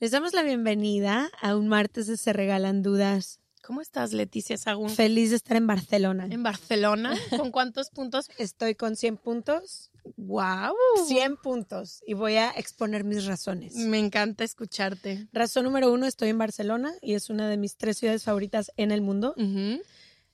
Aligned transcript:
Les 0.00 0.10
damos 0.10 0.34
la 0.34 0.42
bienvenida 0.42 1.30
a 1.40 1.56
un 1.56 1.68
martes 1.68 2.06
de 2.06 2.16
Se 2.16 2.32
Regalan 2.32 2.82
Dudas. 2.82 3.40
¿Cómo 3.62 3.80
estás, 3.80 4.12
Leticia 4.12 4.58
Sagún? 4.58 4.90
Feliz 4.90 5.30
de 5.30 5.36
estar 5.36 5.56
en 5.56 5.66
Barcelona. 5.66 6.26
¿En 6.30 6.42
Barcelona? 6.42 7.16
¿Con 7.34 7.50
cuántos 7.50 7.88
puntos? 7.88 8.28
Estoy 8.38 8.74
con 8.74 8.96
100 8.96 9.16
puntos. 9.16 9.90
¡Wow! 10.16 10.74
100 11.06 11.38
puntos. 11.38 12.02
Y 12.06 12.12
voy 12.12 12.34
a 12.34 12.50
exponer 12.50 13.04
mis 13.04 13.24
razones. 13.24 13.74
Me 13.76 13.98
encanta 13.98 14.44
escucharte. 14.44 15.28
Razón 15.32 15.64
número 15.64 15.90
uno, 15.90 16.04
estoy 16.04 16.28
en 16.28 16.36
Barcelona 16.38 16.92
y 17.00 17.14
es 17.14 17.30
una 17.30 17.48
de 17.48 17.56
mis 17.56 17.78
tres 17.78 17.96
ciudades 17.96 18.24
favoritas 18.24 18.70
en 18.76 18.92
el 18.92 19.00
mundo. 19.00 19.34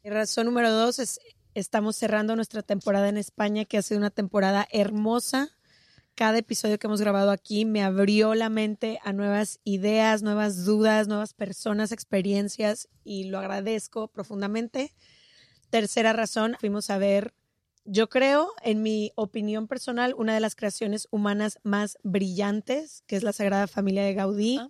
Razón 0.03 0.47
número 0.47 0.73
dos 0.73 0.99
es, 0.99 1.21
estamos 1.55 1.97
cerrando 1.97 2.37
nuestra 2.37 2.63
temporada 2.63 3.09
en 3.09 3.17
España, 3.17 3.65
que 3.65 3.79
ha 3.79 3.83
sido 3.83 3.99
una 3.99 4.11
temporada 4.11 4.67
hermosa. 4.71 5.51
Cada 6.15 6.39
episodio 6.39 6.79
que 6.79 6.87
hemos 6.87 7.01
grabado 7.01 7.31
aquí 7.31 7.65
me 7.65 7.83
abrió 7.83 8.35
la 8.35 8.49
mente 8.49 9.01
a 9.05 9.13
nuevas 9.13 9.61
ideas, 9.65 10.23
nuevas 10.23 10.65
dudas, 10.65 11.09
nuevas 11.09 11.35
personas, 11.35 11.93
experiencias 11.93 12.89
y 13.05 13.25
lo 13.25 13.39
agradezco 13.39 14.09
profundamente. 14.09 14.95
Tercera 15.71 16.13
razón, 16.13 16.57
fuimos 16.61 16.91
a 16.91 16.99
ver, 16.99 17.35
yo 17.85 18.09
creo, 18.09 18.53
en 18.63 18.83
mi 18.83 19.13
opinión 19.15 19.67
personal, 19.67 20.15
una 20.17 20.35
de 20.35 20.41
las 20.41 20.55
creaciones 20.57 21.09
humanas 21.11 21.59
más 21.63 21.99
brillantes, 22.03 23.03
que 23.07 23.17
es 23.17 23.23
la 23.23 23.33
Sagrada 23.33 23.67
Familia 23.67 24.03
de 24.03 24.15
Gaudí. 24.15 24.59
Ah. 24.59 24.69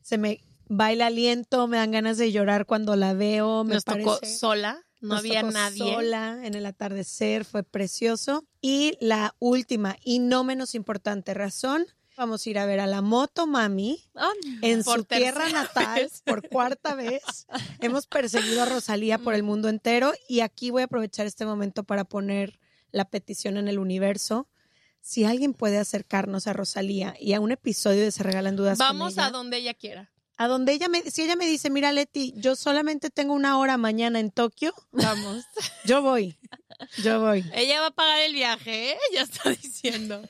Se 0.00 0.18
me 0.18 0.40
el 0.68 1.02
aliento, 1.02 1.68
me 1.68 1.76
dan 1.76 1.90
ganas 1.90 2.16
de 2.18 2.32
llorar 2.32 2.66
cuando 2.66 2.96
la 2.96 3.14
veo. 3.14 3.64
Me 3.64 3.74
Nos 3.74 3.84
tocó 3.84 4.18
sola, 4.24 4.82
no 5.02 5.08
nos 5.08 5.18
había 5.18 5.40
tocó 5.40 5.52
nadie. 5.52 5.94
Sola 5.94 6.40
en 6.44 6.54
el 6.54 6.64
atardecer, 6.64 7.44
fue 7.44 7.62
precioso. 7.62 8.44
Y 8.60 8.96
la 9.00 9.34
última 9.38 9.96
y 10.02 10.20
no 10.20 10.44
menos 10.44 10.74
importante 10.74 11.34
razón, 11.34 11.86
vamos 12.16 12.46
a 12.46 12.50
ir 12.50 12.58
a 12.58 12.66
ver 12.66 12.80
a 12.80 12.86
la 12.86 13.02
Moto 13.02 13.46
Mami 13.46 14.02
en 14.62 14.84
Por 14.84 15.00
su 15.00 15.04
tierra 15.04 15.48
natal 15.48 16.02
vez. 16.02 16.22
por 16.24 16.48
cuarta 16.48 16.94
vez. 16.94 17.22
Hemos 17.80 18.06
perseguido 18.06 18.62
a 18.62 18.66
Rosalía 18.66 19.18
por 19.18 19.34
el 19.34 19.42
mundo 19.42 19.68
entero 19.68 20.12
y 20.28 20.40
aquí 20.40 20.70
voy 20.70 20.82
a 20.82 20.86
aprovechar 20.86 21.26
este 21.26 21.44
momento 21.44 21.84
para 21.84 22.04
poner 22.04 22.58
la 22.92 23.04
petición 23.06 23.56
en 23.56 23.68
el 23.68 23.78
universo. 23.78 24.48
Si 25.00 25.24
alguien 25.24 25.52
puede 25.52 25.78
acercarnos 25.78 26.46
a 26.46 26.52
Rosalía 26.52 27.14
y 27.18 27.32
a 27.32 27.40
un 27.40 27.50
episodio 27.50 28.02
de 28.02 28.12
Se 28.12 28.22
Regalan 28.22 28.54
Dudas 28.54 28.78
con 28.78 28.86
Vamos 28.86 29.14
ella, 29.14 29.26
a 29.26 29.30
donde 29.32 29.56
ella 29.56 29.74
quiera. 29.74 30.11
A 30.36 30.48
donde 30.48 30.72
ella 30.72 30.88
me, 30.88 31.02
si 31.10 31.22
ella 31.22 31.36
me 31.36 31.46
dice, 31.46 31.70
mira 31.70 31.92
Leti, 31.92 32.32
yo 32.36 32.56
solamente 32.56 33.10
tengo 33.10 33.34
una 33.34 33.58
hora 33.58 33.76
mañana 33.76 34.18
en 34.20 34.30
Tokio, 34.30 34.74
Vamos. 34.92 35.44
yo 35.84 36.02
voy, 36.02 36.36
yo 37.02 37.20
voy. 37.20 37.44
ella 37.54 37.80
va 37.80 37.86
a 37.88 37.90
pagar 37.92 38.20
el 38.20 38.32
viaje, 38.34 38.92
¿eh? 38.92 38.98
Ya 39.14 39.22
está 39.22 39.50
diciendo. 39.50 40.22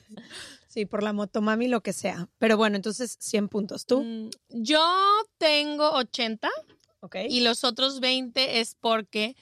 Sí, 0.69 0.87
por 0.87 1.03
la 1.03 1.13
motomami, 1.13 1.69
lo 1.69 1.83
que 1.83 1.93
sea. 1.93 2.29
Pero 2.39 2.57
bueno, 2.57 2.77
entonces 2.77 3.17
100 3.21 3.49
puntos. 3.49 3.85
¿Tú? 3.87 4.03
Mm, 4.03 4.31
Yo 4.49 4.83
tengo 5.39 5.91
80 5.93 6.49
Ok. 7.01 7.17
y 7.29 7.41
los 7.41 7.63
otros 7.65 8.01
20 8.01 8.61
es 8.61 8.75
porque 8.81 9.37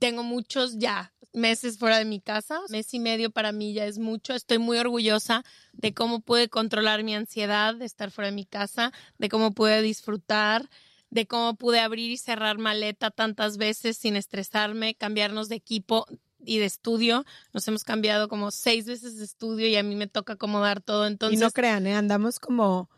tengo 0.00 0.22
muchos 0.22 0.78
ya 0.78 1.12
meses 1.36 1.78
fuera 1.78 1.98
de 1.98 2.04
mi 2.04 2.20
casa. 2.20 2.60
Mes 2.70 2.92
y 2.94 2.98
medio 2.98 3.30
para 3.30 3.52
mí 3.52 3.72
ya 3.72 3.86
es 3.86 3.98
mucho. 3.98 4.34
Estoy 4.34 4.58
muy 4.58 4.78
orgullosa 4.78 5.44
de 5.72 5.94
cómo 5.94 6.20
pude 6.20 6.48
controlar 6.48 7.04
mi 7.04 7.14
ansiedad 7.14 7.74
de 7.74 7.84
estar 7.84 8.10
fuera 8.10 8.30
de 8.30 8.34
mi 8.34 8.46
casa, 8.46 8.92
de 9.18 9.28
cómo 9.28 9.52
pude 9.52 9.82
disfrutar, 9.82 10.68
de 11.10 11.26
cómo 11.26 11.54
pude 11.54 11.80
abrir 11.80 12.10
y 12.10 12.16
cerrar 12.16 12.58
maleta 12.58 13.10
tantas 13.10 13.58
veces 13.58 13.96
sin 13.96 14.16
estresarme, 14.16 14.94
cambiarnos 14.94 15.48
de 15.48 15.56
equipo 15.56 16.06
y 16.44 16.58
de 16.58 16.64
estudio. 16.64 17.24
Nos 17.52 17.68
hemos 17.68 17.84
cambiado 17.84 18.28
como 18.28 18.50
seis 18.50 18.86
veces 18.86 19.18
de 19.18 19.24
estudio 19.24 19.68
y 19.68 19.76
a 19.76 19.82
mí 19.82 19.94
me 19.94 20.06
toca 20.06 20.34
acomodar 20.34 20.80
todo. 20.80 21.06
Entonces, 21.06 21.38
y 21.38 21.42
no 21.42 21.50
crean, 21.50 21.86
¿eh? 21.86 21.94
andamos 21.94 22.40
como 22.40 22.88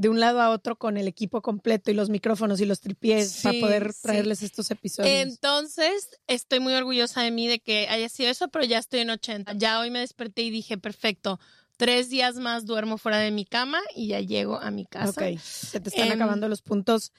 de 0.00 0.08
un 0.08 0.18
lado 0.18 0.40
a 0.40 0.48
otro 0.48 0.76
con 0.76 0.96
el 0.96 1.06
equipo 1.06 1.42
completo 1.42 1.90
y 1.90 1.94
los 1.94 2.08
micrófonos 2.08 2.58
y 2.62 2.64
los 2.64 2.80
tripiés 2.80 3.32
Sí, 3.34 3.42
para 3.42 3.60
poder 3.60 3.92
sí. 3.92 3.98
traerles 4.02 4.42
estos 4.42 4.70
episodios. 4.70 5.12
Entonces, 5.12 6.08
estoy 6.26 6.58
muy 6.60 6.72
orgullosa 6.72 7.20
de 7.20 7.30
mí 7.30 7.46
de 7.48 7.58
que 7.60 7.86
haya 7.88 8.08
sido 8.08 8.30
eso, 8.30 8.48
pero 8.48 8.64
ya 8.64 8.78
estoy 8.78 9.00
en 9.00 9.10
80. 9.10 9.52
Ya 9.52 9.78
hoy 9.78 9.90
me 9.90 9.98
desperté 9.98 10.40
y 10.42 10.50
dije, 10.50 10.78
perfecto, 10.78 11.38
tres 11.76 12.08
días 12.08 12.36
más 12.36 12.64
duermo 12.64 12.96
fuera 12.96 13.18
de 13.18 13.30
mi 13.30 13.44
cama 13.44 13.78
y 13.94 14.08
ya 14.08 14.20
llego 14.20 14.58
a 14.58 14.70
mi 14.70 14.86
casa. 14.86 15.10
ok, 15.10 15.38
se 15.38 15.80
te 15.80 15.90
están 15.90 16.06
Em, 16.08 16.12
acabando 16.12 16.48
los 16.48 16.62
puntos 16.62 17.12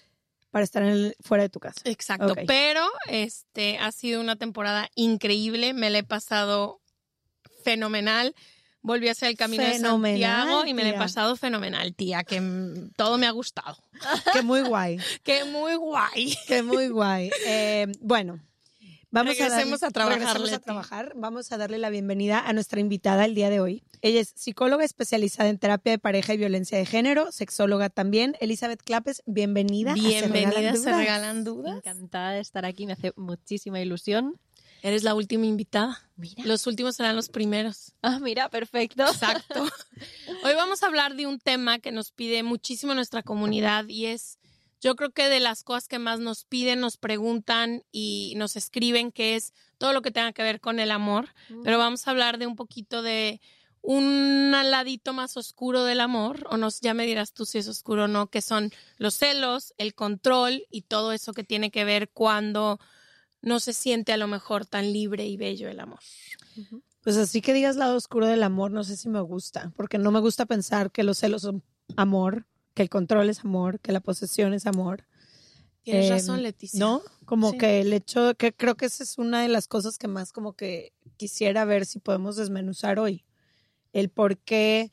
para 0.49 0.63
estar 0.65 0.81
en 0.81 0.89
el- 0.89 1.15
fuera 1.21 1.43
de 1.43 1.49
tu 1.49 1.59
casa. 1.59 1.81
Exacto, 1.85 2.33
pero 2.47 2.85
este 3.09 3.77
ha 3.77 3.91
sido 3.91 4.19
una 4.21 4.37
temporada 4.37 4.89
increíble, 4.95 5.73
me 5.73 5.91
la 5.91 5.99
he 5.99 6.03
pasado 6.03 6.81
fenomenal. 7.63 8.33
Volví 8.83 9.07
a 9.09 9.11
hacer 9.11 9.29
el 9.29 9.37
camino 9.37 9.63
Fenomenal, 9.63 10.19
de 10.19 10.25
Santiago 10.25 10.65
y 10.65 10.73
me 10.73 10.83
la 10.83 10.89
he 10.89 10.93
pasado 10.93 11.35
fenomenal, 11.35 11.93
tía, 11.93 12.23
que 12.23 12.41
todo 12.95 13.17
me 13.17 13.27
ha 13.27 13.31
gustado. 13.31 13.77
Qué 14.33 14.41
muy 14.41 14.61
guay, 14.61 14.97
Qué 15.23 15.43
muy 15.45 15.75
guay. 15.75 16.35
qué 16.47 16.63
muy 16.63 16.87
guay. 16.87 17.29
Eh, 17.45 17.87
bueno, 17.99 18.39
vamos 19.11 19.37
Regresemos 19.37 19.83
a, 19.83 19.87
darle- 19.87 19.89
a 19.89 19.91
trabajar, 19.91 20.53
a 20.53 20.59
trabajar. 20.59 21.13
Vamos 21.15 21.51
a 21.51 21.57
darle 21.57 21.77
la 21.77 21.91
bienvenida 21.91 22.39
a 22.39 22.53
nuestra 22.53 22.79
invitada 22.79 23.25
el 23.25 23.35
día 23.35 23.51
de 23.51 23.59
hoy. 23.59 23.83
Ella 24.03 24.19
es 24.19 24.33
psicóloga 24.35 24.83
especializada 24.83 25.49
en 25.49 25.59
terapia 25.59 25.91
de 25.91 25.99
pareja 25.99 26.33
y 26.33 26.37
violencia 26.37 26.75
de 26.75 26.87
género, 26.87 27.31
sexóloga 27.31 27.89
también. 27.91 28.35
Elizabeth 28.39 28.81
Clapes, 28.81 29.21
bienvenida. 29.27 29.91
a 29.91 29.95
Se 29.95 30.01
Regalan 30.01 30.31
Bienvenida, 30.33 30.75
se 30.75 30.91
regalan 30.91 31.43
dudas. 31.43 31.77
Encantada 31.77 32.31
de 32.31 32.39
estar 32.39 32.65
aquí, 32.65 32.87
me 32.87 32.93
hace 32.93 33.13
muchísima 33.15 33.79
ilusión. 33.79 34.39
Eres 34.81 35.03
la 35.03 35.13
última 35.13 35.45
invitada. 35.45 36.09
Mira. 36.15 36.43
Los 36.45 36.65
últimos 36.67 36.95
serán 36.95 37.15
los 37.15 37.29
primeros. 37.29 37.93
Ah, 38.01 38.19
mira, 38.19 38.49
perfecto. 38.49 39.03
Exacto. 39.03 39.65
vamos 40.55 40.83
a 40.83 40.87
hablar 40.87 41.15
de 41.15 41.27
un 41.27 41.39
tema 41.39 41.79
que 41.79 41.91
nos 41.91 42.11
pide 42.11 42.43
muchísimo 42.43 42.93
nuestra 42.93 43.21
comunidad 43.23 43.87
y 43.87 44.07
es, 44.07 44.39
yo 44.79 44.95
creo 44.95 45.11
que 45.11 45.29
de 45.29 45.39
las 45.39 45.63
cosas 45.63 45.87
que 45.87 45.99
más 45.99 46.19
nos 46.19 46.45
piden, 46.45 46.79
nos 46.79 46.97
preguntan 46.97 47.83
y 47.91 48.33
nos 48.37 48.55
escriben, 48.55 49.11
que 49.11 49.35
es 49.35 49.53
todo 49.77 49.93
lo 49.93 50.01
que 50.01 50.11
tenga 50.11 50.33
que 50.33 50.43
ver 50.43 50.59
con 50.59 50.79
el 50.79 50.91
amor. 50.91 51.29
Pero 51.63 51.77
vamos 51.77 52.07
a 52.07 52.11
hablar 52.11 52.37
de 52.37 52.47
un 52.47 52.55
poquito 52.55 53.01
de 53.01 53.39
un 53.81 54.51
ladito 54.51 55.13
más 55.13 55.37
oscuro 55.37 55.83
del 55.83 56.01
amor, 56.01 56.45
o 56.49 56.57
nos, 56.57 56.81
ya 56.81 56.93
me 56.93 57.05
dirás 57.05 57.33
tú 57.33 57.45
si 57.45 57.57
es 57.57 57.67
oscuro 57.67 58.03
o 58.03 58.07
no, 58.07 58.27
que 58.27 58.41
son 58.41 58.71
los 58.97 59.15
celos, 59.15 59.73
el 59.77 59.95
control 59.95 60.65
y 60.69 60.83
todo 60.83 61.11
eso 61.11 61.33
que 61.33 61.43
tiene 61.43 61.71
que 61.71 61.83
ver 61.83 62.09
cuando 62.09 62.79
no 63.41 63.59
se 63.59 63.73
siente 63.73 64.13
a 64.13 64.17
lo 64.17 64.27
mejor 64.27 64.65
tan 64.65 64.91
libre 64.93 65.25
y 65.25 65.37
bello 65.37 65.69
el 65.69 65.79
amor. 65.79 65.99
Pues 67.03 67.17
así 67.17 67.41
que 67.41 67.53
digas 67.53 67.75
lado 67.75 67.95
oscuro 67.95 68.27
del 68.27 68.43
amor, 68.43 68.71
no 68.71 68.83
sé 68.83 68.95
si 68.95 69.09
me 69.09 69.21
gusta, 69.21 69.71
porque 69.75 69.97
no 69.97 70.11
me 70.11 70.19
gusta 70.19 70.45
pensar 70.45 70.91
que 70.91 71.03
los 71.03 71.17
celos 71.17 71.41
son 71.41 71.63
amor, 71.97 72.45
que 72.73 72.83
el 72.83 72.89
control 72.89 73.29
es 73.29 73.39
amor, 73.39 73.79
que 73.79 73.91
la 73.91 73.99
posesión 73.99 74.53
es 74.53 74.65
amor. 74.67 75.05
Tienes 75.83 76.05
Eh, 76.07 76.09
razón, 76.11 76.43
Leticia. 76.43 76.79
¿No? 76.79 77.01
Como 77.25 77.51
Sí. 77.51 77.57
que 77.57 77.81
el 77.81 77.91
hecho, 77.91 78.35
que 78.35 78.53
creo 78.53 78.75
que 78.75 78.85
esa 78.85 79.03
es 79.03 79.17
una 79.17 79.41
de 79.41 79.47
las 79.47 79.67
cosas 79.67 79.97
que 79.97 80.07
más 80.07 80.31
como 80.31 80.53
que 80.53 80.93
quisiera 81.17 81.65
ver 81.65 81.87
si 81.87 81.97
podemos 81.99 82.35
desmenuzar 82.35 82.99
hoy. 82.99 83.25
El 83.93 84.09
por 84.09 84.37
qué 84.37 84.91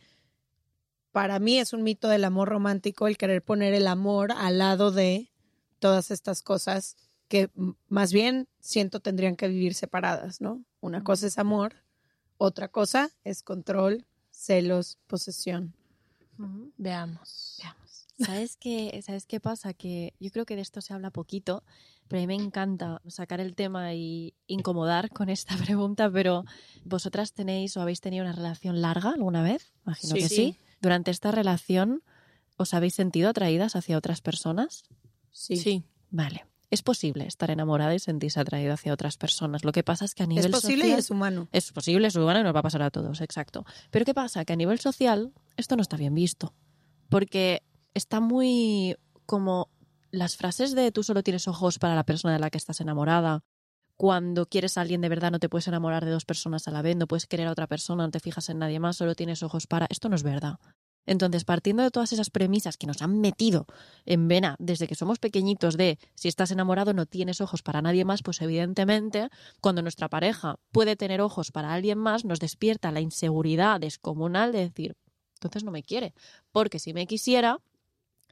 para 1.13 1.39
mí 1.41 1.59
es 1.59 1.73
un 1.75 1.83
mito 1.83 2.09
del 2.09 2.25
amor 2.25 2.49
romántico 2.49 3.07
el 3.07 3.19
querer 3.19 3.43
poner 3.43 3.75
el 3.75 3.87
amor 3.87 4.33
al 4.33 4.59
lado 4.59 4.91
de 4.91 5.31
todas 5.79 6.11
estas 6.11 6.43
cosas 6.43 6.97
que 7.29 7.51
más 7.89 8.13
bien 8.13 8.49
siento 8.61 9.01
tendrían 9.01 9.37
que 9.37 9.49
vivir 9.49 9.75
separadas, 9.75 10.41
¿no? 10.41 10.65
Una 10.81 11.05
cosa 11.05 11.27
es 11.27 11.39
amor, 11.39 11.75
otra 12.39 12.69
cosa 12.69 13.11
es 13.25 13.43
control, 13.43 14.07
celos, 14.31 14.99
posesión. 15.07 15.75
Veamos. 16.77 17.61
¿Sabes 18.19 18.57
qué, 18.57 19.01
¿Sabes 19.05 19.27
qué 19.27 19.39
pasa? 19.39 19.75
Que 19.75 20.13
yo 20.19 20.31
creo 20.31 20.45
que 20.45 20.57
de 20.57 20.63
esto 20.63 20.81
se 20.81 20.93
habla 20.93 21.11
poquito, 21.11 21.63
pero 22.09 22.19
a 22.19 22.23
mí 22.23 22.27
me 22.27 22.35
encanta 22.35 23.01
sacar 23.07 23.41
el 23.41 23.55
tema 23.55 23.95
y 23.95 24.35
incomodar 24.49 25.11
con 25.11 25.29
esta 25.29 25.57
pregunta, 25.77 26.11
pero 26.11 26.45
¿vosotras 26.85 27.33
tenéis 27.33 27.77
o 27.77 27.81
habéis 27.81 28.01
tenido 28.01 28.25
una 28.25 28.33
relación 28.33 28.81
larga 28.81 29.11
alguna 29.11 29.43
vez? 29.43 29.73
Imagino 29.87 30.15
Sí. 30.17 30.21
que 30.23 30.29
sí. 30.29 30.59
Durante 30.81 31.11
esta 31.13 31.31
relación, 31.31 32.03
¿os 32.57 32.75
habéis 32.75 32.95
sentido 32.95 33.29
atraídas 33.31 33.77
hacia 33.77 33.97
otras 33.97 34.21
personas? 34.21 34.83
Sí. 35.31 35.57
Sí. 35.57 35.85
Vale. 36.11 36.45
Es 36.71 36.83
posible 36.83 37.27
estar 37.27 37.51
enamorada 37.51 37.95
y 37.95 37.99
sentirse 37.99 38.41
atraído 38.41 38.75
hacia 38.75 38.93
otras 38.93 39.17
personas. 39.17 39.65
Lo 39.65 39.73
que 39.73 39.83
pasa 39.83 40.05
es 40.05 40.15
que 40.15 40.23
a 40.23 40.27
nivel 40.27 40.47
Es 40.47 40.51
posible 40.51 40.83
social... 40.83 40.99
y 40.99 41.01
es 41.01 41.11
humano. 41.11 41.49
Es 41.53 41.73
posible, 41.73 42.09
es 42.09 42.17
humano 42.17 42.41
y 42.41 42.43
nos 42.43 42.55
va 42.55 42.61
a 42.61 42.63
pasar 42.63 42.83
a 42.83 42.91
todos, 42.91 43.21
exacto. 43.21 43.65
Pero 43.91 44.05
¿qué 44.05 44.15
pasa? 44.15 44.45
Que 44.45 44.53
a 44.53 44.57
nivel 44.57 44.79
social 44.79 45.33
esto 45.57 45.77
no 45.77 45.83
está 45.83 45.97
bien 45.97 46.15
visto. 46.15 46.55
Porque 47.09 47.63
está 47.95 48.21
muy 48.21 48.97
como 49.25 49.71
las 50.11 50.37
frases 50.37 50.75
de 50.75 50.93
tú 50.93 51.03
solo 51.03 51.23
tienes 51.23 51.49
ojos 51.49 51.79
para 51.79 51.95
la 51.95 52.05
persona 52.05 52.35
de 52.35 52.41
la 52.41 52.51
que 52.51 52.59
estás 52.59 52.81
enamorada. 52.81 53.45
Cuando 53.97 54.47
quieres 54.47 54.79
a 54.79 54.83
alguien 54.83 55.01
de 55.01 55.09
verdad 55.09 55.33
no 55.33 55.39
te 55.39 55.49
puedes 55.49 55.69
enamorar 55.69 56.05
de 56.05 56.11
dos 56.11 56.25
personas 56.25 56.69
a 56.69 56.71
la 56.71 56.83
vez, 56.83 56.97
no 56.97 57.07
puedes 57.07 57.27
querer 57.27 57.49
a 57.49 57.53
otra 57.53 57.67
persona, 57.67 58.05
no 58.05 58.11
te 58.11 58.21
fijas 58.21 58.49
en 58.49 58.59
nadie 58.59 58.79
más, 58.79 58.97
solo 58.97 59.15
tienes 59.15 59.43
ojos 59.43 59.67
para... 59.67 59.87
Esto 59.91 60.09
no 60.09 60.17
es 60.17 60.23
verdad. 60.23 60.59
Entonces, 61.09 61.47
partiendo 61.47 61.83
de 61.83 61.91
todas 61.91 62.13
esas 62.13 62.29
premisas 62.29 62.77
que 62.77 62.87
nos 62.87 63.01
han 63.01 63.19
metido 63.19 63.67
en 64.05 64.29
vena 64.29 64.57
desde 64.59 64.87
que 64.87 64.95
somos 64.95 65.19
pequeñitos 65.19 65.79
de 65.79 65.99
si 66.15 66.29
estás 66.29 66.51
enamorado 66.51 66.93
no 66.93 67.07
tienes 67.07 67.41
ojos 67.41 67.63
para 67.63 67.81
nadie 67.81 68.05
más, 68.05 68.23
pues 68.23 68.43
evidentemente 68.43 69.31
cuando 69.63 69.81
nuestra 69.81 70.11
pareja 70.11 70.57
puede 70.71 70.97
tener 70.97 71.23
ojos 71.23 71.51
para 71.51 71.73
alguien 71.73 71.97
más, 71.97 72.27
nos 72.27 72.41
despierta 72.41 72.93
la 72.93 73.01
inseguridad 73.01 73.81
descomunal 73.81 74.53
de 74.53 74.59
decir, 74.59 74.97
entonces 75.37 75.65
no 75.65 75.71
me 75.71 75.83
quiere, 75.83 76.13
porque 76.53 76.79
si 76.79 76.93
me 76.93 77.07
quisiera, 77.07 77.59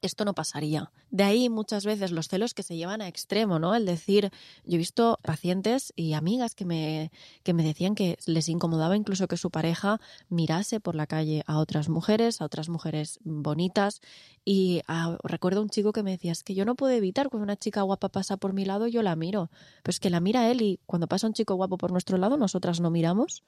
esto 0.02 0.24
no 0.24 0.34
pasaría. 0.34 0.90
De 1.10 1.24
ahí 1.24 1.48
muchas 1.48 1.84
veces 1.84 2.10
los 2.12 2.28
celos 2.28 2.54
que 2.54 2.62
se 2.62 2.76
llevan 2.76 3.00
a 3.00 3.08
extremo, 3.08 3.58
¿no? 3.58 3.74
El 3.74 3.86
decir, 3.86 4.30
yo 4.64 4.74
he 4.74 4.78
visto 4.78 5.18
pacientes 5.22 5.92
y 5.96 6.12
amigas 6.12 6.54
que 6.54 6.64
me, 6.64 7.10
que 7.42 7.54
me 7.54 7.62
decían 7.62 7.94
que 7.94 8.18
les 8.26 8.48
incomodaba 8.48 8.96
incluso 8.96 9.28
que 9.28 9.36
su 9.36 9.50
pareja 9.50 10.00
mirase 10.28 10.80
por 10.80 10.94
la 10.94 11.06
calle 11.06 11.42
a 11.46 11.58
otras 11.58 11.88
mujeres, 11.88 12.40
a 12.40 12.44
otras 12.44 12.68
mujeres 12.68 13.18
bonitas. 13.24 14.00
Y 14.44 14.82
ah, 14.86 15.16
recuerdo 15.22 15.62
un 15.62 15.70
chico 15.70 15.92
que 15.92 16.02
me 16.02 16.12
decía, 16.12 16.32
es 16.32 16.42
que 16.42 16.54
yo 16.54 16.64
no 16.64 16.74
puedo 16.74 16.92
evitar 16.92 17.28
cuando 17.28 17.44
una 17.44 17.56
chica 17.56 17.82
guapa 17.82 18.08
pasa 18.08 18.36
por 18.36 18.52
mi 18.52 18.64
lado, 18.64 18.86
yo 18.86 19.02
la 19.02 19.16
miro. 19.16 19.50
Pero 19.82 19.90
es 19.90 20.00
que 20.00 20.10
la 20.10 20.20
mira 20.20 20.50
él 20.50 20.62
y 20.62 20.80
cuando 20.86 21.06
pasa 21.08 21.26
un 21.26 21.32
chico 21.32 21.54
guapo 21.54 21.78
por 21.78 21.92
nuestro 21.92 22.18
lado, 22.18 22.36
nosotras 22.36 22.80
no 22.80 22.90
miramos 22.90 23.42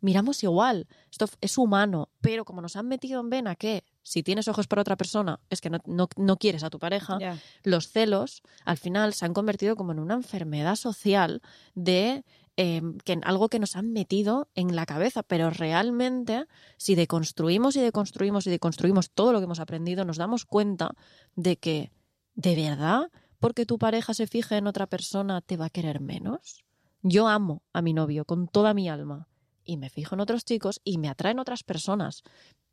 miramos 0.00 0.42
igual. 0.42 0.86
Esto 1.10 1.26
es 1.40 1.58
humano, 1.58 2.08
pero 2.20 2.44
como 2.44 2.60
nos 2.60 2.76
han 2.76 2.88
metido 2.88 3.20
en 3.20 3.30
vena 3.30 3.56
que 3.56 3.84
si 4.06 4.22
tienes 4.22 4.46
ojos 4.46 4.68
para 4.68 4.82
otra 4.82 4.94
persona 4.94 5.40
es 5.50 5.60
que 5.60 5.68
no, 5.68 5.80
no, 5.84 6.08
no 6.16 6.36
quieres 6.36 6.62
a 6.62 6.70
tu 6.70 6.78
pareja, 6.78 7.18
los 7.64 7.88
celos 7.88 8.42
al 8.64 8.78
final 8.78 9.14
se 9.14 9.24
han 9.24 9.34
convertido 9.34 9.74
como 9.74 9.90
en 9.90 9.98
una 9.98 10.14
enfermedad 10.14 10.76
social 10.76 11.42
de 11.74 12.24
eh, 12.56 12.82
que 13.04 13.14
en 13.14 13.24
algo 13.24 13.48
que 13.48 13.58
nos 13.58 13.74
han 13.74 13.92
metido 13.92 14.48
en 14.54 14.76
la 14.76 14.86
cabeza, 14.86 15.24
pero 15.24 15.50
realmente 15.50 16.46
si 16.76 16.94
deconstruimos 16.94 17.74
y 17.74 17.80
deconstruimos 17.80 18.46
y 18.46 18.50
deconstruimos 18.50 19.10
todo 19.10 19.32
lo 19.32 19.40
que 19.40 19.46
hemos 19.46 19.58
aprendido, 19.58 20.04
nos 20.04 20.18
damos 20.18 20.44
cuenta 20.44 20.94
de 21.34 21.56
que 21.56 21.90
de 22.36 22.54
verdad, 22.54 23.10
porque 23.40 23.66
tu 23.66 23.76
pareja 23.76 24.14
se 24.14 24.28
fije 24.28 24.56
en 24.56 24.68
otra 24.68 24.86
persona, 24.86 25.40
te 25.40 25.56
va 25.56 25.64
a 25.64 25.70
querer 25.70 25.98
menos. 26.00 26.64
Yo 27.02 27.26
amo 27.26 27.64
a 27.72 27.82
mi 27.82 27.92
novio 27.92 28.24
con 28.24 28.46
toda 28.46 28.72
mi 28.72 28.88
alma 28.88 29.26
y 29.64 29.78
me 29.78 29.90
fijo 29.90 30.14
en 30.14 30.20
otros 30.20 30.44
chicos 30.44 30.80
y 30.84 30.98
me 30.98 31.08
atraen 31.08 31.40
otras 31.40 31.64
personas 31.64 32.22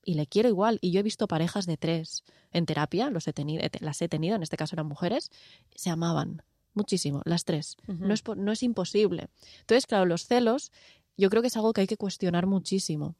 y 0.03 0.15
le 0.15 0.27
quiero 0.27 0.49
igual. 0.49 0.79
Y 0.81 0.91
yo 0.91 0.99
he 0.99 1.03
visto 1.03 1.27
parejas 1.27 1.65
de 1.65 1.77
tres 1.77 2.23
en 2.51 2.65
terapia, 2.65 3.09
los 3.09 3.27
he 3.27 3.33
tenido, 3.33 3.63
las 3.79 4.01
he 4.01 4.09
tenido, 4.09 4.35
en 4.35 4.43
este 4.43 4.57
caso 4.57 4.75
eran 4.75 4.87
mujeres, 4.87 5.31
se 5.75 5.89
amaban 5.89 6.43
muchísimo, 6.73 7.21
las 7.25 7.45
tres. 7.45 7.77
No, 7.87 8.13
es, 8.13 8.23
no 8.35 8.51
es 8.51 8.63
imposible. 8.63 9.29
Entonces, 9.61 9.87
claro, 9.87 10.05
los 10.05 10.25
celos 10.25 10.71
yo 11.17 11.29
creo 11.29 11.41
que 11.41 11.47
es 11.47 11.55
algo 11.55 11.73
que 11.73 11.81
hay 11.81 11.87
que 11.87 11.97
cuestionar 11.97 12.47
muchísimo. 12.47 13.15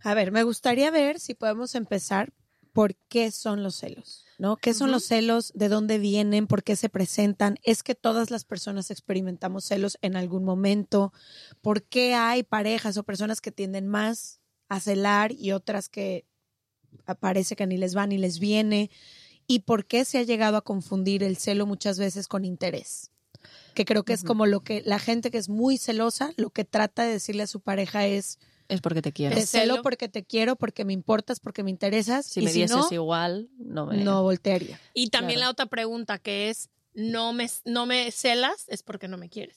A 0.00 0.14
ver, 0.14 0.32
me 0.32 0.42
gustaría 0.42 0.90
ver 0.90 1.18
si 1.18 1.34
podemos 1.34 1.74
empezar 1.74 2.32
por 2.72 2.96
qué 3.08 3.30
son 3.30 3.62
los 3.62 3.76
celos, 3.76 4.24
¿no? 4.36 4.56
¿Qué 4.56 4.74
son 4.74 4.90
los 4.90 5.04
celos? 5.04 5.52
¿De 5.54 5.68
dónde 5.68 5.98
vienen? 5.98 6.48
¿Por 6.48 6.64
qué 6.64 6.74
se 6.74 6.88
presentan? 6.88 7.56
¿Es 7.62 7.84
que 7.84 7.94
todas 7.94 8.32
las 8.32 8.44
personas 8.44 8.90
experimentamos 8.90 9.64
celos 9.64 9.96
en 10.02 10.16
algún 10.16 10.44
momento? 10.44 11.12
¿Por 11.62 11.84
qué 11.84 12.14
hay 12.14 12.42
parejas 12.42 12.96
o 12.96 13.04
personas 13.04 13.40
que 13.40 13.52
tienden 13.52 13.86
más 13.86 14.40
a 14.68 14.80
celar 14.80 15.32
y 15.32 15.52
otras 15.52 15.88
que 15.88 16.24
parece 17.20 17.56
que 17.56 17.66
ni 17.66 17.76
les 17.76 17.96
va 17.96 18.06
ni 18.06 18.18
les 18.18 18.38
viene? 18.38 18.90
¿Y 19.46 19.60
por 19.60 19.84
qué 19.86 20.04
se 20.04 20.18
ha 20.18 20.22
llegado 20.22 20.56
a 20.56 20.62
confundir 20.62 21.22
el 21.22 21.36
celo 21.36 21.66
muchas 21.66 21.98
veces 21.98 22.28
con 22.28 22.44
interés? 22.44 23.10
Que 23.74 23.84
creo 23.84 24.04
que 24.04 24.12
es 24.14 24.24
como 24.24 24.46
lo 24.46 24.60
que 24.60 24.82
la 24.86 24.98
gente 24.98 25.30
que 25.30 25.38
es 25.38 25.48
muy 25.48 25.76
celosa, 25.76 26.32
lo 26.36 26.50
que 26.50 26.64
trata 26.64 27.04
de 27.04 27.12
decirle 27.12 27.42
a 27.42 27.46
su 27.46 27.60
pareja 27.60 28.06
es, 28.06 28.38
Es 28.68 28.80
porque 28.80 29.02
te 29.02 29.12
quiero. 29.12 29.34
te 29.34 29.42
Es 29.42 29.50
celo 29.50 29.74
celo. 29.74 29.82
porque 29.82 30.08
te 30.08 30.24
quiero, 30.24 30.56
porque 30.56 30.84
me 30.86 30.94
importas, 30.94 31.40
porque 31.40 31.62
me 31.62 31.70
interesas. 31.70 32.24
Si 32.24 32.40
y 32.40 32.44
me 32.44 32.50
si 32.50 32.60
dieses 32.60 32.70
no, 32.76 32.88
igual, 32.90 33.50
no 33.58 33.84
me... 33.86 33.98
no 34.02 34.22
voltearía. 34.22 34.80
Y 34.94 35.10
también 35.10 35.38
Claro. 35.38 35.48
la 35.48 35.50
otra 35.52 35.66
pregunta 35.66 36.18
que 36.18 36.48
es, 36.48 36.70
no 36.94 37.32
me, 37.34 37.50
no 37.66 37.84
me 37.84 38.10
celas, 38.12 38.64
es 38.68 38.82
porque 38.82 39.08
no 39.08 39.18
me 39.18 39.28
quieres. 39.28 39.56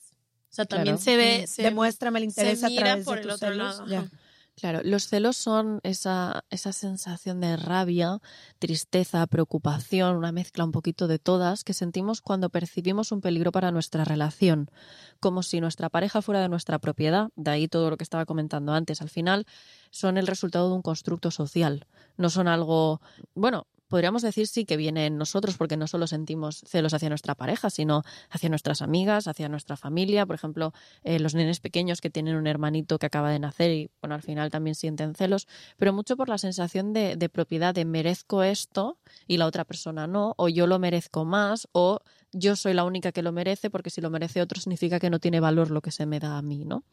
O 0.50 0.54
sea, 0.58 0.66
también 0.66 0.98
Claro. 0.98 1.04
se 1.04 1.16
ve, 1.16 1.48
se, 1.48 1.62
Demuéstrame 1.62 2.20
el 2.20 2.26
interés 2.26 2.60
se 2.60 2.66
a 2.66 2.70
mira 2.70 2.84
través 2.84 3.06
por 3.06 3.16
de 3.18 3.22
el 3.22 3.28
tus 3.28 3.36
otro 3.36 3.50
celos. 3.50 3.78
lado, 3.78 3.88
Ya. 3.88 4.12
Claro, 4.60 4.82
los 4.84 5.08
celos 5.08 5.38
son 5.38 5.80
esa, 5.84 6.44
esa 6.50 6.74
sensación 6.74 7.42
de 7.42 7.58
rabia, 7.58 8.18
tristeza, 8.58 9.28
preocupación, 9.28 10.16
una 10.16 10.32
mezcla 10.32 10.64
un 10.64 10.72
poquito 10.72 11.08
de 11.08 11.20
todas 11.20 11.64
que 11.64 11.76
sentimos 11.76 12.22
cuando 12.22 12.50
percibimos 12.50 13.12
un 13.12 13.22
peligro 13.22 13.52
para 13.52 13.72
nuestra 13.72 14.04
relación, 14.04 14.72
como 15.20 15.44
si 15.44 15.62
nuestra 15.62 15.90
pareja 15.90 16.24
fuera 16.24 16.42
de 16.42 16.50
nuestra 16.50 16.80
propiedad, 16.80 17.30
de 17.36 17.52
ahí 17.52 17.68
todo 17.68 17.92
lo 17.92 17.98
que 17.98 18.04
estaba 18.04 18.26
comentando 18.26 18.74
antes. 18.74 19.00
Al 19.04 19.10
final 19.10 19.46
son 19.92 20.18
el 20.18 20.26
resultado 20.26 20.70
de 20.70 20.76
un 20.76 20.82
constructo 20.82 21.30
social, 21.30 21.86
no 22.18 22.32
son 22.32 22.48
algo, 22.48 23.00
bueno, 23.36 23.68
podríamos 23.88 24.22
decir 24.22 24.48
sí 24.48 24.65
que 24.65 24.77
viene 24.77 25.06
en 25.06 25.17
nosotros 25.17 25.58
porque 25.58 25.77
no 25.77 25.88
solo 25.88 26.08
sentimos 26.08 26.63
celos 26.65 26.94
hacia 26.94 27.10
nuestra 27.10 27.36
pareja, 27.36 27.70
sino 27.70 28.03
hacia 28.29 28.50
nuestras 28.50 28.82
amigas, 28.82 29.27
hacia 29.27 29.50
nuestra 29.50 29.77
familia, 29.77 30.25
por 30.25 30.36
ejemplo, 30.36 30.74
eh, 31.03 31.20
los 31.20 31.36
nenes 31.36 31.60
pequeños 31.60 32.01
que 32.01 32.10
tienen 32.10 32.36
un 32.36 32.48
hermanito 32.48 33.00
que 33.00 33.06
acaba 33.06 33.32
de 33.32 33.39
nacer 33.39 33.72
y 33.72 33.89
bueno, 34.01 34.15
al 34.15 34.22
final 34.22 34.51
también 34.51 34.75
sienten 34.75 35.15
celos, 35.15 35.48
pero 35.77 35.94
mucho 35.94 36.17
por 36.17 36.29
la 36.29 36.38
sensación 36.38 36.94
de, 36.94 37.15
de 37.15 37.29
propiedad 37.29 37.74
de 37.74 37.86
merezco 37.86 38.44
esto 38.44 38.98
y 39.27 39.38
la 39.38 39.46
otra 39.46 39.65
persona 39.65 40.08
no, 40.08 40.34
o 40.38 40.50
yo 40.50 40.67
lo 40.67 40.79
merezco 40.79 41.25
más, 41.25 41.67
o 41.72 42.01
yo 42.32 42.56
soy 42.56 42.74
la 42.74 42.84
única 42.84 43.12
que 43.12 43.22
lo 43.22 43.32
merece 43.32 43.70
porque 43.70 43.89
si 43.89 44.01
lo 44.01 44.10
merece 44.10 44.41
otro 44.41 44.60
significa 44.60 45.00
que 45.00 45.10
no 45.10 45.20
tiene 45.20 45.39
valor 45.39 45.72
lo 45.72 45.82
que 45.82 45.91
se 45.91 46.06
me 46.06 46.20
da 46.20 46.38
a 46.38 46.41
mí, 46.41 46.65
¿no? 46.65 46.84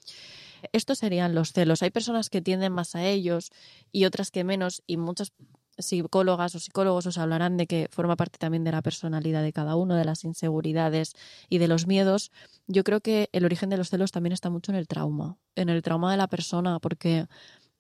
Estos 0.72 0.98
serían 0.98 1.34
los 1.34 1.52
celos. 1.52 1.82
Hay 1.82 1.90
personas 1.90 2.30
que 2.30 2.40
tienden 2.40 2.72
más 2.72 2.94
a 2.94 3.04
ellos 3.04 3.50
y 3.92 4.06
otras 4.06 4.30
que 4.30 4.44
menos 4.44 4.82
y 4.86 4.96
muchas 4.96 5.32
psicólogas 5.78 6.54
o 6.54 6.58
psicólogos 6.58 7.06
os 7.06 7.18
hablarán 7.18 7.56
de 7.56 7.66
que 7.66 7.88
forma 7.90 8.16
parte 8.16 8.38
también 8.38 8.64
de 8.64 8.72
la 8.72 8.82
personalidad 8.82 9.42
de 9.42 9.52
cada 9.52 9.76
uno, 9.76 9.94
de 9.94 10.04
las 10.04 10.24
inseguridades 10.24 11.14
y 11.48 11.58
de 11.58 11.68
los 11.68 11.86
miedos. 11.86 12.30
Yo 12.66 12.84
creo 12.84 13.00
que 13.00 13.28
el 13.32 13.44
origen 13.44 13.70
de 13.70 13.76
los 13.76 13.90
celos 13.90 14.12
también 14.12 14.32
está 14.32 14.50
mucho 14.50 14.72
en 14.72 14.76
el 14.76 14.88
trauma, 14.88 15.36
en 15.54 15.68
el 15.68 15.82
trauma 15.82 16.10
de 16.10 16.16
la 16.16 16.28
persona, 16.28 16.78
porque 16.78 17.26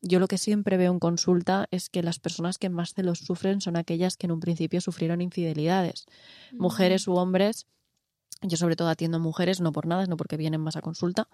yo 0.06 0.18
lo 0.18 0.28
que 0.28 0.36
siempre 0.36 0.76
veo 0.76 0.92
en 0.92 0.98
consulta 0.98 1.66
es 1.70 1.88
que 1.88 2.02
las 2.02 2.18
personas 2.18 2.58
que 2.58 2.68
más 2.68 2.92
celos 2.92 3.20
sufren 3.20 3.62
son 3.62 3.76
aquellas 3.76 4.18
que 4.18 4.26
en 4.26 4.32
un 4.32 4.40
principio 4.40 4.82
sufrieron 4.82 5.22
infidelidades, 5.22 6.04
mujeres 6.52 7.08
u 7.08 7.14
hombres. 7.14 7.66
Yo 8.42 8.58
sobre 8.58 8.76
todo 8.76 8.88
atiendo 8.88 9.16
a 9.16 9.20
mujeres, 9.20 9.62
no 9.62 9.72
por 9.72 9.86
nada, 9.86 10.04
no 10.04 10.18
porque 10.18 10.36
vienen 10.36 10.60
más 10.60 10.76
a 10.76 10.82
consulta, 10.82 11.28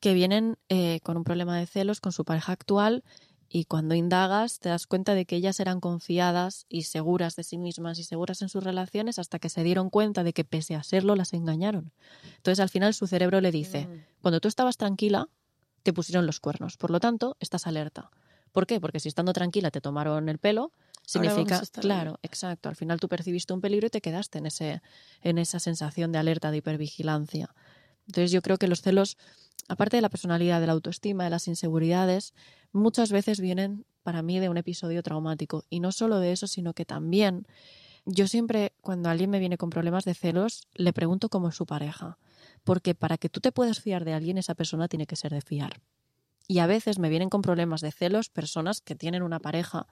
que 0.00 0.14
vienen 0.14 0.56
eh, 0.68 0.98
con 1.04 1.16
un 1.16 1.22
problema 1.22 1.56
de 1.56 1.66
celos 1.66 2.00
con 2.00 2.10
su 2.10 2.24
pareja 2.24 2.50
actual 2.50 3.04
y 3.50 3.64
cuando 3.64 3.94
indagas 3.94 4.58
te 4.58 4.68
das 4.68 4.86
cuenta 4.86 5.14
de 5.14 5.24
que 5.24 5.36
ellas 5.36 5.58
eran 5.60 5.80
confiadas 5.80 6.66
y 6.68 6.82
seguras 6.82 7.34
de 7.36 7.44
sí 7.44 7.56
mismas 7.56 7.98
y 7.98 8.04
seguras 8.04 8.42
en 8.42 8.48
sus 8.48 8.62
relaciones 8.62 9.18
hasta 9.18 9.38
que 9.38 9.48
se 9.48 9.62
dieron 9.62 9.90
cuenta 9.90 10.22
de 10.22 10.32
que 10.32 10.44
pese 10.44 10.74
a 10.74 10.82
serlo 10.82 11.16
las 11.16 11.32
engañaron. 11.32 11.92
Entonces 12.36 12.60
al 12.60 12.68
final 12.68 12.92
su 12.94 13.06
cerebro 13.06 13.40
le 13.40 13.50
dice, 13.50 13.88
cuando 14.20 14.40
tú 14.40 14.48
estabas 14.48 14.76
tranquila, 14.76 15.28
te 15.82 15.92
pusieron 15.92 16.26
los 16.26 16.40
cuernos, 16.40 16.76
por 16.76 16.90
lo 16.90 17.00
tanto 17.00 17.36
estás 17.40 17.66
alerta. 17.66 18.10
¿Por 18.52 18.66
qué? 18.66 18.80
Porque 18.80 19.00
si 19.00 19.08
estando 19.08 19.32
tranquila 19.32 19.70
te 19.70 19.80
tomaron 19.80 20.28
el 20.28 20.38
pelo, 20.38 20.72
significa, 21.06 21.62
claro, 21.80 22.18
exacto, 22.22 22.68
al 22.68 22.76
final 22.76 23.00
tú 23.00 23.08
percibiste 23.08 23.52
un 23.54 23.60
peligro 23.60 23.86
y 23.86 23.90
te 23.90 24.02
quedaste 24.02 24.38
en 24.38 24.46
ese 24.46 24.82
en 25.22 25.38
esa 25.38 25.58
sensación 25.58 26.12
de 26.12 26.18
alerta, 26.18 26.50
de 26.50 26.58
hipervigilancia. 26.58 27.54
Entonces 28.08 28.32
yo 28.32 28.42
creo 28.42 28.56
que 28.56 28.66
los 28.66 28.82
celos, 28.82 29.16
aparte 29.68 29.96
de 29.96 30.02
la 30.02 30.08
personalidad, 30.08 30.60
de 30.60 30.66
la 30.66 30.72
autoestima, 30.72 31.24
de 31.24 31.30
las 31.30 31.46
inseguridades, 31.46 32.34
muchas 32.72 33.12
veces 33.12 33.40
vienen 33.40 33.84
para 34.02 34.22
mí 34.22 34.40
de 34.40 34.48
un 34.48 34.56
episodio 34.56 35.02
traumático. 35.02 35.64
Y 35.70 35.80
no 35.80 35.92
solo 35.92 36.18
de 36.18 36.32
eso, 36.32 36.46
sino 36.46 36.72
que 36.72 36.84
también 36.84 37.46
yo 38.06 38.26
siempre, 38.26 38.72
cuando 38.80 39.10
alguien 39.10 39.28
me 39.28 39.38
viene 39.38 39.58
con 39.58 39.68
problemas 39.68 40.06
de 40.06 40.14
celos, 40.14 40.66
le 40.74 40.94
pregunto 40.94 41.28
cómo 41.28 41.50
es 41.50 41.54
su 41.54 41.66
pareja. 41.66 42.18
Porque 42.64 42.94
para 42.94 43.18
que 43.18 43.28
tú 43.28 43.40
te 43.40 43.52
puedas 43.52 43.80
fiar 43.80 44.06
de 44.06 44.14
alguien, 44.14 44.38
esa 44.38 44.54
persona 44.54 44.88
tiene 44.88 45.06
que 45.06 45.16
ser 45.16 45.32
de 45.32 45.42
fiar. 45.42 45.82
Y 46.46 46.60
a 46.60 46.66
veces 46.66 46.98
me 46.98 47.10
vienen 47.10 47.28
con 47.28 47.42
problemas 47.42 47.82
de 47.82 47.92
celos 47.92 48.30
personas 48.30 48.80
que 48.80 48.94
tienen 48.94 49.22
una 49.22 49.38
pareja 49.38 49.86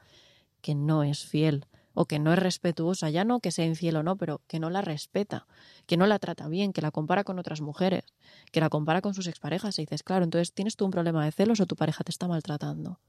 que 0.63 0.75
no 0.75 1.03
es 1.03 1.27
fiel 1.27 1.67
o 1.99 2.05
que 2.05 2.19
no 2.19 2.31
es 2.35 2.39
respetuosa, 2.39 3.09
ya 3.09 3.25
no 3.25 3.41
que 3.41 3.51
sea 3.51 3.65
infiel 3.65 3.97
o 3.97 4.03
no, 4.03 4.17
pero 4.17 4.43
que 4.47 4.61
no 4.61 4.69
la 4.69 4.83
respeta, 4.83 5.47
que 5.87 5.97
no 5.97 6.07
la 6.07 6.19
trata 6.19 6.47
bien, 6.47 6.75
que 6.75 6.83
la 6.83 6.91
compara 6.91 7.25
con 7.25 7.39
otras 7.39 7.63
mujeres, 7.63 8.05
que 8.53 8.61
la 8.61 8.69
compara 8.69 9.01
con 9.01 9.15
sus 9.15 9.27
exparejas. 9.27 9.79
Y 9.79 9.83
dices, 9.83 10.03
claro, 10.03 10.23
entonces 10.23 10.53
tienes 10.53 10.77
tú 10.77 10.85
un 10.85 10.91
problema 10.91 11.25
de 11.25 11.33
celos 11.33 11.59
o 11.59 11.67
tu 11.67 11.75
pareja 11.75 12.05
te 12.05 12.11
está 12.11 12.29
maltratando. 12.29 13.01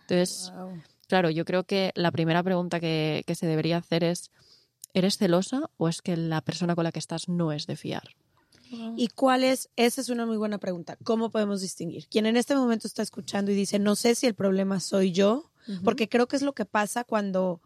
Entonces, 0.00 0.52
claro, 1.06 1.28
yo 1.28 1.44
creo 1.44 1.64
que 1.64 1.92
la 1.94 2.10
primera 2.10 2.42
pregunta 2.42 2.80
que, 2.80 3.24
que 3.26 3.34
se 3.34 3.46
debería 3.46 3.76
hacer 3.76 4.04
es, 4.04 4.30
¿eres 4.94 5.18
celosa 5.18 5.68
o 5.76 5.88
es 5.88 6.00
que 6.00 6.16
la 6.16 6.40
persona 6.40 6.74
con 6.74 6.84
la 6.84 6.92
que 6.92 6.98
estás 6.98 7.28
no 7.28 7.52
es 7.52 7.66
de 7.66 7.76
fiar? 7.76 8.08
¿Y 8.96 9.08
cuál 9.08 9.44
es? 9.44 9.68
Esa 9.76 10.00
es 10.00 10.08
una 10.08 10.24
muy 10.24 10.38
buena 10.38 10.56
pregunta. 10.56 10.96
¿Cómo 11.04 11.30
podemos 11.30 11.60
distinguir? 11.60 12.06
Quien 12.08 12.24
en 12.24 12.36
este 12.36 12.54
momento 12.54 12.86
está 12.86 13.02
escuchando 13.02 13.50
y 13.50 13.54
dice, 13.54 13.78
no 13.78 13.96
sé 13.96 14.14
si 14.14 14.26
el 14.26 14.34
problema 14.34 14.80
soy 14.80 15.12
yo, 15.12 15.50
porque 15.84 16.08
creo 16.08 16.26
que 16.26 16.36
es 16.36 16.42
lo 16.42 16.54
que 16.54 16.64
pasa 16.64 17.04
cuando, 17.04 17.60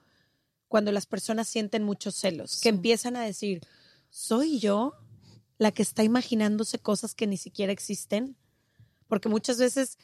cuando 0.75 0.91
las 0.91 1.07
personas 1.07 1.47
sienten 1.47 1.85
muchos 1.85 2.17
celos, 2.17 2.59
que 2.61 2.69
empiezan 2.69 3.15
a 3.15 3.23
decir, 3.23 3.61
¿soy 4.11 4.59
yo 4.59 4.95
la 5.57 5.71
que 5.71 5.83
está 5.83 6.03
imaginándose 6.03 6.81
cosas 6.81 7.15
que 7.15 7.29
ni 7.29 7.37
siquiera 7.37 7.73
existen? 7.73 8.37
Porque 9.07 9.29
muchas 9.29 9.59
veces 9.59 9.99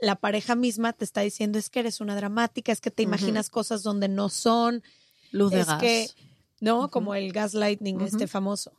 la 0.00 0.16
pareja 0.16 0.54
misma 0.54 0.94
te 0.94 1.04
está 1.04 1.20
diciendo, 1.20 1.58
es 1.58 1.68
que 1.68 1.80
eres 1.80 2.00
una 2.00 2.16
dramática, 2.16 2.72
es 2.72 2.80
que 2.80 2.90
te 2.90 3.02
imaginas 3.02 3.50
cosas 3.50 3.82
donde 3.82 4.08
no 4.08 4.30
son, 4.30 4.82
Luz 5.30 5.50
de 5.50 5.60
es 5.60 5.66
gas. 5.66 5.82
que, 5.82 6.08
¿no? 6.58 6.90
Como 6.90 7.14
el 7.14 7.30
gaslighting, 7.30 8.00
este 8.00 8.26
famoso. 8.26 8.72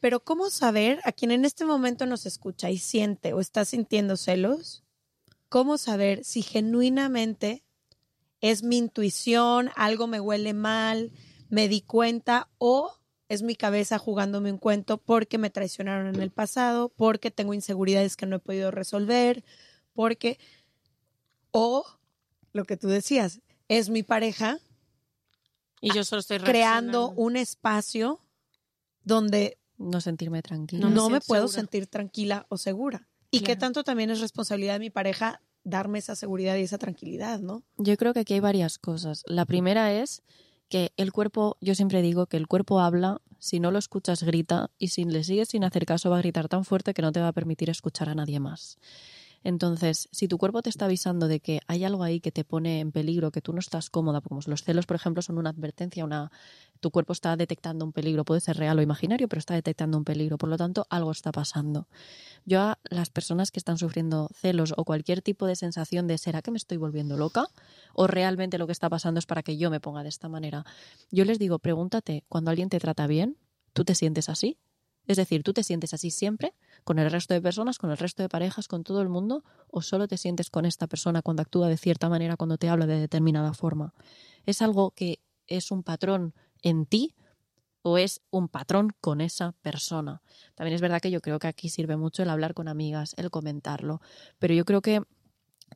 Pero 0.00 0.22
¿cómo 0.22 0.50
saber 0.50 1.00
a 1.04 1.12
quien 1.12 1.30
en 1.30 1.46
este 1.46 1.64
momento 1.64 2.04
nos 2.04 2.26
escucha 2.26 2.68
y 2.68 2.76
siente 2.76 3.32
o 3.32 3.40
está 3.40 3.64
sintiendo 3.64 4.18
celos? 4.18 4.84
¿Cómo 5.48 5.78
saber 5.78 6.26
si 6.26 6.42
genuinamente 6.42 7.64
es 8.40 8.62
mi 8.62 8.76
intuición, 8.78 9.70
algo 9.76 10.06
me 10.06 10.20
huele 10.20 10.54
mal, 10.54 11.12
me 11.48 11.68
di 11.68 11.80
cuenta 11.80 12.48
o 12.58 12.92
es 13.28 13.42
mi 13.42 13.56
cabeza 13.56 13.98
jugándome 13.98 14.52
un 14.52 14.58
cuento 14.58 14.98
porque 14.98 15.36
me 15.38 15.50
traicionaron 15.50 16.14
en 16.14 16.20
el 16.22 16.30
pasado, 16.30 16.90
porque 16.90 17.30
tengo 17.30 17.54
inseguridades 17.54 18.16
que 18.16 18.26
no 18.26 18.36
he 18.36 18.40
podido 18.40 18.70
resolver, 18.70 19.44
porque 19.94 20.38
o 21.50 21.84
lo 22.52 22.64
que 22.64 22.76
tú 22.76 22.88
decías, 22.88 23.40
es 23.68 23.88
mi 23.90 24.02
pareja 24.02 24.58
Y 25.80 25.92
yo 25.92 26.04
solo 26.04 26.20
estoy 26.20 26.38
creando 26.38 27.10
un 27.16 27.36
espacio 27.36 28.20
donde 29.02 29.58
No 29.78 30.00
sentirme 30.00 30.40
tranquila. 30.42 30.88
no, 30.88 30.94
No 30.94 31.10
me 31.10 31.20
puedo 31.20 31.48
segura. 31.48 31.62
sentir 31.62 31.86
tranquila 31.86 32.46
o 32.48 32.56
segura. 32.58 33.08
Y 33.30 33.40
que 33.40 33.44
Claro. 33.46 33.58
tanto 33.60 33.84
también 33.84 34.10
es 34.10 34.20
responsabilidad 34.20 34.74
de 34.74 34.78
mi 34.80 34.90
pareja 34.90 35.42
darme 35.66 35.98
esa 35.98 36.14
seguridad 36.14 36.56
y 36.56 36.62
esa 36.62 36.78
tranquilidad, 36.78 37.40
¿no? 37.40 37.62
Yo 37.76 37.96
creo 37.96 38.14
que 38.14 38.20
aquí 38.20 38.34
hay 38.34 38.40
varias 38.40 38.78
cosas. 38.78 39.24
La 39.26 39.44
primera 39.44 39.92
es 39.92 40.22
que 40.68 40.92
el 40.96 41.12
cuerpo, 41.12 41.56
yo 41.60 41.74
siempre 41.74 42.02
digo 42.02 42.26
que 42.26 42.36
el 42.36 42.46
cuerpo 42.46 42.80
habla, 42.80 43.20
si 43.38 43.60
no 43.60 43.70
lo 43.70 43.78
escuchas 43.78 44.22
grita 44.22 44.70
y 44.78 44.88
si 44.88 45.04
le 45.04 45.24
sigues 45.24 45.48
sin 45.48 45.64
hacer 45.64 45.84
caso 45.84 46.08
va 46.08 46.18
a 46.18 46.20
gritar 46.20 46.48
tan 46.48 46.64
fuerte 46.64 46.94
que 46.94 47.02
no 47.02 47.12
te 47.12 47.20
va 47.20 47.28
a 47.28 47.32
permitir 47.32 47.68
escuchar 47.68 48.08
a 48.08 48.14
nadie 48.14 48.40
más. 48.40 48.78
Entonces, 49.46 50.08
si 50.10 50.26
tu 50.26 50.38
cuerpo 50.38 50.60
te 50.60 50.70
está 50.70 50.86
avisando 50.86 51.28
de 51.28 51.38
que 51.38 51.60
hay 51.68 51.84
algo 51.84 52.02
ahí 52.02 52.18
que 52.18 52.32
te 52.32 52.42
pone 52.42 52.80
en 52.80 52.90
peligro, 52.90 53.30
que 53.30 53.40
tú 53.40 53.52
no 53.52 53.60
estás 53.60 53.90
cómoda, 53.90 54.20
como 54.20 54.40
los 54.44 54.64
celos, 54.64 54.86
por 54.86 54.96
ejemplo, 54.96 55.22
son 55.22 55.38
una 55.38 55.50
advertencia, 55.50 56.04
una 56.04 56.32
tu 56.80 56.90
cuerpo 56.90 57.12
está 57.12 57.36
detectando 57.36 57.84
un 57.84 57.92
peligro, 57.92 58.24
puede 58.24 58.40
ser 58.40 58.56
real 58.56 58.76
o 58.76 58.82
imaginario, 58.82 59.28
pero 59.28 59.38
está 59.38 59.54
detectando 59.54 59.98
un 59.98 60.04
peligro, 60.04 60.36
por 60.36 60.48
lo 60.48 60.56
tanto, 60.56 60.84
algo 60.90 61.12
está 61.12 61.30
pasando. 61.30 61.86
Yo 62.44 62.60
a 62.60 62.78
las 62.90 63.08
personas 63.10 63.52
que 63.52 63.60
están 63.60 63.78
sufriendo 63.78 64.28
celos 64.34 64.74
o 64.76 64.84
cualquier 64.84 65.22
tipo 65.22 65.46
de 65.46 65.54
sensación 65.54 66.08
de 66.08 66.18
¿será 66.18 66.42
que 66.42 66.50
me 66.50 66.58
estoy 66.58 66.78
volviendo 66.78 67.16
loca? 67.16 67.46
¿O 67.94 68.08
realmente 68.08 68.58
lo 68.58 68.66
que 68.66 68.72
está 68.72 68.90
pasando 68.90 69.20
es 69.20 69.26
para 69.26 69.44
que 69.44 69.56
yo 69.56 69.70
me 69.70 69.78
ponga 69.78 70.02
de 70.02 70.08
esta 70.08 70.28
manera? 70.28 70.66
Yo 71.12 71.24
les 71.24 71.38
digo, 71.38 71.60
pregúntate, 71.60 72.24
cuando 72.28 72.50
alguien 72.50 72.68
te 72.68 72.80
trata 72.80 73.06
bien, 73.06 73.36
¿tú 73.74 73.84
te 73.84 73.94
sientes 73.94 74.28
así? 74.28 74.58
Es 75.06 75.16
decir, 75.16 75.42
¿tú 75.42 75.52
te 75.52 75.62
sientes 75.62 75.94
así 75.94 76.10
siempre? 76.10 76.54
¿Con 76.84 76.98
el 76.98 77.10
resto 77.10 77.34
de 77.34 77.40
personas, 77.40 77.78
con 77.78 77.90
el 77.90 77.96
resto 77.96 78.22
de 78.22 78.28
parejas, 78.28 78.68
con 78.68 78.82
todo 78.82 79.02
el 79.02 79.08
mundo? 79.08 79.44
¿O 79.70 79.82
solo 79.82 80.08
te 80.08 80.16
sientes 80.16 80.50
con 80.50 80.66
esta 80.66 80.86
persona 80.86 81.22
cuando 81.22 81.42
actúa 81.42 81.68
de 81.68 81.76
cierta 81.76 82.08
manera, 82.08 82.36
cuando 82.36 82.58
te 82.58 82.68
habla 82.68 82.86
de 82.86 82.98
determinada 82.98 83.54
forma? 83.54 83.94
¿Es 84.44 84.62
algo 84.62 84.90
que 84.90 85.20
es 85.46 85.70
un 85.70 85.82
patrón 85.82 86.34
en 86.62 86.86
ti 86.86 87.14
o 87.82 87.98
es 87.98 88.20
un 88.30 88.48
patrón 88.48 88.92
con 89.00 89.20
esa 89.20 89.52
persona? 89.62 90.22
También 90.54 90.74
es 90.74 90.80
verdad 90.80 91.00
que 91.00 91.10
yo 91.10 91.20
creo 91.20 91.38
que 91.38 91.46
aquí 91.46 91.68
sirve 91.68 91.96
mucho 91.96 92.22
el 92.22 92.30
hablar 92.30 92.54
con 92.54 92.66
amigas, 92.66 93.14
el 93.16 93.30
comentarlo, 93.30 94.00
pero 94.38 94.54
yo 94.54 94.64
creo 94.64 94.82
que 94.82 95.02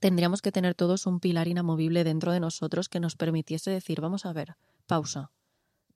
tendríamos 0.00 0.42
que 0.42 0.52
tener 0.52 0.74
todos 0.74 1.06
un 1.06 1.20
pilar 1.20 1.48
inamovible 1.48 2.04
dentro 2.04 2.32
de 2.32 2.40
nosotros 2.40 2.88
que 2.88 3.00
nos 3.00 3.16
permitiese 3.16 3.70
decir, 3.70 4.00
vamos 4.00 4.26
a 4.26 4.32
ver, 4.32 4.56
pausa. 4.86 5.30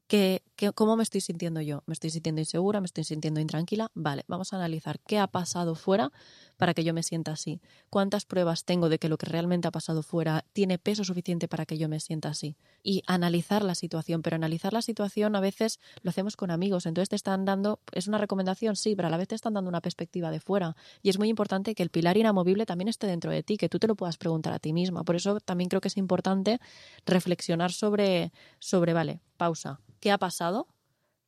¿Qué, 0.06 0.42
qué, 0.56 0.70
¿Cómo 0.72 0.96
me 0.96 1.02
estoy 1.02 1.22
sintiendo 1.22 1.62
yo? 1.62 1.82
¿Me 1.86 1.94
estoy 1.94 2.10
sintiendo 2.10 2.38
insegura? 2.38 2.78
¿Me 2.80 2.84
estoy 2.84 3.04
sintiendo 3.04 3.40
intranquila? 3.40 3.90
Vale, 3.94 4.24
vamos 4.28 4.52
a 4.52 4.56
analizar 4.56 5.00
qué 5.00 5.18
ha 5.18 5.26
pasado 5.26 5.74
fuera 5.74 6.12
para 6.58 6.74
que 6.74 6.84
yo 6.84 6.92
me 6.92 7.02
sienta 7.02 7.32
así. 7.32 7.62
¿Cuántas 7.88 8.26
pruebas 8.26 8.64
tengo 8.64 8.90
de 8.90 8.98
que 8.98 9.08
lo 9.08 9.16
que 9.16 9.24
realmente 9.24 9.66
ha 9.66 9.70
pasado 9.70 10.02
fuera 10.02 10.44
tiene 10.52 10.78
peso 10.78 11.04
suficiente 11.04 11.48
para 11.48 11.64
que 11.64 11.78
yo 11.78 11.88
me 11.88 12.00
sienta 12.00 12.28
así? 12.28 12.58
Y 12.82 13.02
analizar 13.06 13.64
la 13.64 13.74
situación, 13.74 14.20
pero 14.20 14.36
analizar 14.36 14.74
la 14.74 14.82
situación 14.82 15.36
a 15.36 15.40
veces 15.40 15.80
lo 16.02 16.10
hacemos 16.10 16.36
con 16.36 16.50
amigos, 16.50 16.84
entonces 16.84 17.08
te 17.08 17.16
están 17.16 17.46
dando, 17.46 17.80
es 17.92 18.06
una 18.06 18.18
recomendación, 18.18 18.76
sí, 18.76 18.94
pero 18.94 19.08
a 19.08 19.10
la 19.10 19.16
vez 19.16 19.28
te 19.28 19.34
están 19.34 19.54
dando 19.54 19.70
una 19.70 19.80
perspectiva 19.80 20.30
de 20.30 20.38
fuera. 20.38 20.76
Y 21.02 21.08
es 21.08 21.18
muy 21.18 21.30
importante 21.30 21.74
que 21.74 21.82
el 21.82 21.88
pilar 21.88 22.18
inamovible 22.18 22.66
también 22.66 22.88
esté 22.88 23.06
dentro 23.06 23.30
de 23.30 23.42
ti, 23.42 23.56
que 23.56 23.70
tú 23.70 23.78
te 23.78 23.86
lo 23.86 23.94
puedas 23.94 24.18
preguntar 24.18 24.52
a 24.52 24.58
ti 24.58 24.74
misma. 24.74 25.02
Por 25.02 25.16
eso 25.16 25.40
también 25.40 25.70
creo 25.70 25.80
que 25.80 25.88
es 25.88 25.96
importante 25.96 26.60
reflexionar 27.06 27.72
sobre, 27.72 28.32
sobre 28.58 28.92
vale, 28.92 29.20
pausa, 29.38 29.80
¿qué 30.04 30.12
ha 30.12 30.18
pasado? 30.18 30.66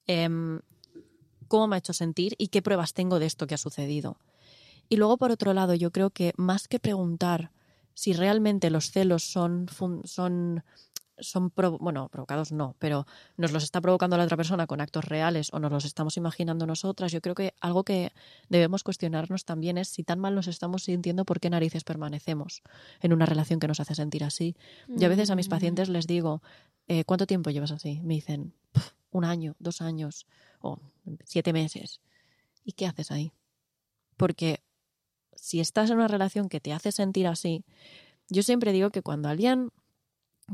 Em, 0.07 0.61
¿Cómo 1.49 1.67
me 1.67 1.77
ha 1.77 1.79
hecho 1.79 1.95
sentir? 1.95 2.35
¿Y 2.37 2.49
qué 2.49 2.61
pruebas 2.61 2.93
tengo 2.93 3.19
de 3.19 3.25
esto 3.25 3.47
que 3.47 3.55
ha 3.55 3.59
sucedido? 3.59 4.19
Y 4.91 4.99
luego, 4.99 5.17
por 5.17 5.31
otro 5.31 5.55
lado, 5.55 5.73
yo 5.73 5.91
creo 5.93 6.11
que 6.11 6.35
más 6.37 6.69
que 6.69 6.79
preguntar 6.79 7.53
si 7.95 8.13
realmente 8.13 8.69
los 8.69 8.91
celos 8.91 9.25
son, 9.25 9.67
son, 10.05 10.63
son 11.19 11.53
bueno, 11.81 12.09
provocados 12.09 12.53
no, 12.53 12.77
pero 12.79 13.07
nos 13.37 13.53
los 13.53 13.65
está 13.65 13.81
provocando 13.81 14.17
la 14.17 14.25
otra 14.25 14.37
persona 14.37 14.67
con 14.67 14.81
actos 14.81 15.05
reales 15.05 15.51
o 15.53 15.59
nos 15.59 15.73
los 15.73 15.85
estamos 15.85 16.17
imaginando 16.17 16.67
nosotras, 16.67 17.13
yo 17.13 17.21
creo 17.21 17.35
que 17.35 17.55
algo 17.61 17.85
que 17.85 18.13
debemos 18.49 18.83
cuestionarnos 18.83 19.45
también 19.45 19.79
es 19.79 19.89
si 19.89 20.05
tan 20.05 20.19
mal 20.19 20.35
nos 20.35 20.49
estamos 20.49 20.85
sintiendo, 20.85 21.25
¿por 21.25 21.41
qué 21.41 21.51
narices 21.51 21.85
permanecemos 21.85 22.63
en 23.01 23.13
una 23.13 23.27
relación 23.27 23.61
que 23.61 23.69
nos 23.69 23.81
hace 23.81 23.95
sentir 23.95 24.25
así? 24.25 24.57
Yo 24.89 25.07
a 25.07 25.11
veces 25.11 25.31
a 25.31 25.37
mis 25.37 25.49
pacientes 25.49 25.89
les 25.89 26.07
digo, 26.07 26.43
eh, 26.89 27.05
¿cuánto 27.05 27.27
tiempo 27.27 27.51
llevas 27.51 27.73
así? 27.73 28.01
Me 28.03 28.15
dicen, 28.15 28.53
"Puf, 28.73 28.93
un 29.17 29.25
año, 29.25 29.57
dos 29.59 29.81
años 29.81 30.27
o 30.61 30.79
siete 31.25 31.53
meses. 31.53 32.01
¿Y 32.65 32.73
qué 32.73 32.87
haces 32.87 33.11
ahí? 33.11 33.33
Porque 34.17 34.63
si 35.35 35.61
estás 35.61 35.91
en 35.91 35.97
una 35.97 36.09
relación 36.09 36.49
que 36.49 36.61
te 36.61 36.73
hace 36.73 36.93
sentir 36.93 37.27
así, 37.27 37.65
yo 38.29 38.43
siempre 38.43 38.73
digo 38.73 38.91
que 38.91 39.03
cuando 39.03 39.29
alguien 39.29 39.71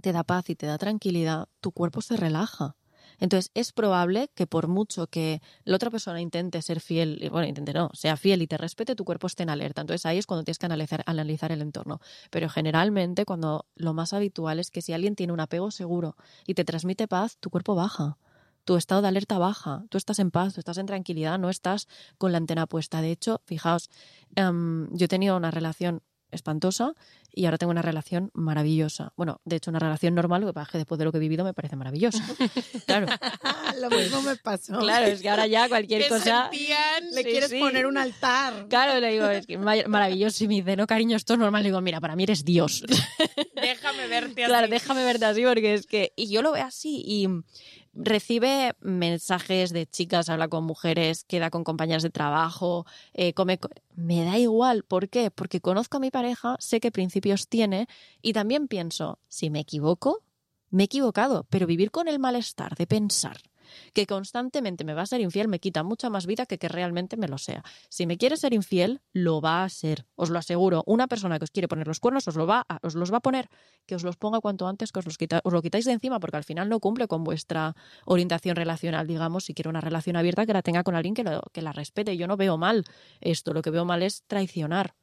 te 0.01 0.13
da 0.13 0.25
paz 0.25 0.49
y 0.51 0.57
te 0.57 0.67
da 0.67 0.79
tranquilidad, 0.79 1.49
tu 1.61 1.73
cuerpo 1.73 2.01
se 2.01 2.17
relaja. 2.17 2.77
Entonces, 3.19 3.51
es 3.55 3.73
probable 3.73 4.31
que 4.35 4.47
por 4.47 4.69
mucho 4.69 5.07
que 5.07 5.41
la 5.65 5.77
otra 5.77 5.91
persona 5.91 6.21
intente 6.21 6.61
ser 6.63 6.81
fiel, 6.81 7.29
bueno, 7.31 7.47
intente 7.47 7.73
no, 7.73 7.91
sea 7.93 8.17
fiel 8.17 8.43
y 8.43 8.47
te 8.47 8.57
respete, 8.57 8.97
tu 8.97 9.05
cuerpo 9.05 9.27
esté 9.27 9.45
en 9.45 9.51
alerta. 9.51 9.81
Entonces, 9.81 10.07
ahí 10.07 10.19
es 10.19 10.27
cuando 10.27 10.45
tienes 10.45 10.59
que 10.59 10.67
analizar, 10.67 11.03
analizar 11.07 11.53
el 11.53 11.63
entorno. 11.63 12.01
Pero 12.31 12.49
generalmente, 12.49 13.25
cuando 13.25 13.67
lo 13.77 13.95
más 13.95 14.13
habitual 14.13 14.59
es 14.59 14.71
que 14.71 14.83
si 14.83 14.93
alguien 14.93 15.15
tiene 15.15 15.33
un 15.33 15.41
apego 15.41 15.71
seguro 15.71 16.17
y 16.47 16.55
te 16.55 16.65
transmite 16.65 17.07
paz, 17.07 17.37
tu 17.39 17.51
cuerpo 17.51 17.75
baja. 17.75 18.19
Tu 18.65 18.77
estado 18.77 19.03
de 19.03 19.09
alerta 19.09 19.39
baja, 19.39 19.85
tú 19.89 19.99
estás 19.99 20.21
en 20.21 20.31
paz, 20.31 20.55
tú 20.55 20.61
estás 20.61 20.79
en 20.79 20.87
tranquilidad, 20.87 21.39
no 21.39 21.51
estás 21.51 21.89
con 22.19 22.31
la 22.33 22.39
antena 22.39 22.67
puesta. 22.67 23.03
De 23.03 23.11
hecho, 23.11 23.41
fijaos, 23.45 23.91
em, 24.37 24.89
yo 24.93 25.07
he 25.07 25.09
tenido 25.09 25.37
una 25.37 25.51
relación 25.51 26.03
espantosa 26.33 26.95
y 27.35 27.45
ahora 27.47 27.57
tengo 27.59 27.71
una 27.71 27.83
relación 27.83 28.31
maravillosa. 28.35 29.13
Bueno, 29.17 29.41
de 29.45 29.57
hecho, 29.57 29.71
una 29.71 29.79
relación 29.79 30.15
normal, 30.15 30.41
lo 30.43 30.49
que 30.49 30.53
pasa 30.53 30.65
es 30.67 30.73
que 30.73 30.79
después 30.79 30.99
de 30.99 31.05
lo 31.05 31.13
que 31.13 31.19
he 31.19 31.21
vivido 31.21 31.45
me 31.45 31.55
parece 31.55 31.77
maravillosa. 31.77 32.23
Claro. 32.87 33.07
Lo 33.81 33.89
mismo 33.91 34.21
me 34.23 34.37
pasó. 34.37 34.79
Claro, 34.79 35.07
es 35.07 35.23
que 35.23 35.31
ahora 35.31 35.47
ya 35.47 35.67
cualquier 35.69 36.03
¿Qué 36.05 36.09
cosa. 36.09 36.49
sentían? 36.51 37.05
Le 37.13 37.23
Sí, 37.23 37.25
quieres 37.25 37.51
sí. 37.51 37.59
poner 37.59 37.87
un 37.87 37.97
altar. 37.97 38.67
Claro, 38.69 39.01
le 39.01 39.13
digo, 39.13 39.27
es 39.29 39.47
que 39.47 39.57
ma- 39.57 39.75
maravilloso. 39.89 40.45
Y 40.45 40.49
me 40.49 40.55
dice, 40.57 40.77
no, 40.77 40.87
cariño, 40.87 41.17
esto 41.17 41.33
es 41.35 41.39
normal. 41.39 41.63
Le 41.63 41.69
digo, 41.71 41.81
mira, 41.81 41.99
para 42.01 42.15
mí 42.15 42.25
eres 42.25 42.45
Dios. 42.45 42.85
Déjame 43.55 44.09
verte 44.09 44.45
así. 44.45 44.51
Claro, 44.51 44.69
déjame 44.69 45.05
verte 45.05 45.25
así 45.25 45.43
porque 45.45 45.75
es 45.75 45.87
que... 45.87 46.13
Y 46.17 46.31
yo 46.31 46.43
lo 46.43 46.53
veo 46.53 46.65
así 46.65 47.03
y 47.07 47.29
recibe 47.95 48.73
mensajes 48.81 49.73
de 49.73 49.87
chicas, 49.87 50.29
habla 50.29 50.49
con 50.49 50.65
mujeres, 50.65 51.25
queda 51.25 51.51
con 51.51 51.65
compañeras 51.65 52.03
de 52.03 52.11
trabajo, 52.11 52.87
eh, 53.15 53.35
come... 53.35 53.59
co- 53.59 53.69
Me 53.95 54.25
da 54.25 54.39
igual. 54.39 54.85
¿Por 54.85 55.09
qué? 55.09 55.31
Porque 55.31 55.61
conozco 55.61 55.99
a 55.99 56.01
mi 56.01 56.11
pareja, 56.11 56.57
sé 56.59 56.81
qué 56.81 56.91
principios 56.91 57.49
tiene 57.49 57.87
y 58.23 58.33
también 58.33 58.69
pienso, 58.69 59.19
si 59.29 59.51
me 59.51 59.61
equivoco, 59.61 60.23
me 60.71 60.85
he 60.85 60.87
equivocado, 60.87 61.47
pero 61.51 61.67
vivir 61.67 61.91
con 61.91 62.09
el 62.09 62.19
malestar 62.19 62.75
de 62.77 62.87
pensar 62.87 63.37
que 63.95 64.07
constantemente 64.07 64.85
me 64.85 64.95
va 64.95 65.03
a 65.03 65.07
ser 65.07 65.21
infiel 65.21 65.49
me 65.49 65.59
quita 65.61 65.83
mucha 65.83 66.11
más 66.11 66.27
vida 66.27 66.47
que 66.47 66.59
que 66.59 66.69
realmente 66.69 67.17
me 67.17 67.29
lo 67.29 67.39
sea. 67.39 67.63
Si 67.89 68.07
me 68.07 68.17
quiere 68.19 68.37
ser 68.37 68.53
infiel, 68.55 69.01
lo 69.13 69.41
va 69.41 69.65
a 69.65 69.69
ser, 69.69 70.07
os 70.15 70.31
lo 70.31 70.39
aseguro. 70.39 70.83
Una 70.87 71.09
persona 71.09 71.39
que 71.39 71.45
os 71.45 71.51
quiere 71.51 71.69
poner 71.69 71.87
los 71.87 72.01
cuernos 72.01 72.27
os, 72.29 72.37
lo 72.37 72.47
va 72.47 72.65
a, 72.69 72.79
os 72.83 72.95
los 72.95 73.13
va 73.13 73.19
a 73.19 73.21
poner, 73.21 73.49
que 73.87 73.95
os 73.95 74.03
los 74.05 74.17
ponga 74.17 74.41
cuanto 74.41 74.67
antes, 74.69 74.93
que 74.93 74.99
os, 75.01 75.07
los 75.07 75.19
quita- 75.19 75.41
os 75.45 75.53
lo 75.53 75.63
quitáis 75.63 75.85
de 75.85 75.93
encima, 75.93 76.21
porque 76.21 76.37
al 76.37 76.45
final 76.45 76.69
no 76.69 76.81
cumple 76.81 77.07
con 77.09 77.25
vuestra 77.25 77.75
orientación 78.05 78.57
relacional. 78.57 79.07
Digamos, 79.07 79.45
si 79.45 79.55
quiero 79.55 79.71
una 79.71 79.81
relación 79.81 80.17
abierta, 80.17 80.47
que 80.47 80.53
la 80.53 80.63
tenga 80.63 80.83
con 80.83 80.95
alguien 80.95 81.15
que, 81.15 81.25
lo- 81.25 81.43
que 81.53 81.63
la 81.63 81.73
respete. 81.73 82.17
Yo 82.17 82.27
no 82.27 82.37
veo 82.37 82.57
mal 82.59 82.85
esto, 83.21 83.53
lo 83.53 83.63
que 83.63 83.71
veo 83.71 83.85
mal 83.85 84.03
es 84.03 84.23
traicionar, 84.27 84.95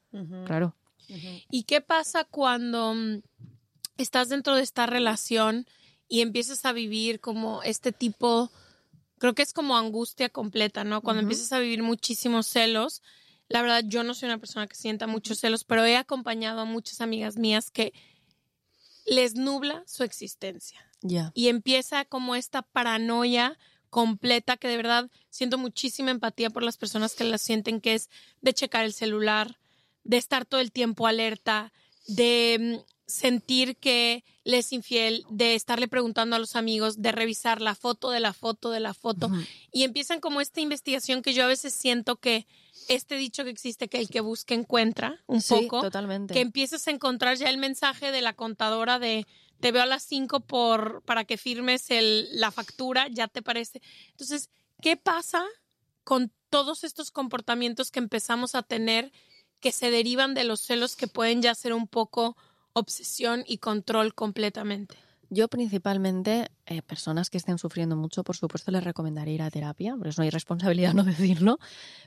claro. 0.45 0.75
¿Y 1.49 1.63
qué 1.63 1.81
pasa 1.81 2.23
cuando 2.23 2.93
estás 3.97 4.29
dentro 4.29 4.55
de 4.55 4.61
esta 4.63 4.85
relación 4.85 5.65
y 6.10 6.22
empiezas 6.22 6.66
a 6.66 6.74
vivir 6.74 7.22
como 7.22 7.63
este 7.63 7.92
tipo, 7.94 8.51
creo 9.20 9.34
que 9.36 9.44
es 9.44 9.54
como 9.54 9.78
angustia 9.78 10.28
completa, 10.30 10.84
¿no? 10.84 11.01
Cuando 11.01 11.22
empiezas 11.22 11.54
a 11.54 11.60
vivir 11.60 11.84
muchísimos 11.84 12.48
celos. 12.48 13.01
La 13.48 13.62
verdad, 13.62 13.84
yo 13.88 14.04
no 14.04 14.13
soy 14.13 14.28
una 14.28 14.38
persona 14.39 14.68
que 14.68 14.75
sienta 14.75 15.08
muchos 15.08 15.39
celos, 15.39 15.63
pero 15.63 15.86
he 15.86 15.96
acompañado 15.98 16.62
a 16.62 16.66
muchas 16.66 17.00
amigas 17.01 17.38
mías 17.38 17.72
que 17.72 17.94
les 19.06 19.36
nubla 19.36 19.84
su 19.88 20.04
existencia 20.04 20.86
Ya. 21.01 21.32
y 21.34 21.48
empieza 21.48 22.06
como 22.06 22.36
esta 22.36 22.62
paranoia 22.62 23.58
completa 23.89 24.58
que 24.58 24.68
de 24.68 24.78
verdad 24.78 25.10
siento 25.32 25.58
muchísima 25.58 26.12
empatía 26.12 26.51
por 26.51 26.62
las 26.63 26.78
personas 26.78 27.16
que 27.16 27.24
la 27.24 27.39
sienten, 27.39 27.82
que 27.82 27.96
es 27.96 28.10
de 28.42 28.54
checar 28.54 28.86
el 28.86 28.94
celular, 28.94 29.58
de 30.04 30.18
estar 30.18 30.46
todo 30.46 30.60
el 30.62 30.72
tiempo 30.72 31.08
alerta, 31.08 31.74
de 32.08 32.58
mm, 32.86 32.92
sentir 33.10 33.75
que 33.78 34.24
le 34.44 34.60
es 34.60 34.72
infiel, 34.72 35.25
de 35.30 35.56
estarle 35.56 35.88
preguntando 35.88 36.36
a 36.36 36.39
los 36.39 36.56
amigos, 36.56 37.01
de 37.01 37.12
revisar 37.12 37.60
la 37.62 37.75
foto 37.75 38.12
de 38.12 38.20
la 38.20 38.34
foto 38.34 38.70
de 38.72 38.80
la 38.80 38.94
foto. 38.94 39.30
Y 39.72 39.84
empiezan 39.84 40.20
como 40.20 40.42
esta 40.42 40.62
investigación 40.62 41.22
que 41.22 41.34
yo 41.34 41.44
a 41.44 41.48
veces 41.48 41.74
siento 41.74 42.18
que 42.18 42.46
este 42.88 43.16
dicho 43.16 43.44
que 43.44 43.50
existe, 43.50 43.88
que 43.88 44.00
el 44.00 44.10
que 44.10 44.22
busca 44.22 44.54
encuentra, 44.54 45.22
un 45.28 45.42
Sí, 45.42 45.54
poco 45.56 45.82
totalmente. 45.82 46.34
que 46.34 46.39
empiezas 46.42 46.88
a 46.88 46.92
encontrar 46.92 47.36
ya 47.38 47.50
el 47.50 47.58
mensaje 47.58 48.12
de 48.12 48.22
la 48.22 48.34
contadora 48.34 49.00
de 49.00 49.25
te 49.60 49.72
veo 49.72 49.82
a 49.84 49.86
las 49.88 50.04
5 50.04 50.39
por 50.42 51.01
para 51.04 51.25
que 51.25 51.38
firmes 51.38 51.92
el, 51.92 52.30
la 52.39 52.51
factura, 52.51 53.08
ya 53.10 53.28
te 53.28 53.42
parece. 53.42 53.82
Entonces, 54.12 54.50
¿qué 54.82 54.95
pasa 54.98 55.43
con 56.04 56.32
todos 56.50 56.84
estos 56.84 57.12
comportamientos 57.12 57.91
que 57.91 58.00
empezamos 58.00 58.56
a 58.56 58.63
tener 58.63 59.12
que 59.60 59.72
se 59.72 59.91
derivan 59.91 60.34
de 60.34 60.45
los 60.45 60.62
celos 60.62 60.95
que 60.95 61.08
pueden 61.08 61.41
ya 61.41 61.54
ser 61.54 61.74
un 61.74 61.88
poco 61.88 62.38
obsesión 62.73 63.43
y 63.47 63.58
control 63.58 64.13
completamente? 64.13 64.95
Yo 65.32 65.47
principalmente, 65.47 66.49
eh, 66.65 66.82
personas 66.82 67.29
que 67.29 67.38
estén 67.38 67.60
sufriendo 67.60 67.95
mucho, 67.95 68.23
por 68.23 68.36
supuesto 68.36 68.71
les 68.71 68.84
recomendaría 68.84 69.36
ir 69.36 69.41
a 69.43 69.51
terapia, 69.51 69.95
pero 69.95 70.10
es 70.10 70.17
una 70.17 70.25
irresponsabilidad 70.25 70.93
no 70.95 71.03
decirlo, 71.03 71.60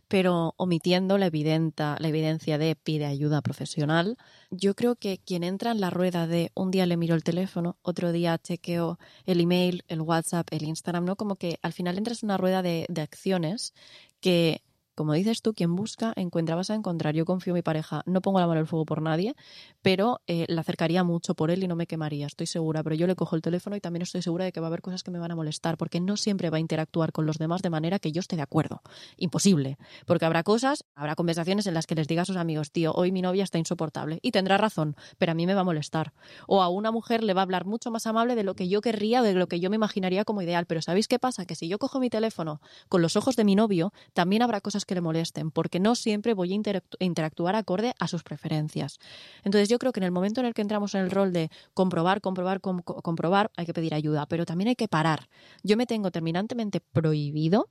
pero 0.09 0.55
omitiendo 0.57 1.19
la, 1.19 1.31
la 1.31 2.09
evidencia 2.09 2.59
de 2.59 2.75
pide 2.75 3.07
ayuda 3.07 3.41
profesional, 3.41 4.17
yo 4.51 4.75
creo 4.75 4.97
que 4.97 5.19
quien 5.25 5.45
entra 5.45 5.71
en 5.71 5.81
la 5.81 5.91
rueda 5.91 6.27
de 6.27 6.51
un 6.55 6.73
día 6.73 6.85
le 6.85 6.97
miro 6.97 7.15
el 7.15 7.23
teléfono, 7.23 7.77
otro 7.83 8.11
día 8.11 8.39
chequeo 8.39 8.99
el 9.25 9.41
email, 9.41 9.85
el 9.87 10.01
WhatsApp, 10.01 10.49
el 10.51 10.65
Instagram, 10.65 11.05
¿no? 11.05 11.15
Como 11.15 11.37
que 11.37 11.61
al 11.63 11.73
final 11.73 11.99
entras 11.99 12.25
en 12.25 12.27
una 12.27 12.39
rueda 12.39 12.63
de, 12.63 12.87
de 12.89 13.03
acciones 13.03 13.73
que... 14.21 14.63
Como 15.03 15.15
dices 15.15 15.43
tú, 15.43 15.53
quien 15.53 15.75
busca, 15.75 16.13
encuentra, 16.15 16.55
vas 16.55 16.71
a 16.71 16.77
encontrar. 16.77 17.13
Yo 17.13 17.25
confío 17.25 17.51
en 17.51 17.57
mi 17.57 17.63
pareja, 17.63 18.05
no 18.07 18.21
pongo 18.21 18.39
la 18.39 18.47
mano 18.47 18.61
el 18.61 18.69
fuego 18.69 18.85
por 18.85 19.03
nadie, 19.03 19.35
pero 19.83 20.21
eh, 20.29 20.45
la 20.47 20.61
acercaría 20.61 21.03
mucho 21.03 21.35
por 21.35 21.51
él 21.51 21.65
y 21.65 21.67
no 21.67 21.75
me 21.75 21.89
quemaría, 21.89 22.29
estoy 22.29 22.47
segura. 22.47 22.85
Pero 22.85 22.95
yo 22.95 23.09
le 23.09 23.17
cojo 23.17 23.35
el 23.35 23.43
teléfono 23.43 23.75
y 23.75 23.81
también 23.81 24.03
estoy 24.03 24.23
segura 24.23 24.45
de 24.45 24.53
que 24.53 24.61
va 24.61 24.67
a 24.67 24.69
haber 24.69 24.81
cosas 24.81 25.03
que 25.03 25.11
me 25.11 25.19
van 25.19 25.33
a 25.33 25.35
molestar, 25.35 25.77
porque 25.77 25.99
no 25.99 26.17
siempre 26.17 26.51
va 26.51 26.59
a 26.59 26.61
interactuar 26.61 27.11
con 27.11 27.27
los 27.27 27.39
demás 27.39 27.63
de 27.63 27.71
manera 27.71 27.99
que 27.99 28.13
yo 28.13 28.21
esté 28.21 28.37
de 28.37 28.43
acuerdo. 28.43 28.81
Imposible. 29.17 29.77
Porque 30.07 30.25
habrá 30.25 30.45
cosas, 30.45 30.85
habrá 30.95 31.17
conversaciones 31.17 31.67
en 31.67 31.75
las 31.75 31.89
que 31.89 31.97
les 31.97 32.07
diga 32.07 32.23
a 32.23 32.25
sus 32.25 32.37
amigos, 32.37 32.71
tío, 32.71 32.93
hoy 32.93 33.11
mi 33.11 33.23
novia 33.23 33.43
está 33.43 33.59
insoportable. 33.59 34.21
Y 34.23 34.31
tendrá 34.31 34.57
razón, 34.57 34.95
pero 35.19 35.33
a 35.33 35.35
mí 35.35 35.49
me 35.49 35.55
va 35.55 35.63
a 35.63 35.65
molestar. 35.65 36.13
O 36.47 36.63
a 36.63 36.69
una 36.69 36.93
mujer 36.93 37.25
le 37.25 37.35
va 37.35 37.41
a 37.41 37.43
hablar 37.43 37.65
mucho 37.65 37.91
más 37.91 38.07
amable 38.07 38.37
de 38.37 38.45
lo 38.45 38.55
que 38.55 38.69
yo 38.69 38.81
querría 38.81 39.23
o 39.23 39.25
de 39.25 39.35
lo 39.35 39.49
que 39.49 39.59
yo 39.59 39.69
me 39.69 39.75
imaginaría 39.75 40.25
como 40.25 40.43
ideal. 40.43 40.67
Pero 40.67 40.81
¿sabéis 40.81 41.09
qué 41.09 41.19
pasa? 41.19 41.45
Que 41.45 41.57
si 41.57 41.67
yo 41.67 41.81
cojo 41.81 41.99
mi 41.99 42.09
teléfono 42.09 42.61
con 42.89 43.03
los 43.03 43.17
ojos 43.17 43.35
de 43.35 43.43
mi 43.43 43.57
novio, 43.57 43.93
también 44.13 44.43
habrá 44.43 44.61
cosas 44.61 44.85
que 44.85 44.92
le 44.95 45.01
molesten, 45.01 45.51
porque 45.51 45.81
no 45.81 45.95
siempre 45.95 46.35
voy 46.35 46.53
a 46.53 46.57
interactu- 46.57 46.97
interactuar 47.01 47.55
acorde 47.57 47.95
a 47.99 48.09
sus 48.09 48.23
preferencias. 48.23 48.99
Entonces 49.45 49.69
yo 49.69 49.79
creo 49.79 49.93
que 49.93 50.01
en 50.01 50.05
el 50.05 50.11
momento 50.13 50.41
en 50.41 50.47
el 50.47 50.55
que 50.55 50.63
entramos 50.63 50.95
en 50.95 51.03
el 51.03 51.11
rol 51.11 51.33
de 51.33 51.51
comprobar, 51.75 52.21
comprobar, 52.21 52.61
com- 52.61 52.81
co- 52.83 53.03
comprobar, 53.03 53.51
hay 53.57 53.67
que 53.67 53.75
pedir 53.75 53.95
ayuda, 53.95 54.27
pero 54.27 54.45
también 54.47 54.69
hay 54.69 54.77
que 54.77 54.89
parar. 54.89 55.29
Yo 55.63 55.77
me 55.77 55.87
tengo 55.87 56.11
terminantemente 56.11 56.81
prohibido, 56.81 57.69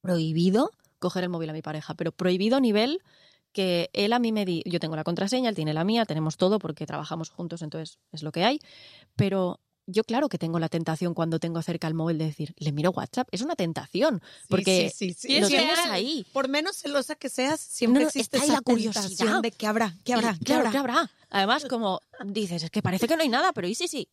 prohibido 0.00 0.70
coger 0.98 1.24
el 1.24 1.30
móvil 1.30 1.50
a 1.50 1.52
mi 1.52 1.62
pareja, 1.62 1.94
pero 1.94 2.12
prohibido 2.12 2.56
a 2.56 2.60
nivel 2.60 3.00
que 3.52 3.90
él 3.92 4.12
a 4.12 4.18
mí 4.18 4.32
me 4.32 4.44
di, 4.46 4.62
yo 4.64 4.80
tengo 4.80 4.96
la 4.96 5.04
contraseña, 5.04 5.48
él 5.50 5.54
tiene 5.54 5.74
la 5.74 5.84
mía, 5.84 6.06
tenemos 6.06 6.36
todo 6.36 6.58
porque 6.58 6.86
trabajamos 6.86 7.28
juntos, 7.30 7.60
entonces 7.62 7.98
es 8.12 8.22
lo 8.22 8.32
que 8.32 8.44
hay, 8.44 8.60
pero 9.14 9.60
yo 9.86 10.04
claro 10.04 10.28
que 10.28 10.38
tengo 10.38 10.58
la 10.58 10.68
tentación 10.68 11.14
cuando 11.14 11.38
tengo 11.38 11.60
cerca 11.62 11.88
el 11.88 11.94
móvil 11.94 12.18
de 12.18 12.26
decir, 12.26 12.54
le 12.58 12.72
miro 12.72 12.90
WhatsApp, 12.90 13.28
es 13.32 13.42
una 13.42 13.56
tentación, 13.56 14.22
porque 14.48 14.92
sí, 14.94 15.12
sí, 15.12 15.28
sí. 15.28 15.40
lo 15.40 15.46
es 15.46 15.52
tienes 15.52 15.78
ahí. 15.90 16.26
Por 16.32 16.48
menos 16.48 16.76
celosa 16.76 17.14
que 17.16 17.28
seas, 17.28 17.60
siempre 17.60 18.00
No, 18.00 18.04
no, 18.04 18.08
existe 18.08 18.36
está 18.36 18.44
ahí 18.44 18.50
esa 18.50 18.58
la 18.58 18.62
curiosidad. 18.62 19.42
de 19.42 19.50
qué 19.50 19.66
habrá, 19.66 19.96
qué 20.04 20.14
habrá, 20.14 20.32
Y, 20.34 20.38
qué 20.38 20.44
claro, 20.44 20.60
habrá. 20.60 20.70
¿qué 20.70 20.78
habrá? 20.78 21.10
Además, 21.30 21.64
como 21.68 22.00
dices, 22.24 22.62
es 22.62 22.70
que 22.70 22.82
parece 22.82 23.08
que 23.08 23.16
no 23.16 23.22
hay 23.22 23.28
nada, 23.28 23.52
pero 23.52 23.66
¿y 23.66 23.74
sí, 23.74 23.88
sí? 23.88 24.08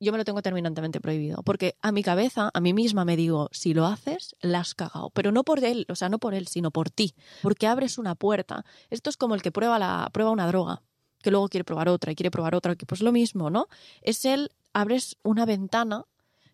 Yo 0.00 0.10
me 0.12 0.18
lo 0.18 0.24
tengo 0.24 0.42
terminantemente 0.42 1.00
prohibido, 1.00 1.42
porque 1.44 1.76
a 1.80 1.92
mi 1.92 2.02
cabeza, 2.02 2.50
a 2.52 2.60
mí 2.60 2.74
misma 2.74 3.04
me 3.04 3.16
digo, 3.16 3.48
si 3.52 3.74
lo 3.74 3.86
haces, 3.86 4.34
la 4.40 4.60
has 4.60 4.74
cagado, 4.74 5.10
pero 5.10 5.30
no 5.30 5.44
por 5.44 5.62
él, 5.64 5.86
o 5.88 5.94
sea, 5.94 6.08
no 6.08 6.18
por 6.18 6.34
él, 6.34 6.48
sino 6.48 6.70
por 6.70 6.90
ti, 6.90 7.14
porque 7.42 7.66
abres 7.66 7.96
una 7.96 8.14
puerta. 8.14 8.64
Esto 8.90 9.08
es 9.08 9.16
como 9.16 9.34
el 9.34 9.42
que 9.42 9.52
prueba, 9.52 9.78
la, 9.78 10.10
prueba 10.12 10.32
una 10.32 10.48
droga, 10.48 10.82
que 11.22 11.30
luego 11.30 11.48
quiere 11.48 11.64
probar 11.64 11.88
otra 11.88 12.12
y 12.12 12.16
quiere 12.16 12.30
probar 12.30 12.54
otra, 12.54 12.74
que 12.74 12.86
pues 12.86 13.00
lo 13.00 13.12
mismo, 13.12 13.50
¿no? 13.50 13.68
Es 14.02 14.24
el, 14.24 14.50
abres 14.74 15.16
una 15.22 15.46
ventana 15.46 16.04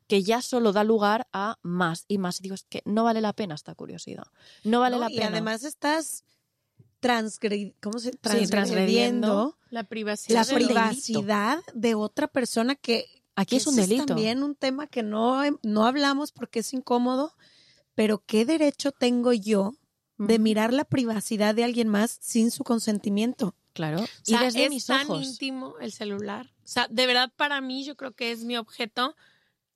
que 0.07 0.23
ya 0.23 0.43
solo 0.43 0.73
da 0.73 0.85
lugar 0.85 1.27
a 1.33 1.59
más 1.63 2.05
y 2.09 2.19
más. 2.19 2.39
Y 2.41 2.45
digo, 2.45 2.55
es 2.55 2.65
que 2.65 2.83
no 2.85 3.05
vale 3.05 3.21
la 3.21 3.33
pena 3.33 3.55
esta 3.55 3.75
curiosidad. 3.75 4.25
No 4.65 4.81
vale 4.81 4.97
¿no? 4.97 5.03
la 5.03 5.11
Y 5.11 5.17
pena. 5.17 5.29
además 5.29 5.65
estás 5.65 6.25
transgre- 7.01 7.75
¿cómo 7.81 7.99
se? 7.99 8.11
transgrediendo. 8.13 8.51
transgrediendo 8.51 9.59
La 9.71 9.85
privacidad. 9.85 10.47
la 10.47 11.63
de 11.75 11.95
otra 11.95 12.27
persona 12.29 12.75
que 12.75 13.07
Aquí 13.37 13.57
es 13.57 13.67
un 13.67 13.77
delito. 13.77 14.07
también 14.07 14.43
un 14.43 14.55
tema 14.55 14.87
que 14.87 15.03
no, 15.03 15.41
no 15.63 15.87
hablamos 15.87 16.33
porque 16.33 16.59
es 16.61 16.73
incómodo, 16.75 17.35
pero 17.95 18.23
¿qué 18.27 18.45
derecho 18.45 18.93
tengo 18.93 19.33
yo 19.33 19.73
de 20.19 20.39
mirar 20.39 20.73
la 20.75 20.85
privacidad 20.85 21.55
de 21.55 21.65
alguien 21.65 21.89
más 21.89 22.19
sin 22.21 22.51
su 22.51 22.65
consentimiento? 22.65 23.55
Claro. 23.73 24.03
O 24.03 24.07
sea, 24.23 24.43
y 24.43 24.45
desde 24.47 24.65
es 24.65 24.71
mis 24.71 24.87
tan 24.87 25.07
ojos. 25.11 25.25
íntimo 25.27 25.75
el 25.81 25.93
celular. 25.93 26.47
O 26.65 26.69
sea, 26.69 26.87
de 26.91 27.07
verdad 27.07 27.33
para 27.37 27.61
mí 27.61 27.85
yo 27.85 27.97
creo 27.97 28.13
que 28.13 28.33
es 28.33 28.45
mi 28.45 28.57
objeto 28.57 29.15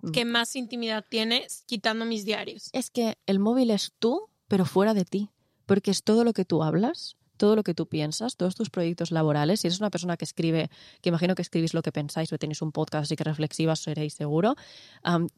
Mm. 0.01 0.11
que 0.11 0.25
más 0.27 0.55
intimidad 0.57 1.05
tiene 1.09 1.47
quitando 1.67 2.05
mis 2.05 2.25
diarios. 2.27 2.69
Es 2.73 2.91
que 2.91 3.17
el 3.27 3.39
móvil 3.39 3.71
es 3.71 3.93
tú, 3.99 4.29
pero 4.49 4.67
fuera 4.67 4.93
de 4.93 5.05
ti. 5.07 5.31
Porque 5.67 5.91
es 5.91 6.03
todo 6.03 6.25
lo 6.25 6.35
que 6.35 6.45
tú 6.45 6.63
hablas, 6.63 7.17
todo 7.39 7.57
lo 7.57 7.63
que 7.63 7.73
tú 7.73 7.87
piensas, 7.89 8.37
todos 8.37 8.55
tus 8.55 8.69
proyectos 8.69 9.11
laborales. 9.13 9.61
Si 9.61 9.67
eres 9.67 9.81
una 9.81 9.89
persona 9.91 10.19
que 10.19 10.27
escribe, 10.27 10.69
que 11.01 11.09
imagino 11.09 11.35
que 11.35 11.41
escribís 11.41 11.73
lo 11.73 11.81
que 11.81 11.91
pensáis 11.91 12.31
o 12.33 12.39
tenéis 12.39 12.61
un 12.61 12.71
podcast 12.71 13.05
así 13.05 13.17
que 13.17 13.25
reflexivas, 13.25 13.81
seréis 13.81 14.13
seguro. 14.13 14.57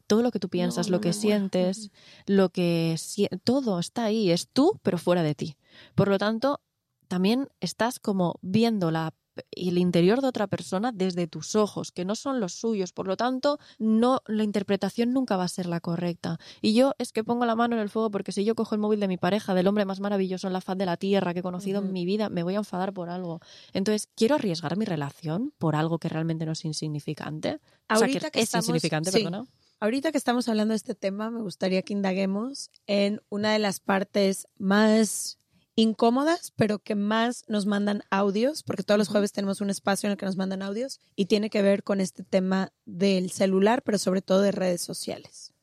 todo 0.07 0.21
lo 0.21 0.31
que 0.31 0.39
tú 0.39 0.49
piensas, 0.49 0.87
No, 0.87 0.91
lo 0.91 0.97
no 0.97 1.01
que 1.01 1.07
muero. 1.09 1.21
sientes, 1.21 1.91
lo 2.25 2.49
que 2.49 2.97
todo 3.45 3.79
está 3.79 4.03
ahí, 4.05 4.31
es 4.31 4.49
tú, 4.49 4.79
pero 4.83 4.97
fuera 4.97 5.23
de 5.23 5.33
ti. 5.33 5.55
Por 5.95 6.09
lo 6.09 6.17
tanto, 6.17 6.59
también 7.07 7.47
estás 7.59 7.99
como 7.99 8.35
viendo 8.41 8.91
la 8.91 9.13
el 9.51 9.77
interior 9.77 10.19
de 10.21 10.27
otra 10.29 10.47
persona 10.47 10.91
desde 10.91 11.27
tus 11.27 11.55
ojos, 11.55 11.91
que 11.91 12.05
no 12.05 12.15
son 12.15 12.39
los 12.39 12.53
suyos. 12.53 12.91
Por 12.91 13.05
lo 13.05 13.17
tanto, 13.17 13.59
no 13.77 14.23
la 14.25 14.41
interpretación 14.43 15.13
nunca 15.13 15.37
va 15.37 15.43
a 15.43 15.47
ser 15.47 15.67
la 15.67 15.79
correcta. 15.79 16.39
Y 16.59 16.73
yo 16.73 16.93
es 16.97 17.11
que 17.11 17.23
pongo 17.23 17.45
la 17.45 17.53
mano 17.55 17.75
en 17.75 17.83
el 17.83 17.89
fuego 17.91 18.09
porque 18.09 18.31
si 18.31 18.43
yo 18.43 18.55
cojo 18.55 18.73
el 18.73 18.81
móvil 18.81 18.99
de 18.99 19.07
mi 19.07 19.17
pareja, 19.17 19.53
del 19.53 19.67
hombre 19.67 19.85
más 19.85 19.99
maravilloso 19.99 20.47
en 20.47 20.53
la 20.53 20.61
faz 20.61 20.75
de 20.79 20.87
la 20.87 20.97
tierra 20.97 21.35
que 21.35 21.41
he 21.41 21.43
conocido 21.43 21.81
en 21.81 21.93
mi 21.93 22.03
vida, 22.03 22.29
me 22.29 22.41
voy 22.41 22.55
a 22.55 22.57
enfadar 22.57 22.93
por 22.93 23.11
algo. 23.11 23.39
Entonces, 23.73 24.09
quiero 24.15 24.33
arriesgar 24.33 24.75
mi 24.75 24.85
relación 24.85 25.53
por 25.59 25.75
algo 25.75 25.99
que 25.99 26.09
realmente 26.09 26.47
no 26.47 26.53
es 26.53 26.65
insignificante. 26.65 27.59
o 27.91 27.95
sea, 27.95 28.07
que, 28.07 28.13
Ahorita 28.13 28.31
que 28.31 28.39
es 28.39 28.45
estamos- 28.45 28.63
insignificante, 28.69 29.11
sí. 29.11 29.17
perdona. 29.19 29.45
Ahorita 29.79 30.11
que 30.11 30.17
estamos 30.17 30.49
hablando 30.49 30.71
de 30.71 30.77
este 30.77 30.95
tema, 30.95 31.29
me 31.29 31.43
gustaría 31.43 31.83
que 31.83 31.93
indaguemos 31.93 32.71
en 32.87 33.21
una 33.29 33.53
de 33.53 33.59
las 33.59 33.79
partes 33.81 34.47
más 34.57 35.37
incómodas, 35.77 36.51
pero 36.55 36.79
que 36.79 36.95
más 36.95 37.45
nos 37.47 37.67
mandan 37.67 38.01
audios, 38.09 38.63
porque 38.63 38.81
todos 38.81 38.97
los 38.97 39.09
jueves 39.09 39.31
tenemos 39.31 39.61
un 39.61 39.69
espacio 39.69 40.07
en 40.07 40.11
el 40.11 40.17
que 40.17 40.25
nos 40.25 40.35
mandan 40.35 40.63
audios 40.63 40.99
y 41.15 41.27
tiene 41.27 41.51
que 41.51 41.61
ver 41.61 41.83
con 41.83 42.01
este 42.01 42.23
tema 42.23 42.73
del 42.85 43.29
celular, 43.29 43.83
pero 43.83 43.99
sobre 43.99 44.23
todo 44.23 44.41
de 44.41 44.51
redes 44.51 44.81
sociales. 44.81 45.53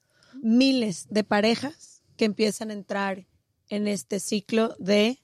Miles 0.40 1.09
de 1.11 1.24
parejas 1.24 2.05
que 2.16 2.27
empiezan 2.27 2.70
a 2.70 2.74
entrar 2.74 3.27
en 3.68 3.88
este 3.88 4.20
ciclo 4.20 4.77
de 4.79 5.18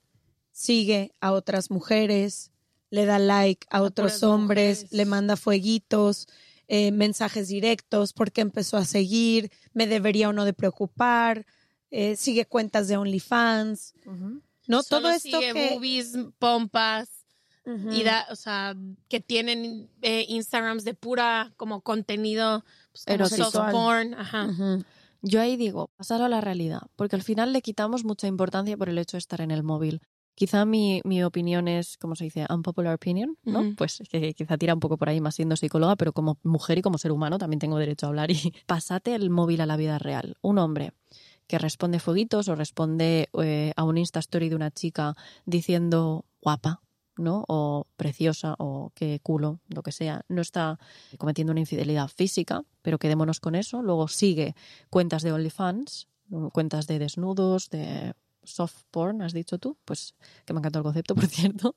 sigue 0.51 1.15
a 1.21 1.33
otras 1.33 1.71
mujeres, 1.71 2.51
le 2.91 3.07
da 3.07 3.21
like 3.21 3.69
a 3.71 3.83
otros 3.83 4.25
hombres, 4.25 4.79
mujeres. 4.79 4.93
le 4.93 5.05
manda 5.05 5.37
fueguitos, 5.37 6.27
eh, 6.67 6.91
mensajes 6.91 7.47
directos, 7.47 8.13
porque 8.13 8.41
empezó 8.41 8.77
a 8.77 8.85
seguir, 8.85 9.53
me 9.73 9.87
debería 9.87 10.31
o 10.31 10.33
no 10.33 10.45
de 10.45 10.53
preocupar, 10.53 11.47
eh, 11.93 12.17
sigue 12.17 12.45
cuentas 12.45 12.89
de 12.89 12.97
OnlyFans, 12.97 13.95
¿no? 14.71 14.83
Solo 14.83 15.03
Todo 15.03 15.11
esto 15.13 15.41
sigue 15.41 15.53
que... 15.53 15.71
boobies, 15.71 16.17
pompas, 16.39 17.21
y 17.93 18.03
da, 18.03 18.27
o 18.31 18.37
sea, 18.37 18.75
que 19.09 19.21
tienen 19.21 19.91
eh, 20.03 20.25
Instagrams 20.29 20.85
de 20.85 20.95
pura 20.95 21.53
como 21.57 21.83
contenido 21.83 22.65
pues, 22.91 23.05
como 23.05 23.29
soft 23.29 23.71
porn, 23.71 24.15
ajá. 24.15 24.49
Yo 25.23 25.41
ahí 25.41 25.57
digo, 25.57 25.91
pasar 25.97 26.23
a 26.23 26.29
la 26.29 26.41
realidad, 26.41 26.83
porque 26.97 27.17
al 27.17 27.23
final 27.23 27.53
le 27.53 27.61
quitamos 27.61 28.05
mucha 28.05 28.27
importancia 28.27 28.77
por 28.77 28.89
el 28.89 28.99
hecho 28.99 29.17
de 29.17 29.21
estar 29.21 29.41
en 29.43 29.51
el 29.51 29.63
móvil. 29.63 30.01
Quizá 30.35 30.65
mi, 30.65 31.03
mi 31.05 31.23
opinión 31.23 31.69
es, 31.69 31.99
como 31.99 32.17
se 32.17 32.25
dice, 32.25 32.47
unpopular 32.49 32.95
opinion, 32.95 33.37
¿no? 33.45 33.75
Pues 33.77 34.03
que 34.11 34.33
quizá 34.33 34.57
tira 34.57 34.73
un 34.73 34.81
poco 34.81 34.97
por 34.97 35.11
ahí 35.11 35.21
más 35.21 35.35
siendo 35.35 35.55
psicóloga, 35.55 35.97
pero 35.97 36.15
como 36.15 36.39
mujer 36.43 36.79
y 36.79 36.83
como 36.83 36.97
ser 36.97 37.13
humano 37.13 37.37
también 37.37 37.61
tengo 37.61 37.77
derecho 37.77 38.07
a 38.07 38.09
hablar 38.09 38.31
y 38.31 38.55
pasate 38.67 39.15
el 39.15 39.29
móvil 39.29 39.61
a 39.61 39.67
la 39.67 39.77
vida 39.77 39.99
real. 39.99 40.39
Un 40.41 40.59
hombre 40.59 40.93
que 41.51 41.59
responde 41.59 41.99
fueguitos 41.99 42.47
o 42.47 42.55
responde 42.55 43.29
eh, 43.43 43.73
a 43.75 43.83
un 43.83 43.99
Insta 43.99 44.21
Story 44.21 44.49
de 44.49 44.55
una 44.55 44.71
chica 44.71 45.17
diciendo 45.47 46.25
guapa, 46.41 46.81
¿no? 47.17 47.45
O 47.49 47.89
preciosa 47.97 48.55
o 48.59 48.93
qué 48.95 49.19
culo, 49.21 49.59
lo 49.67 49.83
que 49.83 49.91
sea, 49.91 50.23
no 50.29 50.43
está 50.43 50.79
cometiendo 51.19 51.51
una 51.51 51.59
infidelidad 51.59 52.07
física, 52.07 52.63
pero 52.83 53.01
quedémonos 53.01 53.41
con 53.41 53.57
eso. 53.57 53.83
Luego 53.83 54.07
sigue 54.07 54.55
cuentas 54.91 55.25
de 55.25 55.33
OnlyFans, 55.33 56.07
cuentas 56.53 56.87
de 56.87 57.01
desnudos, 57.01 57.69
de 57.69 58.15
soft 58.45 58.85
porn, 58.93 59.21
has 59.21 59.33
dicho 59.33 59.59
tú, 59.59 59.77
pues 59.85 60.15
que 60.45 60.53
me 60.53 60.61
encantó 60.61 60.79
el 60.79 60.85
concepto, 60.85 61.15
por 61.17 61.27
cierto. 61.27 61.75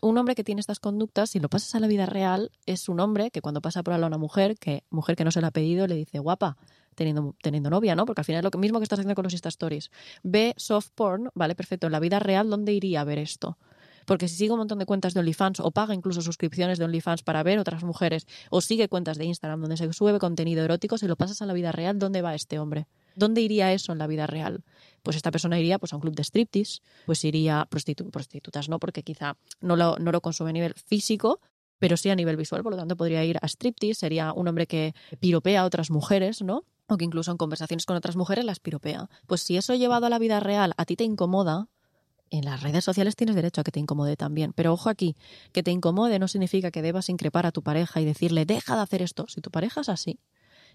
Un 0.00 0.16
hombre 0.16 0.34
que 0.34 0.44
tiene 0.44 0.60
estas 0.60 0.80
conductas, 0.80 1.28
si 1.28 1.40
lo 1.40 1.50
pasas 1.50 1.74
a 1.74 1.80
la 1.80 1.88
vida 1.88 2.06
real, 2.06 2.52
es 2.64 2.88
un 2.88 3.00
hombre 3.00 3.30
que 3.30 3.42
cuando 3.42 3.60
pasa 3.60 3.82
por 3.82 3.92
lado 3.92 4.04
a 4.04 4.08
una 4.08 4.16
mujer, 4.18 4.56
que 4.56 4.84
mujer 4.88 5.14
que 5.14 5.24
no 5.24 5.30
se 5.30 5.42
la 5.42 5.48
ha 5.48 5.52
pedido, 5.52 5.86
le 5.86 5.96
dice 5.96 6.20
guapa, 6.20 6.56
teniendo, 6.94 7.34
teniendo 7.42 7.70
novia, 7.70 7.94
¿no? 7.94 8.06
Porque 8.06 8.20
al 8.20 8.24
final 8.24 8.44
es 8.44 8.52
lo 8.52 8.58
mismo 8.58 8.78
que 8.78 8.84
estás 8.84 8.98
haciendo 8.98 9.14
con 9.14 9.24
los 9.24 9.32
Insta 9.32 9.48
Stories. 9.48 9.90
Ve 10.22 10.54
soft 10.56 10.90
porn, 10.94 11.30
vale, 11.34 11.54
perfecto. 11.54 11.86
En 11.86 11.92
la 11.92 12.00
vida 12.00 12.18
real, 12.18 12.50
¿dónde 12.50 12.72
iría 12.72 13.00
a 13.00 13.04
ver 13.04 13.18
esto? 13.18 13.58
Porque 14.06 14.28
si 14.28 14.34
sigue 14.34 14.52
un 14.52 14.58
montón 14.58 14.78
de 14.78 14.86
cuentas 14.86 15.14
de 15.14 15.20
OnlyFans 15.20 15.60
o 15.60 15.70
paga 15.70 15.94
incluso 15.94 16.20
suscripciones 16.22 16.78
de 16.78 16.84
OnlyFans 16.84 17.22
para 17.22 17.42
ver 17.42 17.58
otras 17.58 17.84
mujeres 17.84 18.26
o 18.48 18.60
sigue 18.60 18.88
cuentas 18.88 19.18
de 19.18 19.24
Instagram 19.26 19.60
donde 19.60 19.76
se 19.76 19.92
sube 19.92 20.18
contenido 20.18 20.64
erótico, 20.64 20.98
si 20.98 21.06
lo 21.06 21.16
pasas 21.16 21.42
a 21.42 21.46
la 21.46 21.52
vida 21.52 21.70
real, 21.70 21.98
¿dónde 21.98 22.22
va 22.22 22.34
este 22.34 22.58
hombre? 22.58 22.88
¿Dónde 23.14 23.40
iría 23.40 23.72
eso 23.72 23.92
en 23.92 23.98
la 23.98 24.06
vida 24.06 24.26
real? 24.26 24.64
Pues 25.02 25.16
esta 25.16 25.30
persona 25.30 25.60
iría 25.60 25.78
pues, 25.78 25.92
a 25.92 25.96
un 25.96 26.02
club 26.02 26.14
de 26.14 26.24
striptease, 26.24 26.80
pues 27.06 27.24
iría 27.24 27.68
prostitu- 27.70 28.10
prostitutas, 28.10 28.68
no, 28.68 28.78
porque 28.78 29.02
quizá 29.02 29.36
no 29.60 29.76
lo, 29.76 29.96
no 29.98 30.10
lo 30.12 30.20
consume 30.20 30.50
a 30.50 30.54
nivel 30.54 30.74
físico, 30.74 31.40
pero 31.78 31.96
sí 31.96 32.10
a 32.10 32.14
nivel 32.14 32.36
visual, 32.36 32.62
por 32.62 32.72
lo 32.72 32.78
tanto 32.78 32.96
podría 32.96 33.24
ir 33.24 33.38
a 33.42 33.46
striptease, 33.46 33.94
sería 34.00 34.32
un 34.32 34.48
hombre 34.48 34.66
que 34.66 34.94
piropea 35.20 35.60
a 35.60 35.64
otras 35.64 35.90
mujeres, 35.90 36.42
¿no? 36.42 36.64
O 36.90 36.96
que 36.96 37.04
incluso 37.04 37.30
en 37.30 37.36
conversaciones 37.36 37.86
con 37.86 37.96
otras 37.96 38.16
mujeres 38.16 38.44
las 38.44 38.58
piropea. 38.58 39.08
Pues 39.28 39.42
si 39.42 39.56
eso 39.56 39.74
llevado 39.74 40.06
a 40.06 40.10
la 40.10 40.18
vida 40.18 40.40
real 40.40 40.74
a 40.76 40.84
ti 40.84 40.96
te 40.96 41.04
incomoda, 41.04 41.68
en 42.30 42.44
las 42.44 42.62
redes 42.62 42.84
sociales 42.84 43.14
tienes 43.14 43.36
derecho 43.36 43.60
a 43.60 43.64
que 43.64 43.70
te 43.70 43.78
incomode 43.78 44.16
también. 44.16 44.52
Pero 44.52 44.72
ojo 44.72 44.88
aquí, 44.88 45.16
que 45.52 45.62
te 45.62 45.70
incomode 45.70 46.18
no 46.18 46.26
significa 46.26 46.72
que 46.72 46.82
debas 46.82 47.08
increpar 47.08 47.46
a 47.46 47.52
tu 47.52 47.62
pareja 47.62 48.00
y 48.00 48.04
decirle, 48.04 48.44
deja 48.44 48.74
de 48.74 48.82
hacer 48.82 49.02
esto. 49.02 49.26
Si 49.28 49.40
tu 49.40 49.52
pareja 49.52 49.82
es 49.82 49.88
así 49.88 50.18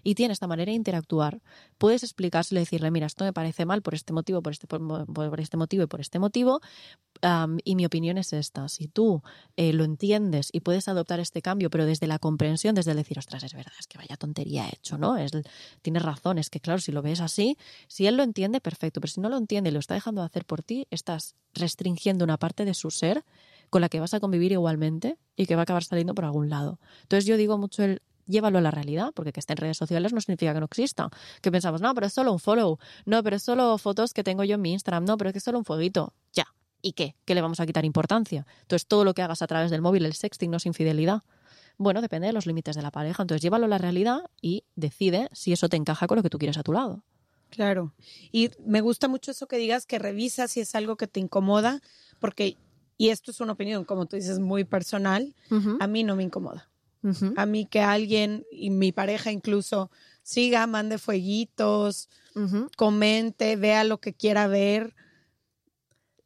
y 0.02 0.14
tiene 0.14 0.32
esta 0.32 0.46
manera 0.46 0.70
de 0.70 0.76
interactuar, 0.76 1.42
puedes 1.76 2.02
explicárselo 2.02 2.60
y 2.60 2.62
decirle, 2.62 2.90
mira, 2.90 3.06
esto 3.06 3.24
me 3.24 3.34
parece 3.34 3.66
mal 3.66 3.82
por 3.82 3.94
este 3.94 4.14
motivo, 4.14 4.42
por 4.42 4.52
este, 4.52 4.66
por, 4.66 5.06
por 5.06 5.40
este 5.40 5.56
motivo 5.58 5.84
y 5.84 5.86
por 5.86 6.00
este 6.00 6.18
motivo. 6.18 6.60
Y 7.64 7.76
mi 7.76 7.86
opinión 7.86 8.18
es 8.18 8.32
esta. 8.32 8.68
Si 8.68 8.88
tú 8.88 9.22
eh, 9.56 9.72
lo 9.72 9.84
entiendes 9.84 10.50
y 10.52 10.60
puedes 10.60 10.88
adoptar 10.88 11.20
este 11.20 11.42
cambio, 11.42 11.70
pero 11.70 11.86
desde 11.86 12.06
la 12.06 12.18
comprensión, 12.18 12.74
desde 12.74 12.92
el 12.92 12.96
decir, 12.96 13.18
ostras, 13.18 13.42
es 13.42 13.54
verdad, 13.54 13.72
es 13.78 13.86
que 13.86 13.98
vaya 13.98 14.16
tontería 14.16 14.66
he 14.66 14.74
hecho, 14.74 14.98
¿no? 14.98 15.16
Es, 15.16 15.32
tienes 15.82 16.02
razón, 16.02 16.38
es 16.38 16.50
que 16.50 16.60
claro, 16.60 16.80
si 16.80 16.92
lo 16.92 17.02
ves 17.02 17.20
así, 17.20 17.56
si 17.88 18.06
él 18.06 18.16
lo 18.16 18.22
entiende, 18.22 18.60
perfecto, 18.60 19.00
pero 19.00 19.10
si 19.10 19.20
no 19.20 19.28
lo 19.28 19.36
entiende 19.36 19.70
y 19.70 19.72
lo 19.72 19.80
está 19.80 19.94
dejando 19.94 20.20
de 20.20 20.26
hacer 20.26 20.44
por 20.44 20.62
ti, 20.62 20.86
estás 20.90 21.34
restringiendo 21.54 22.24
una 22.24 22.36
parte 22.38 22.64
de 22.64 22.74
su 22.74 22.90
ser 22.90 23.24
con 23.70 23.80
la 23.80 23.88
que 23.88 24.00
vas 24.00 24.14
a 24.14 24.20
convivir 24.20 24.52
igualmente 24.52 25.18
y 25.36 25.46
que 25.46 25.56
va 25.56 25.62
a 25.62 25.64
acabar 25.64 25.84
saliendo 25.84 26.14
por 26.14 26.24
algún 26.24 26.48
lado. 26.48 26.78
Entonces 27.02 27.26
yo 27.26 27.36
digo 27.36 27.58
mucho 27.58 27.82
el 27.82 28.02
llévalo 28.26 28.58
a 28.58 28.60
la 28.60 28.70
realidad, 28.70 29.12
porque 29.14 29.32
que 29.32 29.40
esté 29.40 29.52
en 29.52 29.58
redes 29.58 29.76
sociales 29.76 30.12
no 30.12 30.20
significa 30.20 30.52
que 30.52 30.60
no 30.60 30.66
exista. 30.66 31.08
Que 31.40 31.50
pensamos, 31.50 31.80
no, 31.80 31.94
pero 31.94 32.06
es 32.06 32.12
solo 32.12 32.32
un 32.32 32.38
follow, 32.38 32.78
no, 33.04 33.22
pero 33.22 33.36
es 33.36 33.42
solo 33.42 33.78
fotos 33.78 34.12
que 34.12 34.24
tengo 34.24 34.44
yo 34.44 34.56
en 34.56 34.62
mi 34.62 34.72
Instagram, 34.72 35.04
no, 35.04 35.16
pero 35.16 35.30
es 35.30 35.32
que 35.32 35.38
es 35.38 35.44
solo 35.44 35.58
un 35.58 35.64
fueguito. 35.64 36.12
Ya. 36.32 36.46
¿Y 36.86 36.92
qué? 36.92 37.16
¿Qué 37.24 37.34
le 37.34 37.40
vamos 37.40 37.58
a 37.58 37.66
quitar 37.66 37.84
importancia? 37.84 38.46
Entonces 38.62 38.86
todo 38.86 39.04
lo 39.04 39.12
que 39.12 39.20
hagas 39.20 39.42
a 39.42 39.48
través 39.48 39.72
del 39.72 39.82
móvil, 39.82 40.06
el 40.06 40.12
sexting, 40.12 40.48
no 40.48 40.58
es 40.58 40.66
infidelidad. 40.66 41.24
Bueno, 41.78 42.00
depende 42.00 42.28
de 42.28 42.32
los 42.32 42.46
límites 42.46 42.76
de 42.76 42.82
la 42.82 42.92
pareja. 42.92 43.24
Entonces 43.24 43.42
llévalo 43.42 43.66
a 43.66 43.68
la 43.68 43.78
realidad 43.78 44.30
y 44.40 44.62
decide 44.76 45.28
si 45.32 45.52
eso 45.52 45.68
te 45.68 45.76
encaja 45.76 46.06
con 46.06 46.14
lo 46.14 46.22
que 46.22 46.30
tú 46.30 46.38
quieres 46.38 46.58
a 46.58 46.62
tu 46.62 46.72
lado. 46.72 47.02
Claro. 47.50 47.92
Y 48.30 48.50
me 48.64 48.82
gusta 48.82 49.08
mucho 49.08 49.32
eso 49.32 49.48
que 49.48 49.56
digas 49.56 49.84
que 49.84 49.98
revisas 49.98 50.52
si 50.52 50.60
es 50.60 50.76
algo 50.76 50.96
que 50.96 51.08
te 51.08 51.18
incomoda, 51.18 51.80
porque, 52.20 52.56
y 52.96 53.08
esto 53.08 53.32
es 53.32 53.40
una 53.40 53.54
opinión, 53.54 53.84
como 53.84 54.06
tú 54.06 54.14
dices, 54.14 54.38
muy 54.38 54.62
personal, 54.62 55.34
a 55.80 55.88
mí 55.88 56.04
no 56.04 56.14
me 56.14 56.22
incomoda. 56.22 56.70
A 57.36 57.46
mí 57.46 57.66
que 57.66 57.80
alguien, 57.80 58.44
y 58.52 58.70
mi 58.70 58.92
pareja 58.92 59.32
incluso, 59.32 59.90
siga, 60.22 60.68
mande 60.68 60.98
fueguitos, 60.98 62.08
comente, 62.76 63.56
vea 63.56 63.82
lo 63.82 63.98
que 63.98 64.12
quiera 64.14 64.46
ver. 64.46 64.94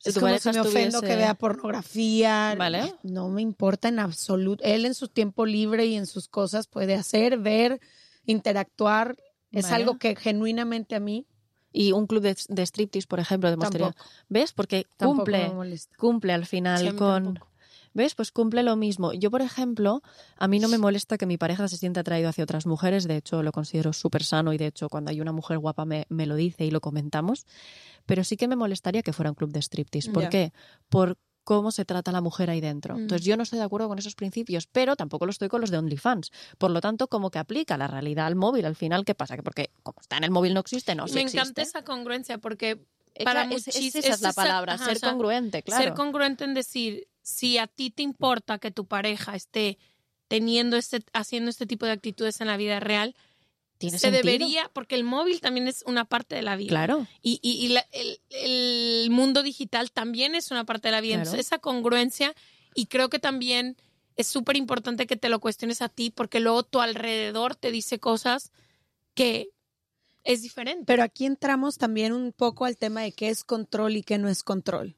Si 0.03 0.09
es 0.09 0.15
tu 0.15 0.21
como 0.21 0.37
si 0.39 0.51
me 0.51 0.61
ofendo 0.61 1.01
que 1.03 1.15
vea 1.15 1.35
pornografía. 1.35 2.55
Vale. 2.57 2.95
No 3.03 3.29
me 3.29 3.43
importa 3.43 3.89
en 3.89 3.99
absoluto. 3.99 4.65
Él 4.65 4.87
en 4.87 4.95
su 4.95 5.09
tiempo 5.09 5.45
libre 5.45 5.85
y 5.87 5.95
en 5.95 6.07
sus 6.07 6.27
cosas 6.27 6.67
puede 6.67 6.95
hacer, 6.95 7.39
ver, 7.39 7.81
interactuar. 8.25 9.17
Es 9.53 9.65
Vale. 9.65 9.77
algo 9.77 9.99
que 9.99 10.17
genuinamente 10.17 10.95
a 10.95 11.01
mí 11.01 11.27
Y 11.73 11.93
un 11.93 12.07
club 12.07 12.23
de, 12.23 12.37
de 12.49 12.63
striptease, 12.67 13.07
por 13.07 13.21
ejemplo, 13.21 13.49
demostraría. 13.51 13.93
tampoco, 13.93 14.11
¿Ves? 14.29 14.53
Porque 14.53 14.87
cumple, 14.99 15.53
cumple 15.99 16.33
al 16.33 16.47
final 16.47 16.97
con. 16.97 17.25
tampoco. 17.25 17.50
¿Ves? 17.93 18.15
Pues 18.15 18.31
cumple 18.31 18.63
lo 18.63 18.77
mismo. 18.77 19.13
Yo, 19.13 19.31
por 19.31 19.43
ejemplo, 19.43 20.03
a 20.37 20.47
mí 20.49 20.59
no 20.61 20.69
me 20.69 20.79
molesta 20.79 21.19
que 21.19 21.27
mi 21.27 21.37
pareja 21.39 21.67
se 21.69 21.77
sienta 21.77 22.01
atraído 22.01 22.29
hacia 22.29 22.45
otras 22.45 22.65
mujeres. 22.67 23.09
De 23.09 23.17
hecho, 23.17 23.43
lo 23.43 23.51
considero 23.53 23.93
súper 23.93 24.23
sano 24.23 24.53
y, 24.53 24.59
de 24.59 24.67
hecho, 24.67 24.89
cuando 24.89 25.11
hay 25.11 25.21
una 25.21 25.33
mujer 25.33 25.59
guapa 25.59 25.85
me, 25.85 26.07
me 26.09 26.27
lo 26.27 26.37
dice 26.37 26.65
y 26.65 26.71
lo 26.71 26.81
comentamos. 26.81 27.47
Pero 28.07 28.23
sí 28.25 28.37
que 28.37 28.47
me 28.49 28.57
molestaría 28.57 29.03
que 29.03 29.13
fuera 29.13 29.31
un 29.31 29.35
club 29.35 29.51
de 29.53 29.61
striptease. 29.61 30.11
¿Por 30.13 30.29
qué? 30.29 30.53
Por 30.89 31.19
cómo 31.43 31.73
se 31.73 31.85
trata 31.85 32.13
la 32.13 32.21
mujer 32.21 32.49
ahí 32.49 32.61
dentro. 32.61 32.95
Mm. 32.95 33.01
Entonces, 33.01 33.27
yo 33.27 33.37
no 33.37 33.43
estoy 33.43 33.59
de 33.59 33.65
acuerdo 33.65 33.89
con 33.89 33.99
esos 33.99 34.15
principios, 34.15 34.69
pero 34.69 34.95
tampoco 34.95 35.27
lo 35.27 35.31
estoy 35.33 35.49
con 35.49 35.61
los 35.61 35.71
de 35.71 35.79
OnlyFans. 35.79 36.31
Por 36.59 36.71
lo 36.71 36.81
tanto, 36.81 37.09
como 37.09 37.31
que 37.31 37.41
aplica 37.41 37.77
la 37.77 37.89
realidad 37.89 38.27
al 38.27 38.37
móvil, 38.37 38.67
al 38.67 38.77
final, 38.77 39.05
¿qué 39.05 39.17
pasa? 39.17 39.35
Que 39.37 39.43
porque 39.43 39.71
como 39.83 40.01
está 40.01 40.17
en 40.17 40.25
el 40.25 40.31
móvil 40.31 40.55
no 40.55 40.61
existe, 40.61 40.95
no, 40.95 41.09
sí 41.09 41.15
Me 41.15 41.23
existe. 41.23 41.39
encanta 41.41 41.63
esa 41.63 41.83
congruencia 41.83 42.39
porque 42.39 42.85
para 43.25 43.45
es- 43.45 43.67
es- 43.67 43.75
muchis- 43.77 43.89
esa 43.89 43.99
es, 43.99 44.05
es 44.05 44.21
la 44.21 44.29
esa- 44.29 44.41
palabra, 44.43 44.75
ajá, 44.75 44.85
ser 44.85 45.01
congruente, 45.01 45.63
claro. 45.65 45.83
ser 45.83 45.95
congruente 45.95 46.45
en 46.45 46.55
decir, 46.55 47.09
si 47.31 47.59
a 47.59 47.67
ti 47.67 47.91
te 47.91 48.03
importa 48.03 48.59
que 48.59 48.71
tu 48.71 48.87
pareja 48.87 49.35
esté 49.37 49.79
teniendo 50.29 50.77
este, 50.77 51.03
haciendo 51.13 51.51
este 51.51 51.67
tipo 51.67 51.87
de 51.87 51.93
actitudes 51.93 52.41
en 52.41 52.47
la 52.49 52.57
vida 52.57 52.79
real, 52.81 53.15
Tiene 53.79 53.99
se 53.99 54.11
sentido. 54.11 54.23
debería, 54.25 54.71
porque 54.73 54.95
el 54.95 55.05
móvil 55.05 55.41
también 55.41 55.67
es 55.69 55.83
una 55.87 56.05
parte 56.05 56.35
de 56.37 56.43
la 56.43 56.57
vida. 56.57 56.69
Claro. 56.69 57.07
Y, 57.23 57.41
y- 57.43 57.65
y 57.65 57.69
la- 57.69 57.87
el, 57.93 58.21
el 58.31 59.11
mundo 59.11 59.43
digital 59.43 59.91
también 59.91 60.35
es 60.35 60.51
una 60.51 60.65
parte 60.65 60.89
de 60.89 60.93
la 60.93 61.01
vida. 61.01 61.15
Claro. 61.15 61.29
Entonces, 61.31 61.47
esa 61.47 61.59
congruencia, 61.59 62.35
y 62.75 62.87
creo 62.87 63.09
que 63.09 63.19
también 63.19 63.77
es 64.17 64.27
súper 64.27 64.57
importante 64.57 65.07
que 65.07 65.17
te 65.17 65.29
lo 65.31 65.41
cuestiones 65.41 65.81
a 65.83 65.89
ti, 65.89 66.11
porque 66.11 66.41
luego 66.41 66.63
tu 66.63 66.81
alrededor 66.81 67.57
te 67.57 67.71
dice 67.73 67.99
cosas 67.99 68.53
que 69.15 69.49
es 70.25 70.43
diferente. 70.43 70.85
Pero 70.87 71.03
aquí 71.03 71.25
entramos 71.25 71.79
también 71.79 72.13
un 72.13 72.33
poco 72.33 72.67
al 72.67 72.77
tema 72.77 73.01
de 73.01 73.13
qué 73.13 73.31
es 73.31 73.43
control 73.45 73.97
y 73.97 74.03
qué 74.03 74.19
no 74.19 74.29
es 74.29 74.43
control. 74.43 74.97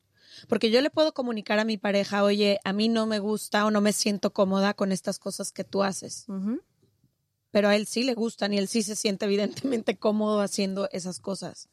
Porque 0.49 0.71
yo 0.71 0.81
le 0.81 0.91
puedo 0.91 1.15
comunicar 1.15 1.59
a 1.59 1.65
mi 1.65 1.77
pareja, 1.77 2.25
oye, 2.25 2.61
a 2.65 2.73
mí 2.73 2.89
no 2.89 3.07
me 3.07 3.19
gusta 3.19 3.67
o 3.67 3.71
no 3.71 3.81
me 3.81 3.93
siento 3.93 4.33
cómoda 4.33 4.75
con 4.75 4.93
estas 4.93 5.19
cosas 5.19 5.53
que 5.53 5.65
tú 5.65 5.83
haces. 5.83 6.27
Pero 7.51 7.69
a 7.69 7.77
él 7.77 7.87
sí 7.87 8.03
le 8.03 8.15
gustan 8.15 8.53
y 8.53 8.59
él 8.59 8.69
sí 8.69 8.83
se 8.83 8.97
siente 8.97 9.27
evidentemente 9.27 9.97
cómodo 9.97 10.41
haciendo 10.41 10.89
esas 10.91 11.21
cosas. 11.21 11.69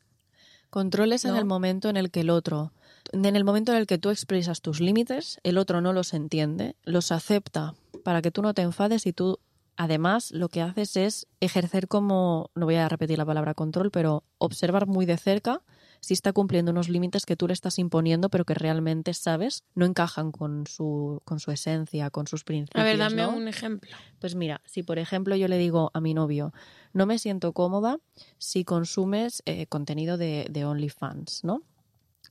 Controles 0.69 1.25
en 1.25 1.35
el 1.35 1.45
momento 1.45 1.89
en 1.89 1.97
el 1.97 2.11
que 2.11 2.19
el 2.19 2.29
otro, 2.29 2.73
en 3.11 3.25
el 3.25 3.43
momento 3.43 3.71
en 3.71 3.79
el 3.79 3.87
que 3.87 3.97
tú 3.97 4.11
expresas 4.11 4.61
tus 4.61 4.79
límites, 4.79 5.39
el 5.43 5.57
otro 5.57 5.81
no 5.81 5.93
los 5.93 6.13
entiende, 6.13 6.75
los 6.83 7.11
acepta 7.11 7.73
para 8.03 8.21
que 8.21 8.29
tú 8.29 8.43
no 8.43 8.53
te 8.53 8.61
enfades 8.61 9.07
y 9.07 9.13
tú 9.13 9.39
además 9.77 10.31
lo 10.31 10.49
que 10.49 10.61
haces 10.61 10.95
es 10.95 11.27
ejercer 11.39 11.87
como, 11.87 12.51
no 12.53 12.65
voy 12.65 12.75
a 12.75 12.89
repetir 12.89 13.17
la 13.17 13.25
palabra 13.25 13.55
control, 13.55 13.89
pero 13.89 14.23
observar 14.37 14.85
muy 14.85 15.05
de 15.05 15.17
cerca 15.17 15.61
si 15.99 16.13
está 16.13 16.33
cumpliendo 16.33 16.71
unos 16.71 16.89
límites 16.89 17.25
que 17.25 17.35
tú 17.35 17.47
le 17.47 17.53
estás 17.53 17.79
imponiendo, 17.79 18.29
pero 18.29 18.45
que 18.45 18.53
realmente 18.53 19.13
sabes 19.13 19.63
no 19.75 19.85
encajan 19.85 20.31
con 20.31 20.65
su, 20.67 21.21
con 21.25 21.39
su 21.39 21.51
esencia, 21.51 22.09
con 22.09 22.27
sus 22.27 22.43
principios. 22.43 22.81
A 22.81 22.85
ver, 22.85 22.97
dame 22.97 23.23
¿no? 23.23 23.35
un 23.35 23.47
ejemplo. 23.47 23.91
Pues 24.19 24.35
mira, 24.35 24.61
si 24.65 24.83
por 24.83 24.99
ejemplo 24.99 25.35
yo 25.35 25.47
le 25.47 25.57
digo 25.57 25.91
a 25.93 26.01
mi 26.01 26.13
novio, 26.13 26.53
no 26.93 27.05
me 27.05 27.19
siento 27.19 27.53
cómoda 27.53 27.99
si 28.37 28.63
consumes 28.63 29.43
eh, 29.45 29.67
contenido 29.67 30.17
de, 30.17 30.47
de 30.49 30.65
OnlyFans, 30.65 31.43
¿no? 31.43 31.61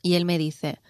Y 0.02 0.14
él 0.14 0.24
me 0.24 0.38
dice, 0.38 0.80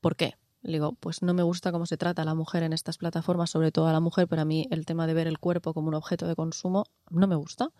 ¿por 0.00 0.16
qué? 0.16 0.34
Le 0.62 0.72
digo, 0.72 0.94
pues 0.98 1.22
no 1.22 1.32
me 1.32 1.44
gusta 1.44 1.70
cómo 1.70 1.86
se 1.86 1.96
trata 1.96 2.22
a 2.22 2.24
la 2.24 2.34
mujer 2.34 2.64
en 2.64 2.72
estas 2.72 2.98
plataformas, 2.98 3.50
sobre 3.50 3.70
todo 3.70 3.86
a 3.86 3.92
la 3.92 4.00
mujer, 4.00 4.26
pero 4.26 4.42
a 4.42 4.44
mí 4.44 4.66
el 4.70 4.84
tema 4.84 5.06
de 5.06 5.14
ver 5.14 5.28
el 5.28 5.38
cuerpo 5.38 5.72
como 5.72 5.88
un 5.88 5.94
objeto 5.94 6.26
de 6.26 6.34
consumo 6.34 6.86
no 7.10 7.28
me 7.28 7.36
gusta. 7.36 7.70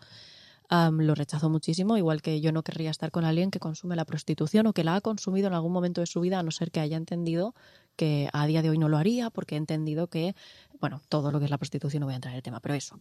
Lo 0.69 1.15
rechazo 1.15 1.49
muchísimo, 1.49 1.97
igual 1.97 2.21
que 2.21 2.41
yo 2.41 2.51
no 2.51 2.63
querría 2.63 2.91
estar 2.91 3.11
con 3.11 3.23
alguien 3.23 3.51
que 3.51 3.59
consume 3.59 3.95
la 3.95 4.05
prostitución 4.05 4.67
o 4.67 4.73
que 4.73 4.83
la 4.83 4.95
ha 4.95 5.01
consumido 5.01 5.47
en 5.47 5.53
algún 5.53 5.71
momento 5.71 6.01
de 6.01 6.07
su 6.07 6.19
vida, 6.19 6.39
a 6.39 6.43
no 6.43 6.51
ser 6.51 6.71
que 6.71 6.79
haya 6.79 6.97
entendido 6.97 7.55
que 7.95 8.29
a 8.33 8.45
día 8.45 8.61
de 8.61 8.69
hoy 8.69 8.77
no 8.77 8.89
lo 8.89 8.97
haría, 8.97 9.29
porque 9.29 9.55
he 9.55 9.57
entendido 9.57 10.07
que, 10.07 10.35
bueno, 10.79 11.01
todo 11.09 11.31
lo 11.31 11.39
que 11.39 11.45
es 11.45 11.51
la 11.51 11.57
prostitución, 11.57 12.01
no 12.01 12.07
voy 12.07 12.13
a 12.13 12.17
entrar 12.17 12.33
en 12.33 12.37
el 12.37 12.43
tema, 12.43 12.59
pero 12.59 12.75
eso. 12.75 12.99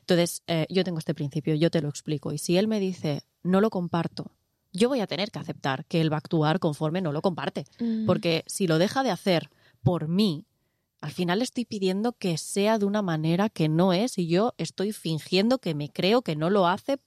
Entonces, 0.00 0.42
eh, 0.46 0.66
yo 0.70 0.84
tengo 0.84 0.98
este 0.98 1.14
principio, 1.14 1.54
yo 1.54 1.70
te 1.70 1.82
lo 1.82 1.88
explico, 1.88 2.32
y 2.32 2.38
si 2.38 2.56
él 2.56 2.68
me 2.68 2.80
dice, 2.80 3.22
no 3.42 3.60
lo 3.60 3.68
comparto, 3.68 4.30
yo 4.72 4.88
voy 4.88 5.00
a 5.00 5.06
tener 5.06 5.30
que 5.30 5.38
aceptar 5.38 5.84
que 5.86 6.00
él 6.00 6.12
va 6.12 6.16
a 6.16 6.18
actuar 6.18 6.60
conforme 6.60 7.00
no 7.00 7.12
lo 7.12 7.22
comparte, 7.22 7.64
porque 8.06 8.44
si 8.46 8.66
lo 8.66 8.78
deja 8.78 9.02
de 9.02 9.10
hacer 9.10 9.50
por 9.82 10.08
mí, 10.08 10.46
al 11.00 11.12
final 11.12 11.38
le 11.38 11.44
estoy 11.44 11.64
pidiendo 11.64 12.12
que 12.12 12.36
sea 12.38 12.78
de 12.78 12.84
una 12.84 13.02
manera 13.02 13.48
que 13.48 13.68
no 13.68 13.92
es 13.92 14.18
y 14.18 14.26
yo 14.26 14.54
estoy 14.58 14.92
fingiendo 14.92 15.58
que 15.58 15.74
me 15.74 15.90
creo 15.90 16.22
que 16.22 16.36
no 16.36 16.50
lo 16.50 16.66
hace. 16.66 16.98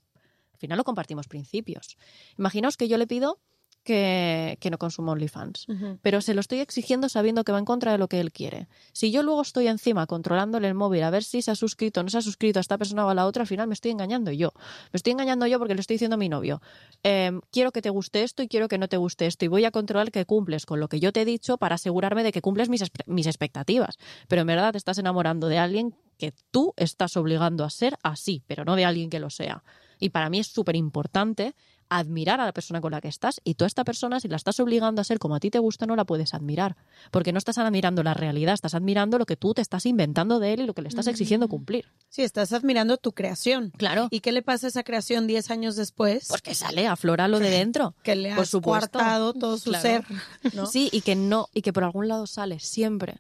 Al 0.62 0.68
final 0.68 0.78
no 0.78 0.84
compartimos 0.84 1.28
principios. 1.28 1.98
Imaginaos 2.38 2.78
que 2.78 2.88
yo 2.88 3.00
le 3.00 3.08
pido 3.08 3.40
que, 3.84 4.58
que 4.62 4.70
no 4.70 4.78
consuma 4.78 5.14
OnlyFans, 5.14 5.66
pero 6.04 6.22
se 6.22 6.36
lo 6.36 6.42
estoy 6.42 6.60
exigiendo 6.60 7.10
sabiendo 7.10 7.44
que 7.44 7.52
va 7.52 7.58
en 7.58 7.66
contra 7.66 7.92
de 7.92 7.98
lo 7.98 8.08
que 8.08 8.20
él 8.20 8.32
quiere. 8.32 8.68
Si 8.94 9.12
yo 9.12 9.24
luego 9.24 9.42
estoy 9.42 9.68
encima 9.68 10.06
controlándole 10.06 10.68
el 10.68 10.76
móvil 10.76 11.02
a 11.02 11.10
ver 11.10 11.24
si 11.24 11.42
se 11.42 11.50
ha 11.50 11.56
suscrito 11.56 12.00
o 12.02 12.04
no 12.04 12.10
se 12.10 12.20
ha 12.20 12.22
suscrito 12.22 12.60
a 12.60 12.62
esta 12.62 12.78
persona 12.78 13.06
o 13.06 13.10
a 13.10 13.16
la 13.16 13.26
otra, 13.26 13.42
al 13.42 13.48
final 13.48 13.68
me 13.68 13.74
estoy 13.74 13.90
engañando 13.90 14.32
yo. 14.32 14.54
Me 14.94 14.98
estoy 14.98 15.14
engañando 15.14 15.48
yo 15.48 15.58
porque 15.58 15.74
le 15.74 15.82
estoy 15.82 15.96
diciendo 15.96 16.14
a 16.14 16.18
mi 16.18 16.30
novio, 16.30 16.62
em, 17.02 17.42
quiero 17.52 17.72
que 17.72 17.82
te 17.82 17.90
guste 17.90 18.22
esto 18.22 18.44
y 18.44 18.48
quiero 18.48 18.68
que 18.68 18.78
no 18.78 18.88
te 18.88 18.98
guste 18.98 19.26
esto 19.26 19.46
y 19.46 19.48
voy 19.48 19.66
a 19.66 19.72
controlar 19.72 20.12
que 20.12 20.26
cumples 20.26 20.68
con 20.68 20.80
lo 20.80 20.88
que 20.88 21.00
yo 21.00 21.12
te 21.12 21.22
he 21.22 21.26
dicho 21.26 21.58
para 21.58 21.76
asegurarme 21.76 22.24
de 22.24 22.32
que 22.32 22.42
cumples 22.42 22.70
mis, 22.70 22.84
mis 23.08 23.26
expectativas. 23.26 23.98
Pero 24.28 24.42
en 24.42 24.48
verdad 24.48 24.74
te 24.74 24.78
estás 24.78 25.00
enamorando 25.00 25.48
de 25.48 25.58
alguien 25.58 25.96
que 26.20 26.34
tú 26.52 26.74
estás 26.78 27.18
obligando 27.18 27.64
a 27.64 27.72
ser 27.72 27.98
así, 28.04 28.44
pero 28.46 28.64
no 28.64 28.76
de 28.76 28.86
alguien 28.86 29.10
que 29.10 29.20
lo 29.20 29.32
sea. 29.32 29.64
Y 30.02 30.10
para 30.10 30.30
mí 30.30 30.40
es 30.40 30.48
súper 30.48 30.76
importante 30.76 31.56
admirar 31.88 32.40
a 32.40 32.46
la 32.46 32.54
persona 32.54 32.80
con 32.80 32.92
la 32.94 33.02
que 33.02 33.10
estás 33.10 33.42
y 33.44 33.56
tú 33.56 33.66
a 33.66 33.68
esta 33.68 33.84
persona, 33.84 34.20
si 34.22 34.30
la 34.30 34.38
estás 34.38 34.60
obligando 34.62 35.02
a 35.02 35.04
ser 35.04 35.20
como 35.20 35.36
a 35.36 35.40
ti 35.42 35.50
te 35.52 35.60
gusta, 35.60 35.86
no 35.86 35.96
la 35.98 36.06
puedes 36.06 36.34
admirar. 36.34 36.78
Porque 37.12 37.34
no 37.34 37.38
estás 37.38 37.58
admirando 37.58 38.02
la 38.02 38.14
realidad, 38.14 38.54
estás 38.54 38.74
admirando 38.76 39.18
lo 39.18 39.26
que 39.26 39.36
tú 39.36 39.54
te 39.54 39.62
estás 39.62 39.86
inventando 39.86 40.40
de 40.40 40.54
él 40.54 40.62
y 40.62 40.66
lo 40.66 40.74
que 40.74 40.82
le 40.82 40.88
estás 40.88 41.08
exigiendo 41.08 41.50
cumplir. 41.50 41.86
Sí, 42.10 42.22
estás 42.24 42.54
admirando 42.54 42.96
tu 42.98 43.12
creación. 43.12 43.72
Claro. 43.78 44.08
¿Y 44.10 44.22
qué 44.22 44.32
le 44.32 44.42
pasa 44.42 44.68
a 44.68 44.70
esa 44.70 44.84
creación 44.84 45.28
10 45.28 45.52
años 45.52 45.76
después? 45.76 46.28
Porque 46.30 46.56
sale, 46.56 46.88
aflora 46.88 47.28
lo 47.28 47.40
de 47.40 47.50
dentro. 47.50 47.94
que 48.04 48.16
le 48.16 48.30
por 48.36 48.44
has 48.44 48.50
supuesto. 48.50 48.98
coartado 48.98 49.34
todo 49.34 49.58
su 49.58 49.72
Claro. 49.72 49.82
ser. 49.82 50.06
¿no? 50.56 50.66
Sí, 50.68 50.90
y 50.94 51.02
que 51.02 51.16
no, 51.16 51.48
y 51.54 51.62
que 51.62 51.74
por 51.74 51.84
algún 51.84 52.08
lado 52.08 52.26
sale 52.26 52.60
siempre. 52.60 53.20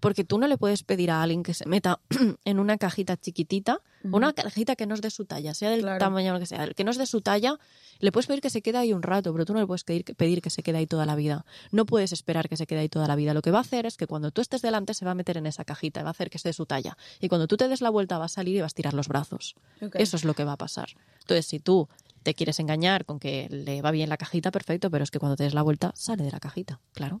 Porque 0.00 0.24
tú 0.24 0.38
no 0.38 0.46
le 0.48 0.56
puedes 0.58 0.82
pedir 0.82 1.10
a 1.10 1.22
alguien 1.22 1.42
que 1.42 1.54
se 1.54 1.66
meta 1.66 2.00
en 2.44 2.58
una 2.58 2.78
cajita 2.78 3.16
chiquitita, 3.16 3.80
una 4.02 4.32
cajita 4.32 4.76
que 4.76 4.86
no 4.86 4.94
es 4.94 5.02
de 5.02 5.10
su 5.10 5.26
talla, 5.26 5.52
sea 5.52 5.68
del 5.70 5.82
Claro. 5.82 5.98
tamaño 5.98 6.38
que 6.38 6.46
sea, 6.46 6.66
que 6.68 6.84
no 6.84 6.90
es 6.90 6.96
de 6.96 7.04
su 7.04 7.20
talla, 7.20 7.58
le 7.98 8.10
puedes 8.12 8.26
pedir 8.26 8.40
que 8.40 8.48
se 8.48 8.62
quede 8.62 8.78
ahí 8.78 8.94
un 8.94 9.02
rato, 9.02 9.30
pero 9.32 9.44
tú 9.44 9.52
no 9.52 9.60
le 9.60 9.66
puedes 9.66 9.84
pedir, 9.84 10.40
que 10.40 10.48
se 10.50 10.62
quede 10.62 10.78
ahí 10.78 10.86
toda 10.86 11.04
la 11.04 11.14
vida. 11.16 11.44
No 11.70 11.84
puedes 11.84 12.12
esperar 12.12 12.48
que 12.48 12.56
se 12.56 12.66
quede 12.66 12.78
ahí 12.80 12.88
toda 12.88 13.06
la 13.06 13.14
vida. 13.14 13.34
Lo 13.34 13.42
que 13.42 13.50
va 13.50 13.58
a 13.58 13.60
hacer 13.60 13.84
es 13.84 13.98
que 13.98 14.06
cuando 14.06 14.30
tú 14.30 14.40
estés 14.40 14.62
delante 14.62 14.94
se 14.94 15.04
va 15.04 15.10
a 15.10 15.14
meter 15.14 15.36
en 15.36 15.44
esa 15.46 15.64
cajita, 15.66 16.02
va 16.02 16.08
a 16.08 16.10
hacer 16.12 16.30
que 16.30 16.38
esté 16.38 16.48
de 16.48 16.52
su 16.54 16.64
talla. 16.64 16.96
Y 17.20 17.28
cuando 17.28 17.46
tú 17.46 17.58
te 17.58 17.68
des 17.68 17.82
la 17.82 17.90
vuelta 17.90 18.16
va 18.16 18.24
a 18.24 18.28
salir 18.28 18.56
y 18.56 18.60
va 18.60 18.64
a 18.64 18.68
estirar 18.68 18.94
los 18.94 19.06
brazos. 19.08 19.54
Eso 19.94 20.16
es 20.16 20.24
lo 20.24 20.32
que 20.32 20.44
va 20.44 20.52
a 20.52 20.56
pasar. 20.56 20.88
Entonces, 21.20 21.44
si 21.44 21.60
tú 21.60 21.88
te 22.22 22.34
quieres 22.34 22.58
engañar 22.58 23.04
con 23.04 23.18
que 23.18 23.48
le 23.50 23.82
va 23.82 23.90
bien 23.90 24.08
la 24.08 24.16
cajita, 24.16 24.50
perfecto, 24.50 24.90
pero 24.90 25.04
es 25.04 25.10
que 25.10 25.18
cuando 25.18 25.36
te 25.36 25.44
des 25.44 25.52
la 25.54 25.62
vuelta 25.62 25.92
sale 25.94 26.22
de 26.24 26.30
la 26.30 26.40
cajita, 26.40 26.80
claro. 26.92 27.20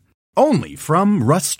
Only 0.37 0.77
from 0.77 1.23
Rust 1.23 1.59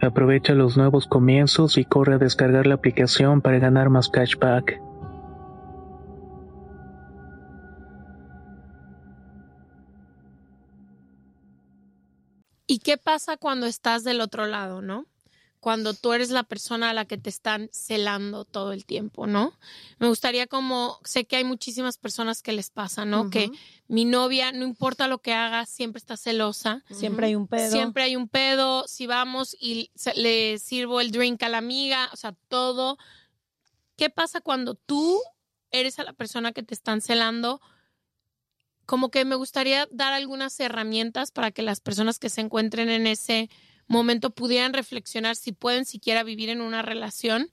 Aprovecha 0.00 0.54
los 0.54 0.76
nuevos 0.76 1.06
comienzos 1.06 1.76
y 1.76 1.84
corre 1.84 2.14
a 2.14 2.18
descargar 2.18 2.66
la 2.66 2.74
aplicación 2.74 3.40
para 3.40 3.58
ganar 3.58 3.90
más 3.90 4.08
cashback. 4.08 4.80
¿Y 12.70 12.80
qué 12.80 12.98
pasa 12.98 13.36
cuando 13.38 13.66
estás 13.66 14.04
del 14.04 14.20
otro 14.20 14.46
lado, 14.46 14.82
no? 14.82 15.06
Cuando 15.60 15.94
tú 15.94 16.12
eres 16.12 16.30
la 16.30 16.44
persona 16.44 16.90
a 16.90 16.92
la 16.92 17.04
que 17.04 17.18
te 17.18 17.30
están 17.30 17.68
celando 17.72 18.44
todo 18.44 18.72
el 18.72 18.84
tiempo, 18.84 19.26
¿no? 19.26 19.52
Me 19.98 20.08
gustaría 20.08 20.46
como, 20.46 20.98
sé 21.04 21.24
que 21.24 21.36
hay 21.36 21.44
muchísimas 21.44 21.98
personas 21.98 22.42
que 22.42 22.52
les 22.52 22.70
pasa, 22.70 23.04
¿no? 23.04 23.30
Que 23.30 23.50
mi 23.88 24.04
novia, 24.04 24.52
no 24.52 24.64
importa 24.64 25.08
lo 25.08 25.18
que 25.18 25.34
haga, 25.34 25.66
siempre 25.66 25.98
está 25.98 26.16
celosa. 26.16 26.84
Siempre 26.90 27.26
hay 27.26 27.34
un 27.34 27.48
pedo. 27.48 27.70
Siempre 27.70 28.04
hay 28.04 28.16
un 28.16 28.28
pedo. 28.28 28.86
Si 28.86 29.06
vamos 29.06 29.56
y 29.58 29.90
le 30.14 30.58
sirvo 30.58 31.00
el 31.00 31.10
drink 31.10 31.42
a 31.42 31.48
la 31.48 31.58
amiga, 31.58 32.08
o 32.12 32.16
sea, 32.16 32.34
todo. 32.48 32.98
¿Qué 33.96 34.10
pasa 34.10 34.40
cuando 34.40 34.74
tú 34.74 35.20
eres 35.70 35.98
a 35.98 36.04
la 36.04 36.12
persona 36.12 36.52
que 36.52 36.62
te 36.62 36.74
están 36.74 37.00
celando? 37.00 37.60
Como 38.86 39.10
que 39.10 39.24
me 39.24 39.34
gustaría 39.34 39.88
dar 39.90 40.12
algunas 40.12 40.58
herramientas 40.60 41.30
para 41.30 41.50
que 41.50 41.62
las 41.62 41.80
personas 41.80 42.18
que 42.18 42.30
se 42.30 42.40
encuentren 42.40 42.88
en 42.88 43.06
ese 43.06 43.50
momento 43.88 44.30
pudieran 44.30 44.72
reflexionar 44.72 45.34
si 45.36 45.52
pueden 45.52 45.84
siquiera 45.84 46.22
vivir 46.22 46.50
en 46.50 46.60
una 46.60 46.82
relación. 46.82 47.50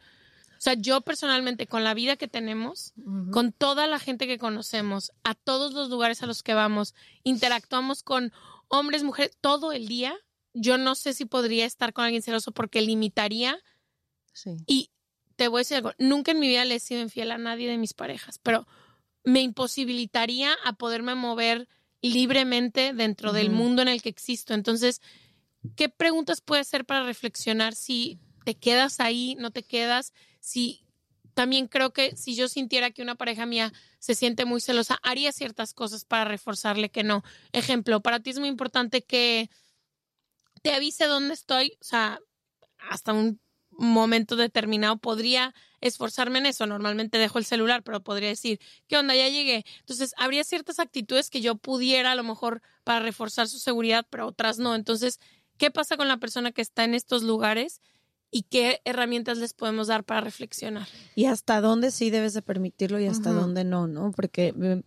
O 0.57 0.61
sea, 0.65 0.73
yo 0.73 1.01
personalmente, 1.01 1.67
con 1.67 1.83
la 1.83 1.93
vida 1.93 2.15
que 2.15 2.27
tenemos, 2.27 2.93
con 3.31 3.51
toda 3.51 3.87
la 3.87 3.99
gente 3.99 4.27
que 4.27 4.37
conocemos, 4.37 5.11
a 5.23 5.33
todos 5.35 5.73
los 5.73 5.89
lugares 5.89 6.23
a 6.23 6.27
los 6.27 6.43
que 6.43 6.53
vamos, 6.53 6.93
interactuamos 7.23 8.03
con 8.03 8.31
hombres, 8.67 9.03
mujeres, 9.03 9.37
todo 9.41 9.71
el 9.71 9.87
día, 9.87 10.15
yo 10.53 10.77
no 10.77 10.95
sé 10.95 11.13
si 11.13 11.25
podría 11.25 11.65
estar 11.65 11.93
con 11.93 12.05
alguien 12.05 12.21
celoso 12.21 12.51
porque 12.51 12.81
limitaría 12.81 13.57
Sí. 14.33 14.57
y 14.67 14.89
te 15.35 15.47
voy 15.49 15.59
a 15.59 15.61
decir 15.61 15.77
algo, 15.77 15.93
nunca 15.97 16.31
en 16.31 16.39
mi 16.39 16.47
vida 16.47 16.65
le 16.65 16.75
he 16.75 16.79
sido 16.79 17.01
infiel 17.01 17.31
a 17.31 17.37
nadie 17.37 17.69
de 17.69 17.77
mis 17.77 17.93
parejas, 17.93 18.39
pero 18.41 18.67
me 19.23 19.41
imposibilitaría 19.41 20.53
a 20.63 20.73
poderme 20.73 21.15
mover 21.15 21.67
libremente 22.01 22.93
dentro 22.93 23.33
del 23.33 23.49
mundo 23.49 23.81
en 23.81 23.87
el 23.87 24.01
que 24.01 24.09
existo. 24.09 24.53
Entonces, 24.53 25.01
¿qué 25.75 25.89
preguntas 25.89 26.41
puedes 26.41 26.67
hacer 26.67 26.85
para 26.85 27.03
reflexionar 27.03 27.75
si 27.75 28.19
te 28.43 28.55
quedas 28.55 28.99
ahí, 28.99 29.35
no 29.39 29.51
te 29.51 29.63
quedas? 29.63 30.13
Si 30.39 30.85
también 31.33 31.67
creo 31.67 31.93
que 31.93 32.15
si 32.15 32.35
yo 32.35 32.47
sintiera 32.47 32.91
que 32.91 33.01
una 33.01 33.15
pareja 33.15 33.45
mía 33.45 33.73
se 33.99 34.15
siente 34.15 34.45
muy 34.45 34.61
celosa, 34.61 34.99
haría 35.03 35.31
ciertas 35.31 35.73
cosas 35.73 36.05
para 36.05 36.25
reforzarle 36.25 36.89
que 36.89 37.03
no. 37.03 37.23
Ejemplo, 37.51 38.01
para 38.01 38.19
ti 38.19 38.31
es 38.31 38.39
muy 38.39 38.47
importante 38.47 39.03
que 39.03 39.49
te 40.61 40.73
avise 40.73 41.05
dónde 41.05 41.33
estoy, 41.33 41.77
o 41.81 41.83
sea, 41.83 42.19
hasta 42.89 43.13
un 43.13 43.39
momento 43.71 44.35
determinado 44.35 44.97
podría 44.97 45.53
esforzarme 45.81 46.39
en 46.39 46.45
eso. 46.47 46.65
Normalmente 46.65 47.17
dejo 47.17 47.37
el 47.37 47.45
celular, 47.45 47.83
pero 47.83 48.01
podría 48.01 48.29
decir, 48.29 48.59
¿qué 48.87 48.97
onda? 48.97 49.13
Ya 49.15 49.27
llegué. 49.27 49.65
Entonces, 49.79 50.13
habría 50.17 50.43
ciertas 50.43 50.79
actitudes 50.79 51.29
que 51.29 51.41
yo 51.41 51.55
pudiera 51.55 52.13
a 52.13 52.15
lo 52.15 52.23
mejor 52.23 52.61
para 52.83 53.01
reforzar 53.01 53.47
su 53.47 53.59
seguridad, 53.59 54.07
pero 54.09 54.27
otras 54.27 54.57
no. 54.57 54.75
Entonces, 54.75 55.19
¿qué 55.57 55.71
pasa 55.71 55.97
con 55.97 56.07
la 56.07 56.17
persona 56.17 56.51
que 56.51 56.61
está 56.61 56.83
en 56.83 56.93
estos 56.93 57.23
lugares 57.23 57.81
y 58.31 58.43
qué 58.43 58.81
herramientas 58.85 59.37
les 59.37 59.53
podemos 59.53 59.87
dar 59.87 60.03
para 60.03 60.21
reflexionar? 60.21 60.87
Y 61.15 61.25
hasta 61.25 61.61
dónde 61.61 61.91
sí 61.91 62.09
debes 62.09 62.33
de 62.33 62.41
permitirlo 62.41 62.99
y 62.99 63.07
hasta 63.07 63.31
Ujú. 63.31 63.39
dónde 63.39 63.63
no, 63.63 63.87
¿no? 63.87 64.11
Porque 64.11 64.53
eh, 64.61 64.81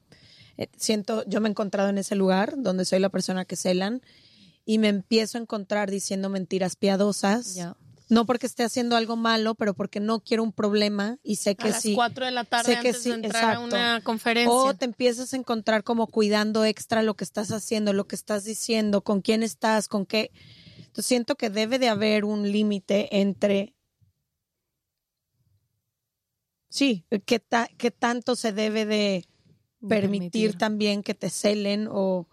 eh, 0.59 0.68
siento, 0.76 1.24
yo 1.26 1.40
me 1.40 1.48
he 1.48 1.50
encontrado 1.50 1.88
en 1.88 1.98
ese 1.98 2.16
lugar 2.16 2.54
donde 2.57 2.85
soy 2.85 2.98
la 2.98 3.09
persona 3.09 3.44
que 3.44 3.57
celan 3.57 4.02
y 4.64 4.78
me 4.78 4.88
empiezo 4.88 5.38
a 5.38 5.40
encontrar 5.40 5.90
diciendo 5.90 6.28
mentiras 6.28 6.76
piadosas. 6.76 7.54
Ya. 7.54 7.76
No 8.11 8.24
porque 8.24 8.46
esté 8.46 8.64
haciendo 8.64 8.96
algo 8.96 9.16
malo, 9.16 9.54
pero 9.54 9.74
porque 9.74 10.00
no 10.00 10.20
quiero 10.20 10.42
un 10.42 10.52
problema 10.52 11.18
y 11.22 11.37
sé 11.37 11.57
que 11.57 11.68
a 11.68 11.70
las 11.72 11.83
sí. 11.83 11.94
4 11.94 12.24
de 12.24 12.31
la 12.33 12.44
tarde 12.44 12.74
sé 12.74 12.81
que 12.81 12.88
antes 12.88 13.02
sí, 13.02 13.11
de 13.11 13.14
entrar 13.16 13.44
a 13.44 13.52
exacto. 13.52 13.66
una 13.66 14.00
conferencia. 14.02 14.50
O 14.50 14.74
te 14.74 14.87
empiezas 14.87 15.33
a 15.33 15.37
encontrar 15.37 15.85
como 15.85 16.07
cuidando 16.07 16.64
extra 16.64 17.02
lo 17.02 17.14
que 17.14 17.24
estás 17.24 17.52
haciendo, 17.52 17.92
lo 17.92 18.07
que 18.07 18.16
estás 18.16 18.44
diciendo, 18.44 19.02
con 19.02 19.20
quién 19.20 19.42
estás, 19.42 19.88
con 19.88 20.07
qué. 20.07 20.33
Siento 20.98 21.37
que 21.37 21.48
debe 21.50 21.78
de 21.78 21.88
haber 21.88 22.24
un 22.24 22.50
límite 22.50 23.20
entre. 23.20 23.74
Sí, 26.68 27.04
qué, 27.24 27.38
ta- 27.40 27.68
qué 27.78 27.90
tanto 27.90 28.37
se 28.37 28.52
debe 28.52 28.84
de 28.84 29.24
permitir, 29.88 30.50
también 30.58 31.02
que 31.02 31.14
te 31.14 31.30
celen 31.30 31.88
o. 31.90 32.26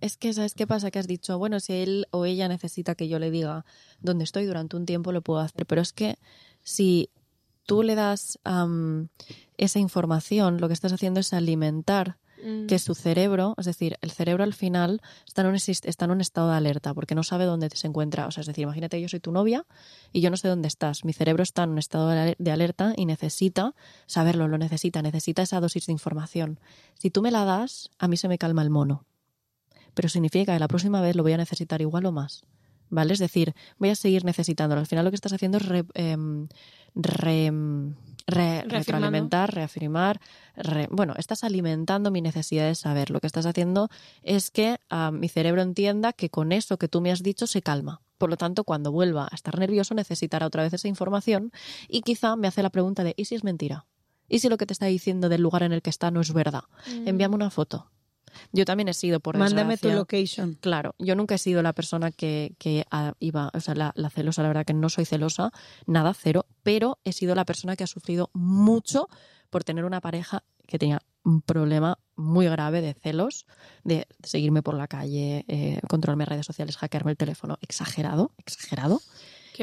Es 0.00 0.16
que, 0.16 0.32
¿sabes 0.32 0.54
qué 0.54 0.66
pasa? 0.66 0.90
Que 0.90 0.98
has 0.98 1.06
dicho, 1.06 1.38
bueno, 1.38 1.60
si 1.60 1.74
él 1.74 2.06
o 2.12 2.24
ella 2.24 2.48
necesita 2.48 2.94
que 2.94 3.08
yo 3.08 3.18
le 3.18 3.30
diga 3.30 3.66
dónde 4.00 4.24
estoy 4.24 4.46
durante 4.46 4.76
un 4.76 4.86
tiempo, 4.86 5.12
lo 5.12 5.20
puedo 5.20 5.40
hacer. 5.40 5.66
Pero 5.66 5.82
es 5.82 5.92
que 5.92 6.16
si 6.62 7.10
tú 7.66 7.82
le 7.82 7.94
das 7.94 8.38
esa 9.58 9.78
información, 9.78 10.60
lo 10.62 10.68
que 10.68 10.72
estás 10.74 10.92
haciendo 10.94 11.20
es 11.20 11.32
alimentar 11.34 12.16
Que 12.66 12.78
su 12.78 12.94
cerebro, 12.94 13.54
es 13.58 13.66
decir, 13.66 13.96
el 14.00 14.10
cerebro 14.10 14.44
al 14.44 14.54
final 14.54 15.00
está 15.26 15.42
en, 15.42 15.48
un, 15.48 16.20
estado 16.20 16.50
de 16.50 16.56
alerta 16.56 16.94
porque 16.94 17.14
no 17.14 17.22
sabe 17.22 17.44
dónde 17.44 17.68
se 17.70 17.86
encuentra. 17.86 18.26
O 18.26 18.30
sea, 18.30 18.40
es 18.42 18.46
decir, 18.46 18.62
imagínate 18.62 19.00
yo 19.00 19.08
soy 19.08 19.20
tu 19.20 19.32
novia 19.32 19.66
y 20.12 20.20
yo 20.20 20.30
no 20.30 20.36
sé 20.36 20.48
dónde 20.48 20.68
estás. 20.68 21.04
Mi 21.04 21.12
cerebro 21.12 21.42
está 21.42 21.64
en 21.64 21.70
un 21.70 21.78
estado 21.78 22.08
de 22.08 22.16
aler- 22.18 22.36
de 22.38 22.50
alerta 22.50 22.92
y 22.96 23.06
necesita 23.06 23.74
saberlo, 24.06 24.48
lo 24.48 24.58
necesita, 24.58 25.02
necesita 25.02 25.42
esa 25.42 25.60
dosis 25.60 25.86
de 25.86 25.92
información. 25.92 26.60
Si 26.94 27.10
tú 27.10 27.22
me 27.22 27.30
la 27.30 27.44
das, 27.44 27.90
a 27.98 28.08
mí 28.08 28.16
se 28.16 28.28
me 28.28 28.38
calma 28.38 28.62
el 28.62 28.70
mono. 28.70 29.04
Pero 29.94 30.08
significa 30.08 30.52
que 30.54 30.58
la 30.60 30.68
próxima 30.68 31.00
vez 31.00 31.16
lo 31.16 31.22
voy 31.22 31.32
a 31.32 31.36
necesitar 31.36 31.80
igual 31.80 32.06
o 32.06 32.12
más. 32.12 32.44
¿Vale? 32.92 33.12
Es 33.12 33.20
decir, 33.20 33.54
voy 33.78 33.90
a 33.90 33.94
seguir 33.94 34.24
necesitándolo. 34.24 34.80
Al 34.80 34.86
final 34.88 35.04
lo 35.04 35.12
que 35.12 35.14
estás 35.14 35.32
haciendo 35.32 35.58
es 35.58 35.66
re- 35.66 35.84
em, 35.94 36.48
em, 37.46 37.94
re- 38.26 38.62
retroalimentar, 38.68 39.54
reafirmar. 39.54 40.20
re- 40.56 40.88
bueno, 40.90 41.14
estás 41.16 41.44
alimentando 41.44 42.10
mi 42.10 42.20
necesidad 42.20 42.66
de 42.66 42.74
saber. 42.74 43.10
Lo 43.10 43.20
que 43.20 43.26
estás 43.26 43.46
haciendo 43.46 43.88
es 44.22 44.50
que 44.50 44.78
ah, 44.90 45.10
mi 45.10 45.28
cerebro 45.28 45.62
entienda 45.62 46.12
que 46.12 46.30
con 46.30 46.52
eso 46.52 46.76
que 46.78 46.88
tú 46.88 47.00
me 47.00 47.10
has 47.12 47.22
dicho 47.22 47.46
se 47.46 47.62
calma. 47.62 48.00
Por 48.18 48.28
lo 48.30 48.36
tanto, 48.36 48.64
cuando 48.64 48.92
vuelva 48.92 49.28
a 49.30 49.34
estar 49.34 49.58
nervioso, 49.58 49.94
necesitará 49.94 50.46
otra 50.46 50.62
vez 50.62 50.72
esa 50.74 50.88
información 50.88 51.52
y 51.88 52.02
quizá 52.02 52.36
me 52.36 52.48
hace 52.48 52.62
la 52.62 52.70
pregunta 52.70 53.02
de 53.04 53.14
¿y 53.16 53.24
si 53.24 53.34
es 53.34 53.44
mentira? 53.44 53.86
¿Y 54.28 54.40
si 54.40 54.48
lo 54.48 54.58
que 54.58 54.66
te 54.66 54.72
está 54.74 54.86
diciendo 54.86 55.28
del 55.28 55.40
lugar 55.42 55.62
en 55.62 55.72
el 55.72 55.82
que 55.82 55.90
está 55.90 56.10
no 56.10 56.20
es 56.20 56.32
verdad? 56.32 56.64
Envíame 57.06 57.34
una 57.34 57.50
foto. 57.50 57.90
Yo 58.52 58.64
también 58.64 58.88
he 58.88 58.94
sido, 58.94 59.20
por 59.20 59.36
Mándame 59.36 59.76
tu 59.76 59.90
location. 59.90 60.58
Claro, 60.60 60.94
yo 60.98 61.14
nunca 61.14 61.34
he 61.34 61.38
sido 61.38 61.62
la 61.62 61.72
persona 61.72 62.10
que, 62.10 62.54
que 62.58 62.84
iba, 63.18 63.50
o 63.52 63.60
sea, 63.60 63.74
la, 63.74 63.92
la 63.94 64.10
celosa, 64.10 64.42
la 64.42 64.48
verdad 64.48 64.64
que 64.64 64.74
no 64.74 64.88
soy 64.88 65.04
celosa, 65.04 65.52
nada, 65.86 66.14
cero, 66.14 66.46
pero 66.62 66.98
he 67.04 67.12
sido 67.12 67.34
la 67.34 67.44
persona 67.44 67.76
que 67.76 67.84
ha 67.84 67.88
sufrido 67.88 68.30
mucho 68.32 69.08
por 69.50 69.64
tener 69.64 69.84
una 69.84 70.00
pareja 70.00 70.44
que 70.66 70.78
tenía 70.78 71.02
un 71.24 71.42
problema 71.42 71.98
muy 72.16 72.46
grave 72.46 72.80
de 72.80 72.94
celos, 72.94 73.46
de 73.84 74.06
seguirme 74.22 74.62
por 74.62 74.74
la 74.74 74.86
calle, 74.86 75.44
eh, 75.48 75.80
controlarme 75.88 76.24
redes 76.24 76.46
sociales, 76.46 76.76
hackearme 76.76 77.10
el 77.10 77.16
teléfono, 77.16 77.58
exagerado, 77.60 78.32
exagerado 78.38 79.00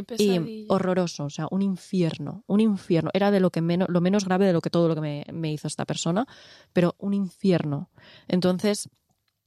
Qué 0.03 0.15
y 0.23 0.65
horroroso, 0.69 1.25
o 1.25 1.29
sea, 1.29 1.47
un 1.51 1.61
infierno, 1.61 2.43
un 2.47 2.59
infierno. 2.59 3.09
Era 3.13 3.31
de 3.31 3.39
lo 3.39 3.51
que 3.51 3.61
menos, 3.61 3.87
lo 3.89 4.01
menos 4.01 4.25
grave 4.25 4.45
de 4.45 4.53
lo 4.53 4.61
que 4.61 4.69
todo 4.69 4.87
lo 4.87 4.95
que 4.95 5.01
me, 5.01 5.25
me 5.31 5.51
hizo 5.51 5.67
esta 5.67 5.85
persona, 5.85 6.27
pero 6.73 6.95
un 6.99 7.13
infierno. 7.13 7.89
Entonces, 8.27 8.89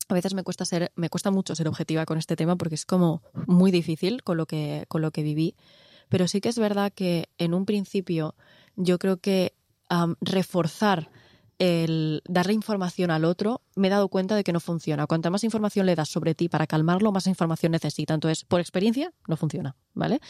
a 0.08 0.14
veces 0.14 0.34
me 0.34 0.42
cuesta 0.42 0.64
ser, 0.64 0.92
me 0.96 1.08
cuesta 1.08 1.30
mucho 1.30 1.54
ser 1.54 1.68
objetiva 1.68 2.04
con 2.04 2.18
este 2.18 2.36
tema 2.36 2.56
porque 2.56 2.74
es 2.74 2.84
como 2.84 3.22
muy 3.46 3.70
difícil 3.70 4.22
con 4.22 4.36
lo 4.36 4.46
que, 4.46 4.84
con 4.88 5.02
lo 5.02 5.10
que 5.10 5.22
viví. 5.22 5.54
Pero 6.08 6.26
sí 6.26 6.40
que 6.40 6.48
es 6.48 6.58
verdad 6.58 6.92
que 6.92 7.28
en 7.38 7.54
un 7.54 7.64
principio 7.64 8.34
yo 8.76 8.98
creo 8.98 9.18
que 9.18 9.54
reforzar 10.20 11.10
el 11.60 12.22
darle 12.26 12.54
información 12.54 13.10
al 13.10 13.26
otro, 13.26 13.60
me 13.76 13.88
he 13.88 13.90
dado 13.90 14.08
cuenta 14.08 14.34
de 14.34 14.42
que 14.42 14.52
no 14.52 14.60
funciona. 14.60 15.06
Cuanta 15.06 15.28
más 15.28 15.44
información 15.44 15.84
le 15.84 15.94
das 15.94 16.08
sobre 16.08 16.34
ti 16.34 16.48
para 16.48 16.66
calmarlo, 16.66 17.12
más 17.12 17.26
información 17.26 17.72
necesita. 17.72 18.14
Entonces, 18.14 18.44
por 18.44 18.60
experiencia, 18.60 19.12
no 19.28 19.36
funciona, 19.36 19.76
¿vale? 19.92 20.20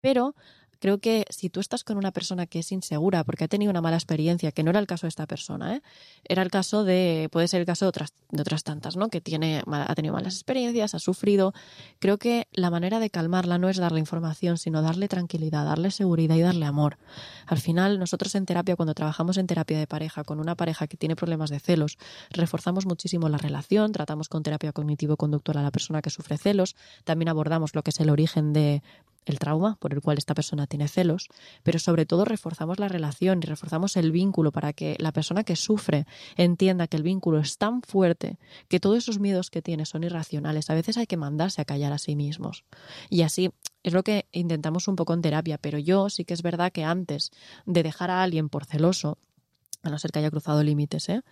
Pero 0.00 0.34
creo 0.80 0.98
que 0.98 1.24
si 1.30 1.50
tú 1.50 1.60
estás 1.60 1.84
con 1.84 1.96
una 1.96 2.10
persona 2.10 2.46
que 2.46 2.58
es 2.58 2.72
insegura 2.72 3.22
porque 3.22 3.44
ha 3.44 3.48
tenido 3.48 3.70
una 3.70 3.80
mala 3.80 3.96
experiencia, 3.96 4.50
que 4.50 4.62
no 4.62 4.70
era 4.70 4.80
el 4.80 4.86
caso 4.86 5.06
de 5.06 5.10
esta 5.10 5.26
persona, 5.26 5.76
¿eh? 5.76 5.82
era 6.24 6.42
el 6.42 6.50
caso 6.50 6.84
de, 6.84 7.28
puede 7.30 7.46
ser 7.46 7.60
el 7.60 7.66
caso 7.66 7.84
de 7.84 7.90
otras, 7.90 8.64
tantas, 8.64 8.96
¿no? 8.96 9.08
Que 9.08 9.20
tiene, 9.20 9.62
ha 9.70 9.94
tenido 9.94 10.14
malas 10.14 10.34
experiencias, 10.34 10.94
ha 10.94 10.98
sufrido. 10.98 11.52
Creo 11.98 12.18
que 12.18 12.48
la 12.52 12.70
manera 12.70 12.98
de 12.98 13.10
calmarla 13.10 13.58
no 13.58 13.68
es 13.68 13.76
darle 13.76 14.00
información, 14.00 14.58
sino 14.58 14.82
darle 14.82 15.08
tranquilidad, 15.08 15.64
darle 15.64 15.90
seguridad 15.90 16.36
y 16.36 16.40
darle 16.40 16.66
amor. 16.66 16.98
Al 17.46 17.58
final, 17.58 17.98
nosotros 17.98 18.34
en 18.34 18.46
terapia, 18.46 18.76
cuando 18.76 18.94
trabajamos 18.94 19.36
en 19.36 19.46
terapia 19.46 19.78
de 19.78 19.86
pareja 19.86 20.24
con 20.24 20.40
una 20.40 20.54
pareja 20.54 20.86
que 20.86 20.96
tiene 20.96 21.16
problemas 21.16 21.50
de 21.50 21.60
celos, 21.60 21.98
reforzamos 22.30 22.86
muchísimo 22.86 23.28
la 23.28 23.38
relación, 23.38 23.92
tratamos 23.92 24.28
con 24.28 24.42
terapia 24.42 24.72
cognitivo-conductual 24.72 25.58
a 25.58 25.62
la 25.62 25.70
persona 25.70 26.02
que 26.02 26.10
sufre 26.10 26.38
celos, 26.38 26.76
también 27.04 27.28
abordamos 27.28 27.74
lo 27.74 27.82
que 27.82 27.90
es 27.90 28.00
el 28.00 28.10
origen 28.10 28.52
de 28.52 28.82
el 29.26 29.38
trauma 29.38 29.76
por 29.76 29.92
el 29.92 30.00
cual 30.00 30.18
esta 30.18 30.34
persona 30.34 30.66
tiene 30.66 30.88
celos, 30.88 31.28
pero 31.62 31.78
sobre 31.78 32.06
todo 32.06 32.24
reforzamos 32.24 32.78
la 32.78 32.88
relación 32.88 33.40
y 33.42 33.46
reforzamos 33.46 33.96
el 33.96 34.12
vínculo 34.12 34.52
para 34.52 34.72
que 34.72 34.96
la 34.98 35.12
persona 35.12 35.44
que 35.44 35.56
sufre 35.56 36.06
entienda 36.36 36.86
que 36.86 36.96
el 36.96 37.02
vínculo 37.02 37.38
es 37.38 37.58
tan 37.58 37.82
fuerte 37.82 38.38
que 38.68 38.80
todos 38.80 38.98
esos 38.98 39.18
miedos 39.18 39.50
que 39.50 39.62
tiene 39.62 39.86
son 39.86 40.04
irracionales. 40.04 40.70
A 40.70 40.74
veces 40.74 40.96
hay 40.96 41.06
que 41.06 41.16
mandarse 41.16 41.60
a 41.60 41.64
callar 41.64 41.92
a 41.92 41.98
sí 41.98 42.16
mismos. 42.16 42.64
Y 43.08 43.22
así 43.22 43.50
es 43.82 43.92
lo 43.92 44.02
que 44.02 44.26
intentamos 44.32 44.88
un 44.88 44.96
poco 44.96 45.14
en 45.14 45.22
terapia, 45.22 45.58
pero 45.58 45.78
yo 45.78 46.10
sí 46.10 46.24
que 46.24 46.34
es 46.34 46.42
verdad 46.42 46.72
que 46.72 46.84
antes 46.84 47.30
de 47.66 47.82
dejar 47.82 48.10
a 48.10 48.22
alguien 48.22 48.48
por 48.48 48.64
celoso, 48.64 49.18
a 49.82 49.88
no 49.88 49.98
ser 49.98 50.10
que 50.10 50.18
haya 50.18 50.30
cruzado 50.30 50.62
límites, 50.62 51.08
¿eh? 51.08 51.22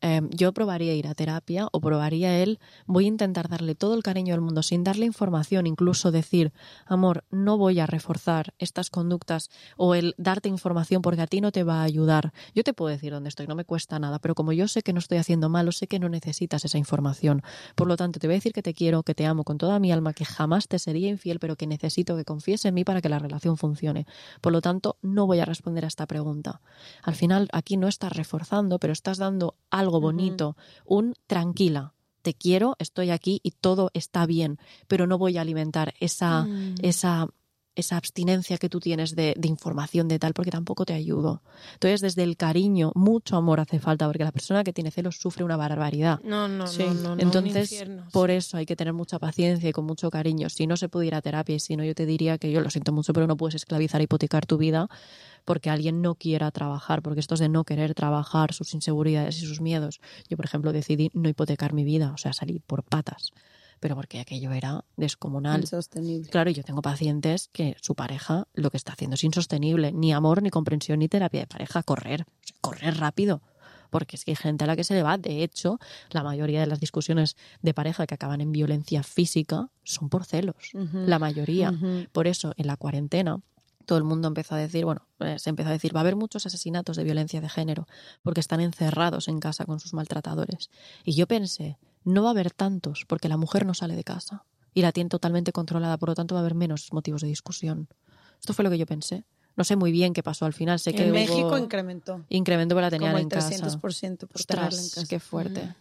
Em, 0.00 0.28
yo 0.30 0.52
probaría 0.52 0.94
ir 0.94 1.06
a 1.06 1.14
terapia 1.14 1.68
o 1.72 1.80
probaría 1.80 2.38
él, 2.38 2.58
voy 2.86 3.04
a 3.04 3.08
intentar 3.08 3.48
darle 3.48 3.74
todo 3.74 3.94
el 3.94 4.02
cariño 4.02 4.34
del 4.34 4.40
mundo 4.40 4.62
sin 4.62 4.84
darle 4.84 5.06
información, 5.06 5.66
incluso 5.66 6.10
decir, 6.10 6.52
amor, 6.86 7.24
no 7.30 7.56
voy 7.56 7.80
a 7.80 7.86
reforzar 7.86 8.54
estas 8.58 8.90
conductas 8.90 9.50
o 9.76 9.94
el 9.94 10.14
darte 10.18 10.48
información 10.48 11.02
porque 11.02 11.22
a 11.22 11.26
ti 11.26 11.40
no 11.40 11.52
te 11.52 11.64
va 11.64 11.80
a 11.80 11.84
ayudar. 11.84 12.32
Yo 12.54 12.64
te 12.64 12.74
puedo 12.74 12.90
decir 12.90 13.12
dónde 13.12 13.28
estoy, 13.28 13.46
no 13.46 13.54
me 13.54 13.64
cuesta 13.64 13.98
nada, 13.98 14.18
pero 14.18 14.34
como 14.34 14.52
yo 14.52 14.68
sé 14.68 14.82
que 14.82 14.92
no 14.92 14.98
estoy 14.98 15.18
haciendo 15.18 15.48
malo, 15.48 15.72
sé 15.72 15.86
que 15.86 15.98
no 15.98 16.08
necesitas 16.08 16.64
esa 16.64 16.78
información. 16.78 17.42
Por 17.74 17.88
lo 17.88 17.96
tanto, 17.96 18.18
te 18.20 18.26
voy 18.26 18.34
a 18.34 18.38
decir 18.38 18.52
que 18.52 18.62
te 18.62 18.74
quiero, 18.74 19.02
que 19.02 19.14
te 19.14 19.26
amo 19.26 19.44
con 19.44 19.58
toda 19.58 19.78
mi 19.78 19.92
alma, 19.92 20.12
que 20.12 20.24
jamás 20.24 20.68
te 20.68 20.78
sería 20.78 21.08
infiel, 21.08 21.38
pero 21.38 21.56
que 21.56 21.66
necesito 21.66 22.16
que 22.16 22.24
confíes 22.24 22.64
en 22.64 22.74
mí 22.74 22.84
para 22.84 23.00
que 23.00 23.08
la 23.08 23.18
relación 23.18 23.56
funcione. 23.56 24.06
Por 24.40 24.52
lo 24.52 24.60
tanto, 24.60 24.98
no 25.02 25.26
voy 25.26 25.40
a 25.40 25.44
responder 25.44 25.84
a 25.84 25.88
esta 25.88 26.06
pregunta. 26.06 26.60
Al 27.02 27.14
final, 27.14 27.48
aquí 27.52 27.76
no 27.76 27.88
estás 27.88 28.12
reforzando, 28.12 28.78
pero 28.78 28.92
estás 28.92 29.18
dando 29.18 29.56
algo 29.70 29.83
bonito, 29.90 30.56
un 30.84 31.14
tranquila. 31.26 31.92
Te 32.22 32.32
quiero, 32.34 32.74
estoy 32.78 33.10
aquí 33.10 33.40
y 33.42 33.50
todo 33.50 33.90
está 33.92 34.24
bien, 34.26 34.58
pero 34.88 35.06
no 35.06 35.18
voy 35.18 35.36
a 35.36 35.42
alimentar 35.42 35.92
esa, 36.00 36.44
Mm. 36.44 36.74
esa, 36.80 37.28
esa 37.76 37.96
abstinencia 37.96 38.56
que 38.56 38.68
tú 38.68 38.78
tienes 38.80 39.14
de, 39.16 39.34
de 39.36 39.48
información 39.48 40.06
de 40.08 40.18
tal, 40.20 40.32
porque 40.32 40.50
tampoco 40.52 40.86
te 40.86 40.94
ayudo. 40.94 41.42
Entonces, 41.74 42.00
desde 42.00 42.22
el 42.22 42.36
cariño, 42.36 42.92
mucho 42.94 43.36
amor 43.36 43.58
hace 43.60 43.78
falta, 43.80 44.06
porque 44.06 44.22
la 44.24 44.30
persona 44.32 44.62
que 44.64 44.72
tiene 44.72 44.90
celos 44.92 45.16
sufre 45.18 45.44
una 45.44 45.56
barbaridad. 45.56 46.20
No, 46.22 46.46
no, 46.48 46.66
Sí. 46.68 46.84
no, 46.84 46.94
no, 46.94 47.16
no, 47.16 47.22
Entonces, 47.22 47.72
infierno, 47.72 48.06
por 48.12 48.30
sí. 48.30 48.36
eso 48.36 48.56
hay 48.56 48.64
que 48.64 48.76
tener 48.76 48.94
mucha 48.94 49.18
paciencia 49.18 49.68
y 49.68 49.72
con 49.72 49.84
mucho 49.84 50.08
cariño. 50.08 50.48
Si 50.48 50.66
no 50.68 50.76
se 50.78 50.88
puede 50.88 51.08
ir 51.08 51.14
a 51.16 51.20
terapia 51.20 51.56
y 51.56 51.60
si 51.60 51.76
no, 51.76 51.84
yo 51.84 51.94
te 51.96 52.06
diría 52.06 52.38
que 52.38 52.50
yo 52.52 52.60
lo 52.62 52.70
siento 52.70 52.92
mucho, 52.92 53.12
pero 53.12 53.26
no 53.26 53.36
puedes 53.36 53.56
esclavizar, 53.56 54.00
hipotecar 54.00 54.46
tu 54.46 54.56
vida 54.56 54.88
porque 55.44 55.70
alguien 55.70 56.02
no 56.02 56.14
quiera 56.14 56.50
trabajar, 56.50 57.02
porque 57.02 57.20
esto 57.20 57.34
es 57.34 57.40
de 57.40 57.48
no 57.48 57.64
querer 57.64 57.94
trabajar 57.94 58.52
sus 58.52 58.74
inseguridades 58.74 59.42
y 59.42 59.46
sus 59.46 59.60
miedos. 59.60 60.00
Yo, 60.28 60.36
por 60.36 60.46
ejemplo, 60.46 60.72
decidí 60.72 61.10
no 61.14 61.28
hipotecar 61.28 61.72
mi 61.72 61.84
vida, 61.84 62.12
o 62.12 62.18
sea, 62.18 62.32
salir 62.32 62.60
por 62.62 62.82
patas, 62.82 63.32
pero 63.80 63.96
porque 63.96 64.20
aquello 64.20 64.52
era 64.52 64.84
descomunal. 64.96 65.60
Insostenible. 65.60 66.30
Claro, 66.30 66.50
yo 66.50 66.62
tengo 66.62 66.82
pacientes 66.82 67.48
que 67.52 67.76
su 67.80 67.94
pareja 67.94 68.48
lo 68.54 68.70
que 68.70 68.76
está 68.76 68.92
haciendo 68.92 69.14
es 69.14 69.24
insostenible, 69.24 69.92
ni 69.92 70.12
amor, 70.12 70.42
ni 70.42 70.50
comprensión, 70.50 71.00
ni 71.00 71.08
terapia 71.08 71.40
de 71.40 71.46
pareja, 71.46 71.82
correr, 71.82 72.24
correr 72.60 72.96
rápido. 72.96 73.42
Porque 73.90 74.16
es 74.16 74.24
que 74.24 74.32
hay 74.32 74.36
gente 74.36 74.64
a 74.64 74.66
la 74.66 74.74
que 74.74 74.82
se 74.82 74.94
le 74.94 75.04
va. 75.04 75.18
De 75.18 75.44
hecho, 75.44 75.78
la 76.10 76.24
mayoría 76.24 76.58
de 76.58 76.66
las 76.66 76.80
discusiones 76.80 77.36
de 77.62 77.74
pareja 77.74 78.08
que 78.08 78.14
acaban 78.14 78.40
en 78.40 78.50
violencia 78.50 79.04
física 79.04 79.68
son 79.84 80.08
por 80.08 80.24
celos. 80.24 80.72
La 80.72 81.20
mayoría. 81.20 81.72
Por 82.10 82.26
eso, 82.26 82.54
en 82.56 82.66
la 82.66 82.76
cuarentena, 82.76 83.40
todo 83.84 83.98
el 83.98 84.04
mundo 84.04 84.28
empezó 84.28 84.54
a 84.54 84.58
decir, 84.58 84.84
bueno, 84.84 85.06
eh, 85.20 85.38
se 85.38 85.50
empezó 85.50 85.68
a 85.68 85.72
decir, 85.72 85.94
va 85.94 86.00
a 86.00 86.02
haber 86.02 86.16
muchos 86.16 86.46
asesinatos 86.46 86.96
de 86.96 87.04
violencia 87.04 87.40
de 87.40 87.48
género 87.48 87.86
porque 88.22 88.40
están 88.40 88.60
encerrados 88.60 89.28
en 89.28 89.40
casa 89.40 89.64
con 89.64 89.80
sus 89.80 89.94
maltratadores. 89.94 90.70
Y 91.04 91.14
yo 91.14 91.26
pensé, 91.26 91.78
no 92.04 92.22
va 92.22 92.28
a 92.28 92.32
haber 92.32 92.50
tantos 92.50 93.04
porque 93.06 93.28
la 93.28 93.36
mujer 93.36 93.66
no 93.66 93.74
sale 93.74 93.96
de 93.96 94.04
casa 94.04 94.44
y 94.74 94.82
la 94.82 94.92
tiene 94.92 95.08
totalmente 95.08 95.52
controlada, 95.52 95.96
por 95.98 96.10
lo 96.10 96.14
tanto 96.14 96.34
va 96.34 96.40
a 96.40 96.42
haber 96.42 96.54
menos 96.54 96.92
motivos 96.92 97.22
de 97.22 97.28
discusión. 97.28 97.88
Esto 98.40 98.52
fue 98.52 98.64
lo 98.64 98.70
que 98.70 98.78
yo 98.78 98.86
pensé. 98.86 99.24
No 99.56 99.62
sé 99.64 99.76
muy 99.76 99.92
bien 99.92 100.12
qué 100.14 100.22
pasó 100.22 100.46
al 100.46 100.52
final. 100.52 100.78
Sé 100.80 100.92
que 100.92 101.02
En 101.04 101.10
hubo- 101.10 101.14
México 101.14 101.56
incrementó. 101.58 102.24
incrementó, 102.28 102.74
pero 102.74 102.82
la 102.86 102.90
tenían 102.90 103.10
como 103.12 103.18
el 103.18 103.22
en 103.24 103.28
casa. 103.28 103.48
300% 103.54 104.26
por 104.26 104.42
tenerla 104.42 104.66
en 104.68 104.72
Ostras, 104.72 104.90
casa. 104.94 105.06
qué 105.08 105.20
fuerte. 105.20 105.74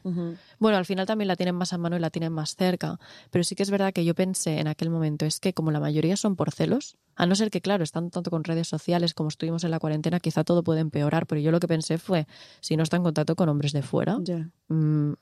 Bueno, 0.60 0.78
al 0.78 0.86
final 0.86 1.06
también 1.08 1.28
la 1.28 1.36
tienen 1.36 1.56
más 1.56 1.74
a 1.74 1.78
mano 1.78 1.96
y 1.96 2.00
la 2.00 2.10
tienen 2.12 2.32
más 2.32 2.56
cerca, 2.56 3.00
pero 3.32 3.44
sí 3.44 3.56
que 3.56 3.64
es 3.64 3.72
verdad 3.72 3.92
que 3.92 4.06
yo 4.06 4.14
pensé 4.14 4.60
en 4.60 4.68
aquel 4.68 4.90
momento, 4.92 5.26
es 5.26 5.40
que 5.40 5.54
como 5.54 5.72
la 5.72 5.80
mayoría 5.80 6.16
son 6.18 6.36
por 6.36 6.52
celos, 6.52 6.98
a 7.16 7.26
no 7.26 7.36
ser 7.36 7.50
que, 7.50 7.62
claro, 7.62 7.84
están 7.84 8.12
tanto 8.12 8.30
con 8.30 8.44
redes 8.44 8.68
sociales 8.68 9.14
como 9.14 9.30
estuvimos 9.30 9.64
en 9.64 9.72
la 9.72 9.80
cuarentena, 9.80 10.20
quizá 10.20 10.44
todo 10.44 10.64
puede 10.64 10.80
empeorar, 10.82 11.26
pero 11.26 11.42
yo 11.42 11.52
lo 11.52 11.60
que 11.60 11.68
pensé 11.68 11.98
fue, 11.98 12.28
si 12.62 12.78
no 12.78 12.84
está 12.84 12.98
en 12.98 13.04
contacto 13.04 13.36
con 13.36 13.50
hombres 13.50 13.72
de 13.74 13.82
fuera, 13.82 14.20
mm, 14.68 15.14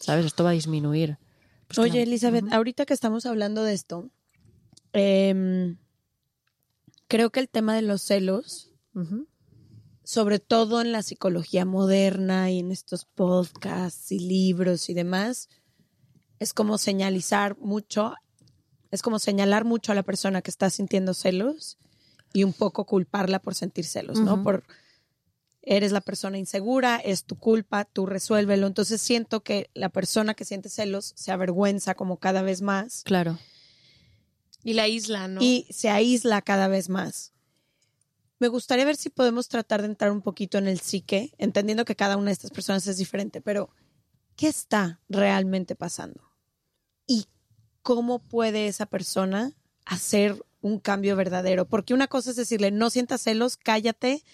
¿sabes? 0.00 0.24
Esto 0.26 0.44
va 0.44 0.50
a 0.50 0.54
disminuir. 0.54 1.18
Pues 1.68 1.78
Oye, 1.78 1.90
claro, 1.90 2.02
Elizabeth, 2.04 2.52
ahorita 2.52 2.86
que 2.86 2.94
estamos 2.94 3.24
hablando 3.26 3.62
de 3.64 3.72
esto, 3.74 4.10
em, 4.92 5.76
creo 7.12 7.28
que 7.28 7.40
el 7.40 7.50
tema 7.50 7.74
de 7.74 7.82
los 7.82 8.00
celos, 8.00 8.70
sobre 10.02 10.38
todo 10.38 10.80
en 10.80 10.92
la 10.92 11.02
psicología 11.02 11.66
moderna 11.66 12.50
y 12.50 12.60
en 12.60 12.72
estos 12.72 13.04
podcasts 13.04 14.10
y 14.12 14.18
libros 14.18 14.88
y 14.88 14.94
demás, 14.94 15.50
es 16.38 16.54
como 16.54 16.78
señalizar 16.78 17.58
mucho, 17.58 18.14
es 18.90 19.02
como 19.02 19.18
señalar 19.18 19.66
mucho 19.66 19.92
a 19.92 19.94
la 19.94 20.04
persona 20.04 20.40
que 20.40 20.50
está 20.50 20.70
sintiendo 20.70 21.12
celos 21.12 21.76
y 22.32 22.44
un 22.44 22.54
poco 22.54 22.86
culparla 22.86 23.40
por 23.40 23.54
sentir 23.54 23.84
celos, 23.84 24.18
¿no? 24.18 24.42
Por 24.42 24.64
eres 25.60 25.92
la 25.92 26.00
persona 26.00 26.38
insegura, 26.38 26.96
es 26.96 27.24
tu 27.24 27.36
culpa, 27.36 27.84
tú 27.84 28.06
resuélvelo. 28.06 28.66
Entonces 28.66 29.02
siento 29.02 29.42
que 29.42 29.68
la 29.74 29.90
persona 29.90 30.32
que 30.32 30.46
siente 30.46 30.70
celos 30.70 31.12
se 31.14 31.30
avergüenza 31.30 31.94
como 31.94 32.16
cada 32.16 32.40
vez 32.40 32.62
más 32.62 33.02
Claro. 33.04 33.38
Y 34.64 34.74
la 34.74 34.88
isla, 34.88 35.28
¿no? 35.28 35.40
y 35.42 35.66
se 35.70 35.90
aísla 35.90 36.42
cada 36.42 36.68
vez 36.68 36.88
más. 36.88 37.32
Me 38.38 38.48
gustaría 38.48 38.84
ver 38.84 38.96
si 38.96 39.08
podemos 39.08 39.48
tratar 39.48 39.82
de 39.82 39.86
entrar 39.86 40.10
un 40.10 40.20
poquito 40.20 40.58
en 40.58 40.66
el 40.66 40.80
psique, 40.80 41.32
entendiendo 41.38 41.84
que 41.84 41.94
cada 41.94 42.16
una 42.16 42.26
de 42.26 42.32
estas 42.32 42.50
personas 42.50 42.86
es 42.88 42.96
diferente, 42.96 43.40
pero 43.40 43.70
¿qué 44.34 44.48
está 44.48 45.00
realmente 45.08 45.76
pasando? 45.76 46.32
¿Y 47.06 47.26
cómo 47.82 48.18
puede 48.18 48.66
esa 48.66 48.86
persona 48.86 49.52
hacer 49.84 50.44
un 50.60 50.80
cambio 50.80 51.14
verdadero? 51.14 51.66
Porque 51.68 51.94
una 51.94 52.08
cosa 52.08 52.30
es 52.30 52.36
decirle, 52.36 52.72
no 52.72 52.90
sientas 52.90 53.22
celos, 53.22 53.56
cállate, 53.56 54.24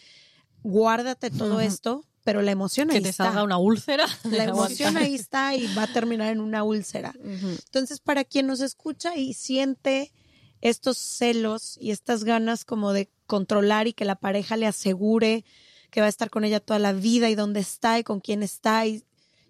guárdate 0.62 1.30
todo 1.30 1.60
esto, 1.60 2.04
pero 2.28 2.42
la 2.42 2.50
emoción 2.50 2.88
Que 2.90 2.96
ahí 2.98 3.02
te 3.02 3.08
está. 3.08 3.24
salga 3.24 3.42
una 3.42 3.56
úlcera. 3.56 4.04
La 4.24 4.44
emoción 4.52 4.98
ahí 4.98 5.14
está 5.14 5.54
y 5.54 5.66
va 5.74 5.84
a 5.84 5.86
terminar 5.94 6.30
en 6.30 6.42
una 6.42 6.62
úlcera. 6.62 7.14
Entonces, 7.24 8.00
para 8.00 8.22
quien 8.24 8.46
nos 8.46 8.60
escucha 8.60 9.16
y 9.16 9.32
siente 9.32 10.12
estos 10.60 10.98
celos 10.98 11.78
y 11.80 11.90
estas 11.90 12.24
ganas 12.24 12.66
como 12.66 12.92
de 12.92 13.08
controlar 13.26 13.86
y 13.86 13.94
que 13.94 14.04
la 14.04 14.16
pareja 14.16 14.58
le 14.58 14.66
asegure 14.66 15.46
que 15.90 16.00
va 16.02 16.06
a 16.06 16.10
estar 16.10 16.28
con 16.28 16.44
ella 16.44 16.60
toda 16.60 16.78
la 16.78 16.92
vida 16.92 17.30
y 17.30 17.34
dónde 17.34 17.60
está 17.60 17.98
y 17.98 18.04
con 18.04 18.20
quién 18.20 18.42
está 18.42 18.84
y, 18.86 19.04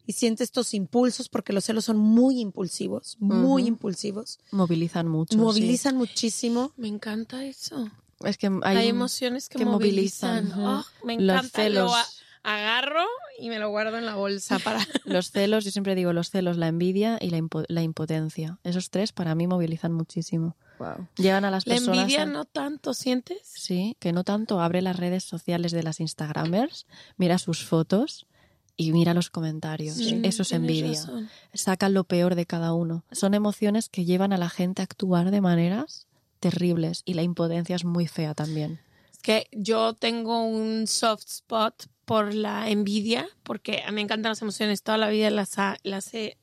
y 0.07 0.13
siente 0.13 0.45
estos 0.45 0.73
impulsos 0.73 1.29
porque 1.29 1.53
los 1.53 1.65
celos 1.65 1.85
son 1.85 1.99
muy 1.99 2.39
impulsivos, 2.41 3.17
muy 3.19 3.67
impulsivos, 3.67 4.39
Movilizan 4.53 5.09
mucho. 5.09 5.33
sí. 5.33 5.37
movilizan 5.39 5.97
muchísimo. 5.97 6.73
Me 6.77 6.87
encanta 6.87 7.45
eso. 7.45 7.91
Es 8.25 8.37
que 8.39 8.49
Hay, 8.63 8.87
emociones 8.87 9.49
que, 9.49 9.59
que 9.59 9.65
movilizan. 9.65 10.45
movilizan. 10.51 10.61
Oh, 10.65 10.85
me 11.05 11.15
Los 11.19 11.23
encanta. 11.39 11.63
celos. 11.63 11.91
Lo 11.91 11.97
a- 11.97 12.07
agarro 12.43 13.05
y 13.39 13.49
me 13.49 13.59
lo 13.59 13.69
guardo 13.71 13.99
en 13.99 14.07
la 14.07 14.15
bolsa 14.17 14.59
para... 14.59 14.81
Los 15.05 15.31
celos, 15.31 15.65
yo 15.65 15.71
siempre 15.71 15.95
digo 15.95 16.13
los 16.13 16.31
celos, 16.31 16.57
la 16.57 16.69
envidia 16.69 17.19
y 17.21 17.31
la, 17.31 17.39
impo- 17.39 17.65
la 17.69 17.83
impotencia. 17.83 18.59
Esos 18.65 18.91
tres 18.91 19.13
para 19.13 19.35
mí 19.35 19.47
movilizan 19.47 19.93
muchísimo. 19.93 20.57
Llegan 21.17 21.45
a 21.45 21.51
las 21.51 21.67
La 21.67 21.75
personas. 21.75 21.99
envidia 21.99 22.23
a- 22.23 22.27
no 22.27 22.45
tanto, 22.45 22.95
¿sientes? 22.95 23.39
Sí, 23.43 23.97
que 23.99 24.13
no 24.13 24.23
tanto 24.25 24.61
abre 24.61 24.81
las 24.83 24.97
redes 24.97 25.25
sociales 25.25 25.73
de 25.73 25.83
las 25.83 25.99
Instagramers, 26.01 26.87
mira 27.17 27.39
sus 27.39 27.65
fotos 27.65 28.27
y 28.77 28.93
mira 28.93 29.13
los 29.13 29.29
comentarios. 29.29 29.97
Sí, 29.97 30.21
Eso 30.23 30.43
es 30.43 30.53
envidia. 30.53 30.87
razón. 31.01 31.29
Sacan 31.53 31.95
lo 31.95 32.05
peor 32.05 32.37
de 32.37 32.47
cada 32.47 32.75
uno. 32.75 33.03
Son 33.11 33.35
emociones 33.35 33.89
que 33.89 34.05
llevan 34.05 34.33
a 34.33 34.37
la 34.39 34.49
gente 34.51 34.83
a 34.83 34.85
actuar 34.85 35.33
de 35.33 35.41
maneras 35.41 36.07
terribles 36.39 37.03
y 37.05 37.15
la 37.15 37.23
impotencia 37.23 37.75
es 37.75 37.85
muy 37.85 38.07
fea 38.07 38.35
también. 38.35 38.79
Es 39.11 39.19
que 39.19 39.49
yo 39.51 39.95
tengo 39.95 40.45
un 40.45 40.87
soft 40.87 41.25
spot 41.27 41.87
por 42.09 42.35
la 42.35 42.69
envidia, 42.71 43.29
porque 43.45 43.83
a 43.87 43.91
mí 43.91 43.97
me 43.97 44.01
encantan 44.01 44.31
las 44.31 44.43
emociones, 44.43 44.83
toda 44.83 44.99
la 44.99 45.09
vida 45.11 45.31
las, 45.31 45.59
ha- 45.59 45.77
las 45.83 46.13
he, 46.15 46.37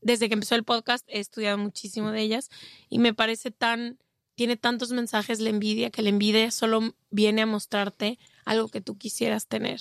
desde 0.00 0.28
que 0.28 0.34
empezó 0.34 0.54
el 0.54 0.64
podcast 0.64 1.04
he 1.08 1.18
estudiado 1.20 1.58
muchísimo 1.58 2.10
de 2.12 2.22
ellas 2.22 2.48
y 2.88 2.98
me 2.98 3.12
parece 3.12 3.50
tan 3.50 3.98
tiene 4.34 4.56
tantos 4.56 4.90
mensajes 4.92 5.40
la 5.40 5.50
envidia 5.50 5.90
que 5.90 6.00
la 6.02 6.08
envidia 6.08 6.50
solo 6.50 6.94
viene 7.10 7.42
a 7.42 7.46
mostrarte 7.46 8.18
algo 8.46 8.68
que 8.68 8.80
tú 8.80 8.96
quisieras 8.96 9.46
tener. 9.46 9.80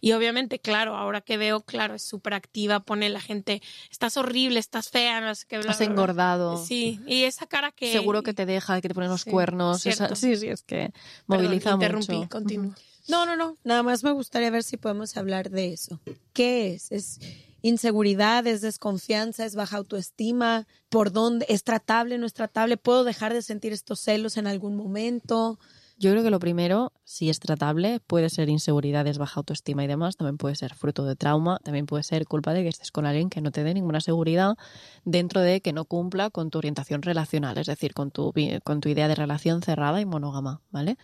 Y 0.00 0.12
obviamente, 0.12 0.58
claro, 0.58 0.96
ahora 0.96 1.20
que 1.20 1.36
veo, 1.36 1.60
claro, 1.60 1.94
es 1.94 2.02
súper 2.02 2.34
activa, 2.34 2.80
pone 2.80 3.08
la 3.10 3.20
gente, 3.20 3.62
estás 3.90 4.16
horrible, 4.16 4.58
estás 4.58 4.88
fea, 4.90 5.20
no 5.20 5.32
sé 5.34 5.46
qué. 5.46 5.58
bla, 5.58 5.70
Has 5.70 5.76
bla, 5.78 5.86
bla". 5.86 5.92
engordado. 5.92 6.56
Sí, 6.64 6.98
y 7.06 7.22
esa 7.24 7.46
cara 7.46 7.70
que... 7.70 7.92
Seguro 7.92 8.22
que 8.24 8.34
te 8.34 8.46
deja, 8.46 8.80
que 8.80 8.88
te 8.88 8.94
ponen 8.94 9.10
los 9.10 9.20
Sí, 9.22 9.30
cuernos. 9.30 9.84
esa- 9.86 10.12
sí, 10.16 10.34
sí, 10.36 10.48
es 10.48 10.62
que 10.62 10.76
Perdón, 11.28 11.44
moviliza 11.44 11.70
interrumpí, 11.74 12.16
mucho. 12.16 12.28
continúa. 12.30 12.74
No, 13.08 13.26
no, 13.26 13.36
no. 13.36 13.56
Nada 13.64 13.82
más 13.82 14.04
me 14.04 14.12
gustaría 14.12 14.50
ver 14.50 14.62
si 14.62 14.76
podemos 14.76 15.16
hablar 15.16 15.50
de 15.50 15.72
eso. 15.72 16.00
¿Qué 16.32 16.74
es? 16.74 16.92
¿Es 16.92 17.18
inseguridad? 17.62 18.46
¿Es 18.46 18.60
desconfianza? 18.60 19.44
¿Es 19.44 19.54
baja 19.54 19.76
autoestima? 19.78 20.66
¿Por 20.88 21.12
dónde? 21.12 21.46
¿Es 21.48 21.64
tratable? 21.64 22.18
¿No 22.18 22.26
es 22.26 22.34
tratable? 22.34 22.76
¿Puedo 22.76 23.04
dejar 23.04 23.32
de 23.32 23.42
sentir 23.42 23.72
estos 23.72 24.00
celos 24.00 24.36
en 24.36 24.46
algún 24.46 24.76
momento? 24.76 25.58
Yo 25.98 26.10
creo 26.10 26.24
que 26.24 26.30
lo 26.30 26.40
primero, 26.40 26.92
si 27.04 27.30
es 27.30 27.38
tratable, 27.38 28.00
puede 28.00 28.28
ser 28.28 28.48
inseguridades, 28.48 29.18
baja 29.18 29.38
autoestima 29.38 29.84
y 29.84 29.86
demás, 29.86 30.16
también 30.16 30.36
puede 30.36 30.56
ser 30.56 30.74
fruto 30.74 31.04
de 31.04 31.14
trauma, 31.14 31.60
también 31.62 31.86
puede 31.86 32.02
ser 32.02 32.26
culpa 32.26 32.52
de 32.54 32.62
que 32.64 32.70
estés 32.70 32.90
con 32.90 33.06
alguien 33.06 33.30
que 33.30 33.40
no 33.40 33.52
te 33.52 33.62
dé 33.62 33.72
ninguna 33.72 34.00
seguridad 34.00 34.56
dentro 35.04 35.40
de 35.40 35.60
que 35.60 35.72
no 35.72 35.84
cumpla 35.84 36.30
con 36.30 36.50
tu 36.50 36.58
orientación 36.58 37.02
relacional, 37.02 37.56
es 37.56 37.68
decir, 37.68 37.94
con 37.94 38.10
tu, 38.10 38.32
con 38.64 38.80
tu 38.80 38.88
idea 38.88 39.06
de 39.06 39.14
relación 39.14 39.62
cerrada 39.62 40.00
y 40.00 40.04
monógama, 40.04 40.60
¿vale? 40.70 40.96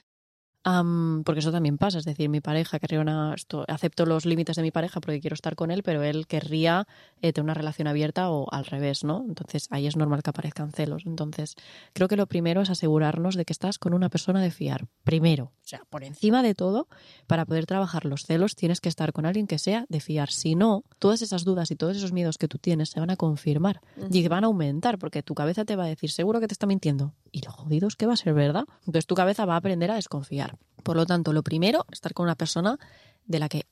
Am, 0.64 1.22
porque 1.24 1.38
eso 1.38 1.52
también 1.52 1.78
pasa, 1.78 1.98
es 1.98 2.04
decir, 2.04 2.28
mi 2.28 2.40
pareja 2.40 2.78
querría 2.78 3.00
una. 3.00 3.34
Esto, 3.34 3.64
acepto 3.68 4.06
los 4.06 4.26
límites 4.26 4.56
de 4.56 4.62
mi 4.62 4.70
pareja 4.70 5.00
porque 5.00 5.20
quiero 5.20 5.34
estar 5.34 5.54
con 5.54 5.70
él, 5.70 5.82
pero 5.82 6.02
él 6.02 6.26
querría 6.26 6.86
eh, 7.22 7.32
tener 7.32 7.44
una 7.44 7.54
relación 7.54 7.88
abierta 7.88 8.30
o 8.30 8.52
al 8.52 8.66
revés, 8.66 9.04
¿no? 9.04 9.24
Entonces 9.26 9.68
ahí 9.70 9.86
es 9.86 9.96
normal 9.96 10.22
que 10.22 10.30
aparezcan 10.30 10.72
celos. 10.72 11.04
Entonces, 11.06 11.54
creo 11.92 12.08
que 12.08 12.16
lo 12.16 12.26
primero 12.26 12.60
es 12.60 12.70
asegurarnos 12.70 13.36
de 13.36 13.44
que 13.44 13.52
estás 13.52 13.78
con 13.78 13.94
una 13.94 14.08
persona 14.08 14.42
de 14.42 14.50
fiar. 14.50 14.88
Primero, 15.04 15.44
o 15.44 15.68
sea, 15.68 15.82
por 15.88 16.02
encima 16.02 16.42
de 16.42 16.54
todo, 16.54 16.88
para 17.26 17.44
poder 17.44 17.66
trabajar 17.66 18.04
los 18.04 18.24
celos 18.24 18.56
tienes 18.56 18.80
que 18.80 18.88
estar 18.88 19.12
con 19.12 19.26
alguien 19.26 19.46
que 19.46 19.58
sea 19.58 19.86
de 19.88 20.00
fiar. 20.00 20.30
Si 20.30 20.54
no, 20.54 20.84
todas 20.98 21.22
esas 21.22 21.44
dudas 21.44 21.70
y 21.70 21.76
todos 21.76 21.96
esos 21.96 22.12
miedos 22.12 22.36
que 22.36 22.48
tú 22.48 22.58
tienes 22.58 22.90
se 22.90 23.00
van 23.00 23.10
a 23.10 23.16
confirmar 23.16 23.80
y 24.10 24.26
van 24.28 24.44
a 24.44 24.48
aumentar 24.48 24.98
porque 24.98 25.22
tu 25.22 25.34
cabeza 25.34 25.64
te 25.64 25.76
va 25.76 25.84
a 25.84 25.88
decir, 25.88 26.10
seguro 26.10 26.40
que 26.40 26.48
te 26.48 26.54
está 26.54 26.66
mintiendo. 26.66 27.14
Y 27.30 27.42
lo 27.42 27.52
jodido 27.52 27.88
es 27.88 27.96
que 27.96 28.06
va 28.06 28.14
a 28.14 28.16
ser 28.16 28.34
verdad. 28.34 28.64
Entonces 28.80 29.06
tu 29.06 29.14
cabeza 29.14 29.44
va 29.44 29.54
a 29.54 29.58
aprender 29.58 29.90
a 29.90 29.96
desconfiar. 29.96 30.47
Por 30.82 30.96
lo 30.96 31.06
tanto, 31.06 31.32
lo 31.32 31.42
primero, 31.42 31.84
estar 31.90 32.14
con 32.14 32.24
una 32.24 32.36
persona 32.36 32.78
de 33.26 33.38
la 33.38 33.48
que 33.48 33.66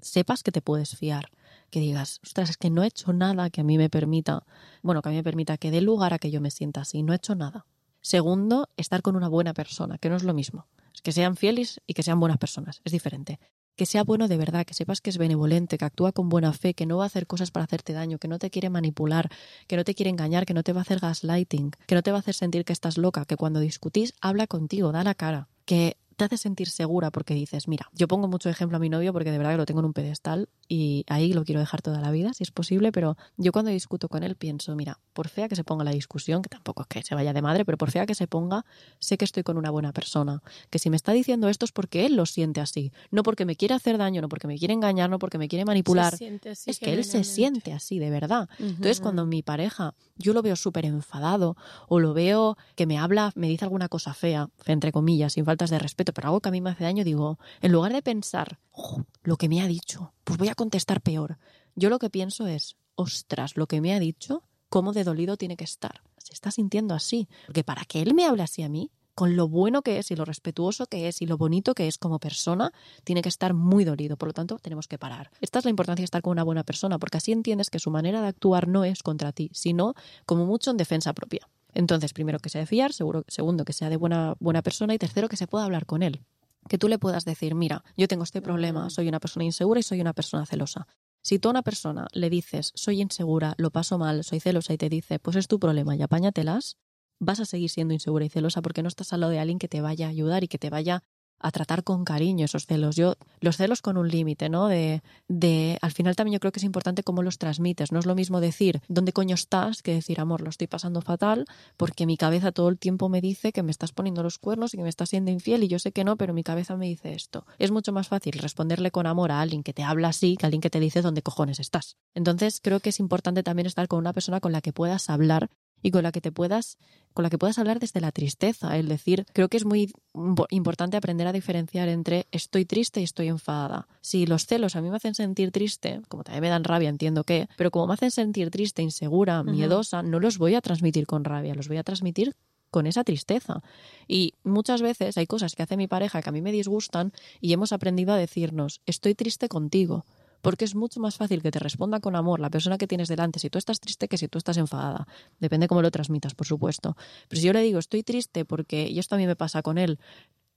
sepas 0.00 0.42
que 0.42 0.52
te 0.52 0.62
puedes 0.62 0.96
fiar. 0.96 1.30
Que 1.70 1.80
digas, 1.80 2.20
ostras, 2.22 2.50
es 2.50 2.56
que 2.56 2.70
no 2.70 2.82
he 2.82 2.88
hecho 2.88 3.12
nada 3.12 3.48
que 3.50 3.62
a 3.62 3.64
mí 3.64 3.78
me 3.78 3.88
permita, 3.88 4.44
bueno, 4.82 5.00
que 5.00 5.08
a 5.08 5.12
mí 5.12 5.16
me 5.16 5.24
permita 5.24 5.56
que 5.56 5.70
dé 5.70 5.80
lugar 5.80 6.12
a 6.12 6.18
que 6.18 6.30
yo 6.30 6.40
me 6.40 6.50
sienta 6.50 6.82
así. 6.82 7.02
No 7.02 7.12
he 7.12 7.16
hecho 7.16 7.34
nada. 7.34 7.66
Segundo, 8.00 8.68
estar 8.76 9.00
con 9.00 9.16
una 9.16 9.28
buena 9.28 9.54
persona, 9.54 9.96
que 9.96 10.10
no 10.10 10.16
es 10.16 10.24
lo 10.24 10.34
mismo. 10.34 10.66
Es 10.92 11.00
que 11.00 11.12
sean 11.12 11.36
fieles 11.36 11.80
y 11.86 11.94
que 11.94 12.02
sean 12.02 12.20
buenas 12.20 12.38
personas. 12.38 12.80
Es 12.84 12.92
diferente. 12.92 13.38
Que 13.76 13.86
sea 13.86 14.04
bueno 14.04 14.28
de 14.28 14.36
verdad, 14.36 14.66
que 14.66 14.74
sepas 14.74 15.00
que 15.00 15.08
es 15.08 15.16
benevolente, 15.16 15.78
que 15.78 15.84
actúa 15.84 16.12
con 16.12 16.28
buena 16.28 16.52
fe, 16.52 16.74
que 16.74 16.84
no 16.84 16.98
va 16.98 17.04
a 17.04 17.06
hacer 17.06 17.26
cosas 17.26 17.50
para 17.50 17.64
hacerte 17.64 17.94
daño, 17.94 18.18
que 18.18 18.28
no 18.28 18.38
te 18.38 18.50
quiere 18.50 18.68
manipular, 18.68 19.30
que 19.66 19.76
no 19.76 19.84
te 19.84 19.94
quiere 19.94 20.10
engañar, 20.10 20.44
que 20.44 20.52
no 20.52 20.62
te 20.62 20.74
va 20.74 20.80
a 20.80 20.82
hacer 20.82 20.98
gaslighting, 20.98 21.70
que 21.86 21.94
no 21.94 22.02
te 22.02 22.10
va 22.10 22.18
a 22.18 22.20
hacer 22.20 22.34
sentir 22.34 22.66
que 22.66 22.74
estás 22.74 22.98
loca, 22.98 23.24
que 23.24 23.36
cuando 23.36 23.60
discutís 23.60 24.12
habla 24.20 24.46
contigo, 24.46 24.92
da 24.92 25.04
la 25.04 25.14
cara, 25.14 25.48
que 25.64 25.96
te 26.28 26.36
hace 26.36 26.42
sentir 26.42 26.68
segura 26.68 27.10
porque 27.10 27.34
dices, 27.34 27.68
mira, 27.68 27.88
yo 27.92 28.06
pongo 28.06 28.28
mucho 28.28 28.48
ejemplo 28.48 28.76
a 28.76 28.80
mi 28.80 28.88
novio 28.88 29.12
porque 29.12 29.30
de 29.30 29.38
verdad 29.38 29.52
que 29.52 29.56
lo 29.56 29.66
tengo 29.66 29.80
en 29.80 29.86
un 29.86 29.92
pedestal 29.92 30.48
y 30.68 31.04
ahí 31.08 31.32
lo 31.32 31.44
quiero 31.44 31.60
dejar 31.60 31.82
toda 31.82 32.00
la 32.00 32.10
vida, 32.10 32.32
si 32.32 32.44
es 32.44 32.50
posible, 32.50 32.92
pero 32.92 33.16
yo 33.36 33.52
cuando 33.52 33.70
discuto 33.70 34.08
con 34.08 34.22
él 34.22 34.36
pienso, 34.36 34.74
mira, 34.76 35.00
por 35.12 35.28
fea 35.28 35.48
que 35.48 35.56
se 35.56 35.64
ponga 35.64 35.84
la 35.84 35.90
discusión, 35.90 36.42
que 36.42 36.48
tampoco 36.48 36.82
es 36.82 36.88
que 36.88 37.02
se 37.02 37.14
vaya 37.14 37.32
de 37.32 37.42
madre, 37.42 37.64
pero 37.64 37.76
por 37.76 37.90
fea 37.90 38.06
que 38.06 38.14
se 38.14 38.26
ponga, 38.26 38.64
sé 38.98 39.18
que 39.18 39.24
estoy 39.24 39.42
con 39.42 39.56
una 39.56 39.70
buena 39.70 39.92
persona, 39.92 40.42
que 40.70 40.78
si 40.78 40.90
me 40.90 40.96
está 40.96 41.12
diciendo 41.12 41.48
esto 41.48 41.64
es 41.64 41.72
porque 41.72 42.06
él 42.06 42.16
lo 42.16 42.24
siente 42.26 42.60
así, 42.60 42.92
no 43.10 43.22
porque 43.22 43.44
me 43.44 43.56
quiere 43.56 43.74
hacer 43.74 43.98
daño, 43.98 44.22
no 44.22 44.28
porque 44.28 44.46
me 44.46 44.58
quiere 44.58 44.74
engañar, 44.74 45.10
no 45.10 45.18
porque 45.18 45.38
me 45.38 45.48
quiere 45.48 45.64
manipular, 45.64 46.14
es 46.14 46.78
que 46.78 46.92
él 46.94 47.04
se 47.04 47.24
siente 47.24 47.72
así, 47.72 47.98
de 47.98 48.10
verdad. 48.10 48.48
Entonces, 48.58 49.00
cuando 49.00 49.26
mi 49.26 49.42
pareja, 49.42 49.94
yo 50.16 50.32
lo 50.32 50.42
veo 50.42 50.56
súper 50.56 50.84
enfadado 50.86 51.56
o 51.88 51.98
lo 51.98 52.14
veo 52.14 52.56
que 52.76 52.86
me 52.86 52.98
habla, 52.98 53.32
me 53.34 53.48
dice 53.48 53.64
alguna 53.64 53.88
cosa 53.88 54.14
fea, 54.14 54.48
entre 54.66 54.92
comillas, 54.92 55.32
sin 55.34 55.44
faltas 55.44 55.70
de 55.70 55.78
respeto, 55.78 56.11
pero 56.12 56.28
algo 56.28 56.40
que 56.40 56.48
a 56.48 56.52
mí 56.52 56.60
me 56.60 56.70
hace 56.70 56.84
daño, 56.84 57.04
digo, 57.04 57.38
en 57.60 57.72
lugar 57.72 57.92
de 57.92 58.02
pensar, 58.02 58.58
"Jo, 58.70 59.04
lo 59.22 59.36
que 59.36 59.48
me 59.48 59.60
ha 59.60 59.66
dicho, 59.66 60.12
pues 60.24 60.38
voy 60.38 60.48
a 60.48 60.54
contestar 60.54 61.00
peor. 61.00 61.38
Yo 61.74 61.90
lo 61.90 61.98
que 61.98 62.10
pienso 62.10 62.46
es, 62.46 62.76
ostras, 62.94 63.56
lo 63.56 63.66
que 63.66 63.80
me 63.80 63.94
ha 63.94 63.98
dicho, 63.98 64.42
cómo 64.68 64.92
de 64.92 65.04
dolido 65.04 65.36
tiene 65.36 65.56
que 65.56 65.64
estar. 65.64 66.02
Se 66.18 66.32
está 66.32 66.50
sintiendo 66.50 66.94
así. 66.94 67.28
Porque 67.46 67.64
para 67.64 67.84
que 67.84 68.02
él 68.02 68.14
me 68.14 68.24
hable 68.26 68.42
así 68.42 68.62
a 68.62 68.68
mí, 68.68 68.90
con 69.14 69.36
lo 69.36 69.48
bueno 69.48 69.82
que 69.82 69.98
es 69.98 70.10
y 70.10 70.16
lo 70.16 70.24
respetuoso 70.24 70.86
que 70.86 71.08
es 71.08 71.20
y 71.20 71.26
lo 71.26 71.36
bonito 71.36 71.74
que 71.74 71.86
es 71.86 71.98
como 71.98 72.18
persona, 72.18 72.72
tiene 73.04 73.22
que 73.22 73.28
estar 73.28 73.52
muy 73.54 73.84
dolido. 73.84 74.16
Por 74.16 74.28
lo 74.28 74.32
tanto, 74.32 74.58
tenemos 74.58 74.88
que 74.88 74.98
parar. 74.98 75.30
Esta 75.40 75.58
es 75.58 75.64
la 75.64 75.70
importancia 75.70 76.02
de 76.02 76.06
estar 76.06 76.22
con 76.22 76.32
una 76.32 76.44
buena 76.44 76.64
persona, 76.64 76.98
porque 76.98 77.18
así 77.18 77.32
entiendes 77.32 77.68
que 77.68 77.78
su 77.78 77.90
manera 77.90 78.22
de 78.22 78.28
actuar 78.28 78.68
no 78.68 78.84
es 78.84 79.02
contra 79.02 79.32
ti, 79.32 79.50
sino 79.52 79.94
como 80.24 80.46
mucho 80.46 80.70
en 80.70 80.78
defensa 80.78 81.12
propia. 81.12 81.46
Entonces, 81.74 82.12
primero 82.12 82.38
que 82.38 82.48
sea 82.48 82.60
de 82.60 82.66
fiar, 82.66 82.92
seguro, 82.92 83.24
segundo 83.28 83.64
que 83.64 83.72
sea 83.72 83.88
de 83.88 83.96
buena, 83.96 84.34
buena 84.40 84.62
persona 84.62 84.94
y 84.94 84.98
tercero 84.98 85.28
que 85.28 85.36
se 85.36 85.46
pueda 85.46 85.64
hablar 85.64 85.86
con 85.86 86.02
él. 86.02 86.24
Que 86.68 86.78
tú 86.78 86.88
le 86.88 86.98
puedas 86.98 87.24
decir, 87.24 87.54
mira, 87.54 87.82
yo 87.96 88.08
tengo 88.08 88.24
este 88.24 88.42
problema, 88.42 88.90
soy 88.90 89.08
una 89.08 89.20
persona 89.20 89.44
insegura 89.44 89.80
y 89.80 89.82
soy 89.82 90.00
una 90.00 90.12
persona 90.12 90.46
celosa. 90.46 90.86
Si 91.22 91.38
tú 91.38 91.48
a 91.48 91.52
una 91.52 91.62
persona 91.62 92.08
le 92.12 92.30
dices, 92.30 92.72
soy 92.74 93.00
insegura, 93.00 93.54
lo 93.56 93.70
paso 93.70 93.98
mal, 93.98 94.24
soy 94.24 94.40
celosa 94.40 94.72
y 94.72 94.78
te 94.78 94.88
dice, 94.88 95.18
pues 95.18 95.36
es 95.36 95.48
tu 95.48 95.58
problema 95.58 95.96
y 95.96 96.02
apáñatelas, 96.02 96.78
vas 97.20 97.40
a 97.40 97.44
seguir 97.44 97.70
siendo 97.70 97.94
insegura 97.94 98.24
y 98.24 98.28
celosa 98.28 98.62
porque 98.62 98.82
no 98.82 98.88
estás 98.88 99.12
al 99.12 99.20
lado 99.20 99.32
de 99.32 99.38
alguien 99.38 99.58
que 99.58 99.68
te 99.68 99.80
vaya 99.80 100.06
a 100.06 100.10
ayudar 100.10 100.42
y 100.44 100.48
que 100.48 100.58
te 100.58 100.70
vaya 100.70 101.04
a 101.42 101.50
tratar 101.50 101.84
con 101.84 102.04
cariño 102.04 102.44
esos 102.44 102.66
celos. 102.66 102.96
Yo, 102.96 103.16
los 103.40 103.56
celos 103.56 103.82
con 103.82 103.96
un 103.96 104.08
límite, 104.08 104.48
¿no? 104.48 104.68
De, 104.68 105.02
de, 105.28 105.78
al 105.82 105.92
final 105.92 106.16
también 106.16 106.34
yo 106.34 106.40
creo 106.40 106.52
que 106.52 106.60
es 106.60 106.64
importante 106.64 107.02
cómo 107.02 107.22
los 107.22 107.38
transmites. 107.38 107.92
No 107.92 107.98
es 107.98 108.06
lo 108.06 108.14
mismo 108.14 108.40
decir, 108.40 108.80
¿dónde 108.88 109.12
coño 109.12 109.34
estás? 109.34 109.82
que 109.82 109.94
decir, 109.94 110.20
amor, 110.20 110.40
lo 110.40 110.50
estoy 110.50 110.66
pasando 110.66 111.00
fatal 111.00 111.46
porque 111.76 112.06
mi 112.06 112.16
cabeza 112.16 112.52
todo 112.52 112.68
el 112.68 112.78
tiempo 112.78 113.08
me 113.08 113.20
dice 113.20 113.52
que 113.52 113.62
me 113.62 113.70
estás 113.70 113.92
poniendo 113.92 114.22
los 114.22 114.38
cuernos 114.38 114.72
y 114.72 114.76
que 114.76 114.82
me 114.82 114.88
estás 114.88 115.10
siendo 115.10 115.30
infiel 115.30 115.64
y 115.64 115.68
yo 115.68 115.78
sé 115.78 115.92
que 115.92 116.04
no, 116.04 116.16
pero 116.16 116.32
mi 116.34 116.42
cabeza 116.42 116.76
me 116.76 116.86
dice 116.86 117.14
esto. 117.14 117.46
Es 117.58 117.70
mucho 117.70 117.92
más 117.92 118.08
fácil 118.08 118.32
responderle 118.34 118.90
con 118.90 119.06
amor 119.06 119.32
a 119.32 119.40
alguien 119.40 119.62
que 119.62 119.72
te 119.72 119.82
habla 119.82 120.08
así 120.08 120.36
que 120.36 120.46
a 120.46 120.48
alguien 120.48 120.60
que 120.60 120.70
te 120.70 120.80
dice 120.80 121.02
dónde 121.02 121.22
cojones 121.22 121.60
estás. 121.60 121.96
Entonces 122.14 122.60
creo 122.62 122.80
que 122.80 122.90
es 122.90 123.00
importante 123.00 123.42
también 123.42 123.66
estar 123.66 123.88
con 123.88 123.98
una 123.98 124.12
persona 124.12 124.40
con 124.40 124.52
la 124.52 124.60
que 124.60 124.72
puedas 124.72 125.10
hablar 125.10 125.50
y 125.82 125.90
con 125.90 126.02
la 126.04 126.12
que 126.12 126.20
te 126.20 126.32
puedas 126.32 126.78
con 127.12 127.24
la 127.24 127.28
que 127.28 127.36
puedas 127.36 127.58
hablar 127.58 127.78
desde 127.78 128.00
la 128.00 128.10
tristeza, 128.10 128.78
es 128.78 128.88
decir, 128.88 129.26
creo 129.34 129.50
que 129.50 129.58
es 129.58 129.66
muy 129.66 129.92
impo- 130.14 130.46
importante 130.48 130.96
aprender 130.96 131.26
a 131.26 131.32
diferenciar 131.32 131.88
entre 131.90 132.26
estoy 132.30 132.64
triste 132.64 133.00
y 133.00 133.04
estoy 133.04 133.28
enfadada. 133.28 133.86
Si 134.00 134.24
los 134.24 134.46
celos 134.46 134.76
a 134.76 134.80
mí 134.80 134.88
me 134.88 134.96
hacen 134.96 135.14
sentir 135.14 135.50
triste, 135.50 136.00
como 136.08 136.24
también 136.24 136.40
me 136.40 136.48
dan 136.48 136.64
rabia, 136.64 136.88
entiendo 136.88 137.24
que, 137.24 137.48
pero 137.58 137.70
como 137.70 137.88
me 137.88 137.94
hacen 137.94 138.10
sentir 138.10 138.50
triste, 138.50 138.80
insegura, 138.80 139.42
miedosa, 139.52 140.02
no 140.02 140.20
los 140.20 140.38
voy 140.38 140.54
a 140.54 140.62
transmitir 140.62 141.06
con 141.06 141.24
rabia, 141.24 141.54
los 141.54 141.68
voy 141.68 141.76
a 141.76 141.82
transmitir 141.82 142.34
con 142.70 142.86
esa 142.86 143.04
tristeza. 143.04 143.62
Y 144.08 144.32
muchas 144.42 144.80
veces 144.80 145.18
hay 145.18 145.26
cosas 145.26 145.54
que 145.54 145.62
hace 145.62 145.76
mi 145.76 145.88
pareja 145.88 146.22
que 146.22 146.30
a 146.30 146.32
mí 146.32 146.40
me 146.40 146.52
disgustan 146.52 147.12
y 147.42 147.52
hemos 147.52 147.72
aprendido 147.72 148.14
a 148.14 148.16
decirnos, 148.16 148.80
estoy 148.86 149.14
triste 149.14 149.50
contigo. 149.50 150.06
Porque 150.42 150.64
es 150.66 150.74
mucho 150.74 151.00
más 151.00 151.16
fácil 151.16 151.40
que 151.40 151.50
te 151.50 151.58
responda 151.58 152.00
con 152.00 152.14
amor 152.14 152.40
la 152.40 152.50
persona 152.50 152.76
que 152.76 152.86
tienes 152.86 153.08
delante 153.08 153.38
si 153.38 153.48
tú 153.48 153.58
estás 153.58 153.80
triste 153.80 154.08
que 154.08 154.18
si 154.18 154.28
tú 154.28 154.38
estás 154.38 154.58
enfadada. 154.58 155.06
Depende 155.40 155.68
cómo 155.68 155.80
lo 155.80 155.90
transmitas, 155.90 156.34
por 156.34 156.46
supuesto. 156.46 156.96
Pero 157.28 157.40
si 157.40 157.46
yo 157.46 157.52
le 157.52 157.62
digo, 157.62 157.78
estoy 157.78 158.02
triste 158.02 158.44
porque, 158.44 158.88
y 158.88 158.98
esto 158.98 159.14
a 159.14 159.18
mí 159.18 159.26
me 159.26 159.36
pasa 159.36 159.62
con 159.62 159.78
él, 159.78 159.98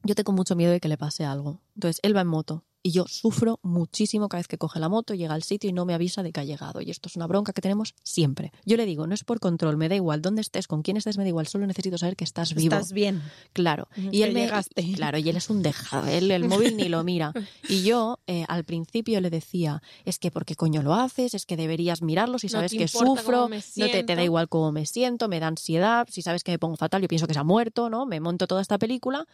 yo 0.04 0.16
tengo 0.16 0.34
mucho 0.34 0.56
miedo 0.56 0.72
de 0.72 0.80
que 0.80 0.90
le 0.90 0.98
pase 0.98 1.24
algo. 1.24 1.62
Entonces, 1.76 2.00
él 2.04 2.16
va 2.16 2.22
en 2.22 2.28
moto 2.28 2.66
y 2.88 2.92
yo 2.92 3.06
sufro 3.08 3.60
muchísimo 3.64 4.30
cada 4.30 4.42
vez 4.42 4.48
que 4.48 4.60
coge 4.60 4.80
la 4.80 4.90
moto, 4.90 5.16
llega 5.16 5.34
al 5.34 5.42
sitio 5.42 5.68
y 5.68 5.74
no 5.74 5.86
me 5.86 5.96
avisa 5.96 6.22
de 6.22 6.32
que 6.32 6.40
ha 6.42 6.44
llegado. 6.44 6.82
Y 6.82 6.92
esto 6.92 7.10
es 7.10 7.16
una 7.16 7.26
bronca 7.26 7.52
que 7.52 7.60
tenemos 7.60 7.96
siempre. 8.04 8.52
Yo 8.64 8.78
le 8.78 8.86
digo, 8.86 9.08
no 9.08 9.16
es 9.16 9.24
por 9.24 9.40
control, 9.40 9.76
me 9.76 9.90
da 9.90 9.96
igual 9.96 10.22
dónde 10.22 10.42
estés, 10.42 10.68
con 10.68 10.84
quién 10.84 10.96
estés, 10.96 11.18
me 11.18 11.24
da 11.24 11.30
igual, 11.30 11.48
solo 11.48 11.66
necesito 11.66 11.98
saber 11.98 12.16
que 12.16 12.24
estás 12.24 12.54
vivo. 12.54 12.76
Estás 12.76 12.92
bien. 12.92 13.24
Claro. 13.54 13.88
Y 14.12 14.22
él 14.22 14.34
me, 14.34 14.48
y- 14.84 14.94
Claro, 14.94 15.18
y 15.18 15.28
él 15.28 15.36
es 15.36 15.50
un 15.50 15.64
dejado. 15.64 16.06
Él 16.08 16.30
el 16.30 16.44
móvil 16.44 16.78
ni 16.78 16.88
lo 16.88 17.04
mira. 17.04 17.34
Y 17.68 17.82
yo 17.82 18.20
eh, 18.28 18.46
al 18.48 18.64
principio 18.66 19.20
le 19.20 19.32
decía, 19.32 19.82
es 20.06 20.20
que 20.20 20.30
¿por 20.30 20.46
qué 20.46 20.54
coño 20.56 20.84
lo 20.84 20.94
haces? 20.94 21.34
Es 21.34 21.48
que 21.48 21.58
deberías 21.58 22.04
mirarlo 22.04 22.38
si 22.38 22.50
sabes 22.50 22.72
que 22.78 22.88
sufro, 23.16 23.50
no 23.78 23.86
te, 23.92 24.04
te 24.04 24.16
da 24.16 24.24
igual 24.24 24.48
cómo 24.48 24.72
me 24.72 24.86
siento, 24.86 25.28
me 25.28 25.40
da 25.40 25.48
ansiedad, 25.48 26.08
si 26.12 26.22
sabes 26.22 26.44
que 26.44 26.52
me 26.52 26.60
pongo 26.60 26.76
fatal, 26.76 27.02
yo 27.02 27.08
pienso 27.08 27.26
que 27.26 27.34
se 27.34 27.40
ha 27.40 27.44
muerto, 27.44 27.90
¿no? 27.90 28.06
Me 28.06 28.20
monto 28.20 28.46
toda 28.46 28.62
esta 28.62 28.78
película. 28.78 29.26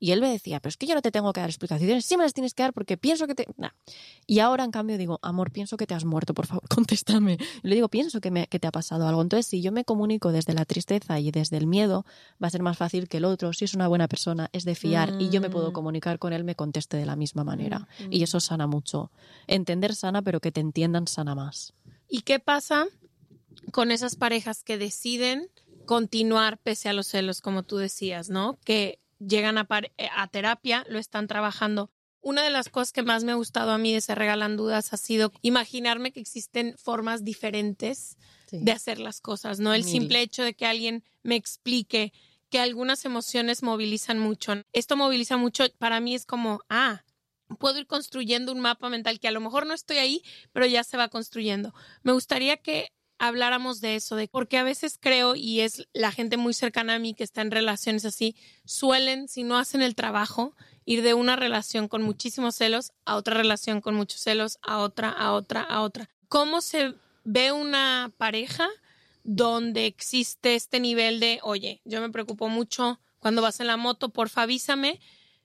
Y 0.00 0.12
él 0.12 0.20
me 0.20 0.30
decía, 0.30 0.60
pero 0.60 0.70
es 0.70 0.76
que 0.76 0.86
yo 0.86 0.94
no 0.94 1.02
te 1.02 1.10
tengo 1.10 1.32
que 1.32 1.40
dar 1.40 1.50
explicaciones, 1.50 2.04
sí 2.04 2.16
me 2.16 2.22
las 2.22 2.34
tienes 2.34 2.54
que 2.54 2.62
dar 2.62 2.72
porque 2.72 2.96
pienso 2.96 3.26
que 3.26 3.34
te... 3.34 3.46
Nah. 3.56 3.70
Y 4.26 4.38
ahora, 4.40 4.64
en 4.64 4.70
cambio, 4.70 4.98
digo, 4.98 5.18
amor, 5.22 5.50
pienso 5.50 5.76
que 5.76 5.86
te 5.86 5.94
has 5.94 6.04
muerto, 6.04 6.34
por 6.34 6.46
favor, 6.46 6.68
contéstame. 6.68 7.38
Y 7.62 7.68
le 7.68 7.74
digo, 7.74 7.88
pienso 7.88 8.20
que, 8.20 8.30
me, 8.30 8.46
que 8.46 8.58
te 8.58 8.66
ha 8.66 8.72
pasado 8.72 9.06
algo. 9.06 9.22
Entonces, 9.22 9.46
si 9.46 9.62
yo 9.62 9.72
me 9.72 9.84
comunico 9.84 10.32
desde 10.32 10.54
la 10.54 10.64
tristeza 10.64 11.18
y 11.20 11.30
desde 11.30 11.56
el 11.56 11.66
miedo, 11.66 12.04
va 12.42 12.48
a 12.48 12.50
ser 12.50 12.62
más 12.62 12.76
fácil 12.76 13.08
que 13.08 13.18
el 13.18 13.24
otro, 13.24 13.52
si 13.52 13.64
es 13.64 13.74
una 13.74 13.88
buena 13.88 14.08
persona, 14.08 14.48
es 14.52 14.64
de 14.64 14.74
fiar 14.74 15.14
y 15.18 15.30
yo 15.30 15.40
me 15.40 15.50
puedo 15.50 15.72
comunicar 15.72 16.18
con 16.18 16.32
él, 16.32 16.44
me 16.44 16.54
conteste 16.54 16.96
de 16.96 17.06
la 17.06 17.16
misma 17.16 17.44
manera. 17.44 17.88
Y 18.10 18.22
eso 18.22 18.40
sana 18.40 18.66
mucho. 18.66 19.10
Entender 19.46 19.94
sana, 19.94 20.22
pero 20.22 20.40
que 20.40 20.52
te 20.52 20.60
entiendan 20.60 21.06
sana 21.06 21.34
más. 21.34 21.74
¿Y 22.08 22.22
qué 22.22 22.38
pasa 22.38 22.86
con 23.72 23.90
esas 23.90 24.16
parejas 24.16 24.62
que 24.62 24.78
deciden 24.78 25.48
continuar 25.86 26.58
pese 26.58 26.88
a 26.88 26.92
los 26.92 27.08
celos, 27.08 27.40
como 27.40 27.62
tú 27.62 27.78
decías, 27.78 28.28
¿no? 28.28 28.58
Que 28.64 29.00
llegan 29.18 29.58
a, 29.58 29.64
par- 29.64 29.92
eh, 29.98 30.08
a 30.16 30.26
terapia, 30.28 30.84
lo 30.88 30.98
están 30.98 31.26
trabajando. 31.26 31.90
Una 32.20 32.42
de 32.42 32.50
las 32.50 32.68
cosas 32.68 32.92
que 32.92 33.02
más 33.02 33.22
me 33.24 33.32
ha 33.32 33.36
gustado 33.36 33.70
a 33.70 33.78
mí 33.78 33.92
de 33.92 34.00
Se 34.00 34.14
Regalan 34.14 34.56
Dudas 34.56 34.92
ha 34.92 34.96
sido 34.96 35.32
imaginarme 35.42 36.12
que 36.12 36.20
existen 36.20 36.76
formas 36.76 37.24
diferentes 37.24 38.16
Sí. 38.50 38.58
de 38.62 38.72
hacer 38.72 38.98
las 38.98 39.20
cosas, 39.20 39.60
¿no? 39.60 39.74
El 39.74 39.84
Mil. 39.84 39.90
simple 39.92 40.22
hecho 40.22 40.42
de 40.42 40.54
que 40.54 40.64
alguien 40.64 41.04
me 41.22 41.36
explique 41.36 42.12
que 42.48 42.58
algunas 42.60 43.04
emociones 43.04 43.62
movilizan 43.62 44.18
mucho. 44.18 44.54
Esto 44.72 44.96
moviliza 44.96 45.36
mucho, 45.36 45.64
para 45.76 46.00
mí 46.00 46.14
es 46.14 46.24
como, 46.24 46.60
ah, 46.70 47.04
puedo 47.58 47.78
ir 47.78 47.86
construyendo 47.86 48.50
un 48.52 48.60
mapa 48.60 48.88
mental 48.88 49.20
que 49.20 49.28
a 49.28 49.32
lo 49.32 49.40
mejor 49.40 49.66
no 49.66 49.74
estoy 49.74 49.98
ahí, 49.98 50.22
pero 50.52 50.64
ya 50.64 50.82
se 50.82 50.96
va 50.96 51.08
construyendo. 51.08 51.74
Me 52.02 52.12
gustaría 52.12 52.56
que 52.56 52.90
habláramos 53.18 53.80
de 53.80 53.96
eso, 53.96 54.16
de 54.16 54.28
porque 54.28 54.58
a 54.58 54.62
veces 54.62 54.98
creo, 55.00 55.34
y 55.34 55.60
es 55.60 55.88
la 55.92 56.12
gente 56.12 56.36
muy 56.36 56.54
cercana 56.54 56.94
a 56.94 56.98
mí 56.98 57.14
que 57.14 57.24
está 57.24 57.42
en 57.42 57.50
relaciones 57.50 58.04
así, 58.04 58.36
suelen, 58.64 59.28
si 59.28 59.42
no 59.42 59.58
hacen 59.58 59.82
el 59.82 59.94
trabajo, 59.94 60.54
ir 60.84 61.02
de 61.02 61.14
una 61.14 61.36
relación 61.36 61.88
con 61.88 62.02
muchísimos 62.02 62.54
celos 62.54 62.92
a 63.04 63.16
otra 63.16 63.34
relación 63.34 63.80
con 63.80 63.94
muchos 63.94 64.20
celos, 64.20 64.58
a 64.62 64.78
otra, 64.78 65.10
a 65.10 65.32
otra, 65.32 65.62
a 65.62 65.82
otra. 65.82 66.08
¿Cómo 66.28 66.60
se 66.60 66.94
ve 67.24 67.52
una 67.52 68.12
pareja 68.16 68.68
donde 69.24 69.86
existe 69.86 70.54
este 70.54 70.80
nivel 70.80 71.20
de, 71.20 71.40
oye, 71.42 71.82
yo 71.84 72.00
me 72.00 72.10
preocupo 72.10 72.48
mucho 72.48 73.00
cuando 73.18 73.42
vas 73.42 73.60
en 73.60 73.66
la 73.66 73.76
moto, 73.76 74.08
porfa 74.08 74.42
avísame, 74.42 75.00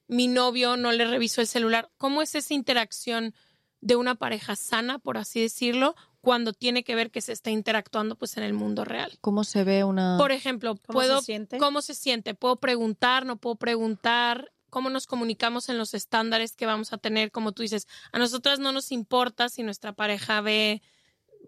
mi 0.08 0.28
novio 0.28 0.78
no 0.78 0.92
le 0.92 1.06
revisó 1.06 1.42
el 1.42 1.48
celular. 1.48 1.92
¿Cómo 1.98 2.22
es 2.22 2.36
esa 2.36 2.54
interacción 2.54 3.34
de 3.82 3.98
una 3.98 4.16
pareja 4.16 4.56
sana, 4.56 5.00
por 5.00 5.18
así 5.18 5.42
decirlo, 5.42 5.96
cuando 6.24 6.54
tiene 6.54 6.86
que 6.86 6.96
ver 6.96 7.12
que 7.12 7.20
se 7.20 7.34
está 7.34 7.50
interactuando 7.52 8.16
pues 8.16 8.38
en 8.38 8.44
el 8.44 8.54
mundo 8.54 8.86
real? 8.86 9.12
¿Cómo 9.20 9.44
se 9.44 9.66
ve 9.66 9.84
una...? 9.84 10.16
Por 10.18 10.32
ejemplo, 10.32 10.78
¿Cómo 10.88 10.98
puedo 11.00 11.20
se 11.20 11.26
siente? 11.26 11.58
¿Cómo 11.58 11.82
se 11.82 11.94
siente? 11.94 12.34
¿Puedo 12.34 12.56
preguntar? 12.56 13.26
¿No 13.26 13.36
puedo 13.36 13.58
preguntar? 13.58 14.54
¿Cómo 14.70 14.90
nos 14.90 15.06
comunicamos 15.06 15.68
en 15.68 15.78
los 15.78 15.94
estándares 15.94 16.56
que 16.56 16.66
vamos 16.66 16.94
a 16.94 16.98
tener? 16.98 17.30
Como 17.30 17.52
tú 17.52 17.62
dices, 17.62 17.90
a 18.14 18.20
nosotras 18.20 18.60
no 18.60 18.72
nos 18.72 18.94
importa 18.94 19.50
si 19.50 19.64
nuestra 19.64 19.92
pareja 19.92 20.40
ve 20.40 20.82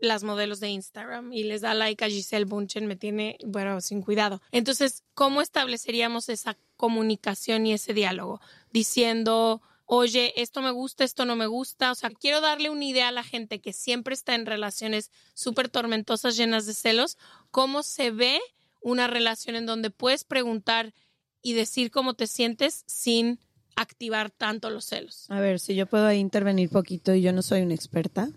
las 0.02 0.26
modelos 0.26 0.60
de 0.60 0.68
Instagram 0.68 1.32
y 1.32 1.46
les 1.46 1.62
da 1.62 1.74
like 1.74 2.04
a 2.04 2.10
Giselle 2.10 2.44
Bunchen, 2.44 2.86
me 2.86 2.98
tiene, 2.98 3.38
bueno, 3.46 3.80
sin 3.80 4.02
cuidado. 4.02 4.42
Entonces, 4.52 5.06
¿cómo 5.14 5.42
estableceríamos 5.42 6.28
esa 6.28 6.58
comunicación 6.76 7.66
y 7.66 7.72
ese 7.72 7.94
diálogo? 7.94 8.42
Diciendo, 8.74 9.62
oye, 9.86 10.34
esto 10.42 10.62
me 10.62 10.72
gusta, 10.72 11.04
esto 11.04 11.26
no 11.26 11.36
me 11.36 11.48
gusta. 11.48 11.92
O 11.92 11.96
sea, 11.96 12.10
quiero 12.10 12.42
darle 12.42 12.70
una 12.70 12.86
idea 12.86 13.10
a 13.10 13.12
la 13.12 13.24
gente 13.24 13.60
que 13.60 13.74
siempre 13.74 14.14
está 14.14 14.36
en 14.36 14.46
relaciones 14.46 15.12
súper 15.34 15.70
tormentosas, 15.70 16.36
llenas 16.36 16.66
de 16.66 16.74
celos, 16.74 17.18
cómo 17.52 17.84
se 17.84 18.12
ve 18.12 18.40
una 18.82 19.08
relación 19.08 19.56
en 19.56 19.66
donde 19.66 19.90
puedes 19.90 20.24
preguntar 20.24 20.94
y 21.42 21.54
decir 21.54 21.92
cómo 21.92 22.14
te 22.14 22.28
sientes 22.28 22.84
sin 22.88 23.40
activar 23.76 24.32
tanto 24.32 24.70
los 24.70 24.86
celos. 24.86 25.26
A 25.30 25.40
ver, 25.40 25.60
si 25.60 25.76
yo 25.76 25.86
puedo 25.86 26.06
ahí 26.06 26.20
intervenir 26.20 26.70
poquito 26.70 27.14
y 27.14 27.22
yo 27.22 27.34
no 27.34 27.42
soy 27.42 27.62
una 27.62 27.74
experta. 27.74 28.30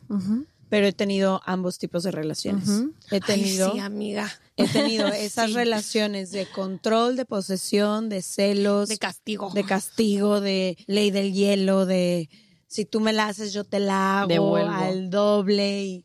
Pero 0.68 0.86
he 0.86 0.92
tenido 0.92 1.40
ambos 1.46 1.78
tipos 1.78 2.02
de 2.02 2.10
relaciones. 2.10 2.68
He 3.10 3.20
tenido, 3.20 3.68
Ay, 3.68 3.72
sí, 3.74 3.78
amiga. 3.80 4.32
he 4.56 4.66
tenido 4.68 5.06
esas 5.08 5.48
Sí. 5.48 5.54
relaciones 5.54 6.30
de 6.30 6.46
control, 6.46 7.16
de 7.16 7.24
posesión, 7.24 8.08
de 8.08 8.22
celos, 8.22 8.88
De 8.88 8.98
castigo. 8.98 9.50
de 9.54 9.64
castigo, 9.64 10.40
de 10.40 10.76
ley 10.86 11.10
del 11.10 11.32
hielo, 11.32 11.86
de 11.86 12.28
si 12.66 12.84
tú 12.84 13.00
me 13.00 13.12
la 13.12 13.28
haces, 13.28 13.52
yo 13.52 13.64
te 13.64 13.80
la 13.80 14.20
hago 14.20 14.28
Devuelvo. 14.28 14.70
al 14.70 15.08
doble. 15.10 15.82
Y, 15.84 16.04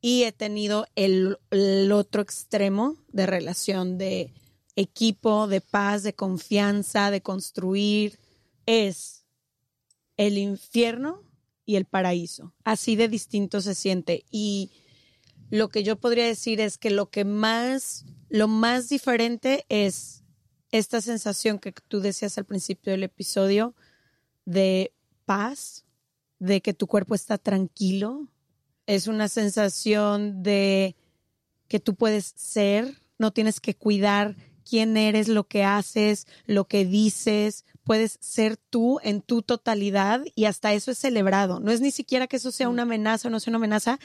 y 0.00 0.24
he 0.24 0.32
tenido 0.32 0.86
el, 0.96 1.38
el 1.50 1.92
otro 1.92 2.22
extremo 2.22 2.96
de 3.12 3.26
relación 3.26 3.96
de 3.98 4.32
equipo, 4.76 5.46
de 5.46 5.60
paz, 5.60 6.02
de 6.02 6.14
confianza, 6.14 7.10
de 7.10 7.20
construir. 7.20 8.18
Es 8.66 9.24
el 10.16 10.36
infierno 10.38 11.22
y 11.70 11.76
el 11.76 11.84
paraíso. 11.84 12.52
Así 12.64 12.96
de 12.96 13.06
distinto 13.06 13.60
se 13.60 13.76
siente. 13.76 14.24
Y 14.28 14.72
lo 15.50 15.68
que 15.68 15.84
yo 15.84 16.00
podría 16.00 16.26
decir 16.26 16.60
es 16.60 16.78
que 16.78 16.90
lo 16.90 17.10
que 17.10 17.24
más, 17.24 18.04
lo 18.28 18.48
más 18.48 18.88
diferente 18.88 19.66
es 19.68 20.24
esta 20.72 21.00
sensación 21.00 21.60
que 21.60 21.72
tú 21.72 22.00
decías 22.00 22.36
al 22.38 22.44
principio 22.44 22.90
del 22.90 23.04
episodio 23.04 23.76
de 24.44 24.92
paz, 25.26 25.84
de 26.40 26.60
que 26.60 26.74
tu 26.74 26.88
cuerpo 26.88 27.14
está 27.14 27.38
tranquilo. 27.38 28.26
Es 28.86 29.06
una 29.06 29.28
sensación 29.28 30.42
de 30.42 30.96
que 31.68 31.78
tú 31.78 31.94
puedes 31.94 32.32
ser, 32.34 32.96
no 33.16 33.32
tienes 33.32 33.60
que 33.60 33.76
cuidar 33.76 34.34
quién 34.68 34.96
eres, 34.96 35.28
lo 35.28 35.46
que 35.46 35.62
haces, 35.62 36.26
lo 36.46 36.66
que 36.66 36.84
dices, 36.84 37.64
puedes 37.90 38.18
ser 38.20 38.56
tú 38.56 39.00
en 39.02 39.20
tu 39.20 39.42
totalidad 39.42 40.22
y 40.36 40.44
hasta 40.44 40.72
eso 40.74 40.92
es 40.92 40.98
celebrado. 40.98 41.58
No 41.58 41.72
es 41.72 41.80
ni 41.80 41.90
siquiera 41.90 42.28
que 42.28 42.36
eso 42.36 42.52
sea 42.52 42.68
una 42.68 42.82
amenaza 42.82 43.26
o 43.26 43.32
no 43.32 43.40
sea 43.40 43.50
una 43.50 43.56
amenaza, 43.56 43.98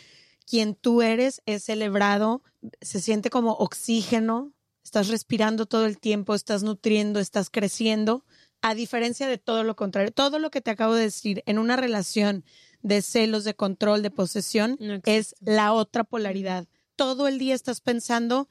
quien 0.48 0.74
tú 0.74 1.04
eres 1.04 1.44
es 1.46 1.66
celebrado, 1.66 2.42
se 2.82 3.00
siente 3.00 3.30
como 3.30 3.52
oxígeno, 3.52 4.52
estás 4.84 5.10
respirando 5.10 5.68
todo 5.68 5.86
el 5.86 6.00
tiempo, 6.00 6.34
estás 6.34 6.64
nutriendo, 6.64 7.20
estás 7.20 7.52
creciendo, 7.52 8.26
a 8.64 8.74
diferencia 8.74 9.28
de 9.28 9.38
todo 9.38 9.64
lo 9.64 9.76
contrario. 9.76 10.12
Todo 10.12 10.40
lo 10.40 10.50
que 10.50 10.62
te 10.62 10.72
acabo 10.72 10.96
de 10.96 11.04
decir 11.04 11.44
en 11.46 11.60
una 11.60 11.76
relación 11.76 12.44
de 12.82 13.04
celos, 13.04 13.44
de 13.44 13.54
control, 13.54 14.02
de 14.02 14.10
posesión, 14.10 14.78
No 14.80 15.00
es 15.06 15.36
la 15.42 15.74
otra 15.74 16.04
polaridad. 16.04 16.68
Todo 16.96 17.28
el 17.28 17.38
día 17.38 17.54
estás 17.54 17.82
pensando 17.82 18.50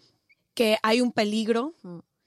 que 0.54 0.78
hay 0.84 1.00
un 1.00 1.10
peligro, 1.10 1.74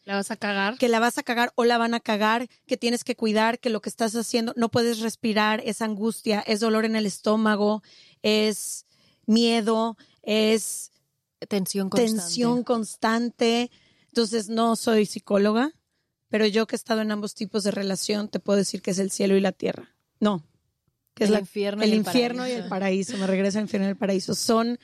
¿La 0.08 0.16
vas 0.16 0.32
a 0.32 0.38
cagar? 0.38 0.78
que 0.78 0.88
la 0.88 1.00
vas 1.02 1.18
a 1.18 1.24
cagar 1.24 1.52
o 1.56 1.66
la 1.66 1.78
van 1.78 1.94
a 1.94 2.00
cagar, 2.00 2.48
que 2.66 2.78
tienes 2.78 3.04
que 3.04 3.18
cuidar, 3.18 3.60
que 3.60 3.70
lo 3.70 3.82
que 3.82 3.90
estás 3.90 4.16
haciendo 4.16 4.54
no 4.56 4.70
puedes 4.70 5.00
respirar, 5.02 5.62
es 5.66 5.82
angustia, 5.82 6.40
es 6.48 6.62
dolor 6.62 6.86
en 6.86 6.96
el 6.96 7.06
estómago, 7.06 7.84
es 8.24 8.86
miedo, 9.26 9.98
es 10.24 10.92
Tensión 11.50 11.90
constante. 11.90 12.20
tensión 12.22 12.64
constante. 12.64 13.70
Entonces, 14.08 14.48
no 14.48 14.78
soy 14.78 15.06
psicóloga, 15.06 15.74
pero 16.30 16.46
yo 16.48 16.66
que 16.68 16.76
he 16.76 16.78
estado 16.78 17.02
en 17.02 17.12
ambos 17.12 17.36
tipos 17.36 17.64
de 17.64 17.72
relación, 17.72 18.30
te 18.30 18.40
puedo 18.40 18.58
decir 18.58 18.82
que 18.82 18.92
es 18.92 19.00
el 19.00 19.12
cielo 19.12 19.36
y 19.36 19.42
la 19.42 19.52
tierra. 19.52 19.94
No, 20.22 20.42
que 21.16 21.26
es 21.26 21.30
El 21.30 21.34
la- 21.34 21.40
infierno 21.42 21.84
y 21.84 21.86
el 21.88 21.92
el 21.92 21.98
infierno 22.00 22.44
y 22.48 22.52
paraíso. 22.52 22.64
el 22.64 22.70
paraíso. 22.70 23.18
Me 23.18 23.28
regresa 23.28 23.60
al 23.60 23.66
infierno 23.66 23.88
y 23.88 23.92
el 23.92 23.98
paraíso. 23.98 24.36
Son, 24.36 24.80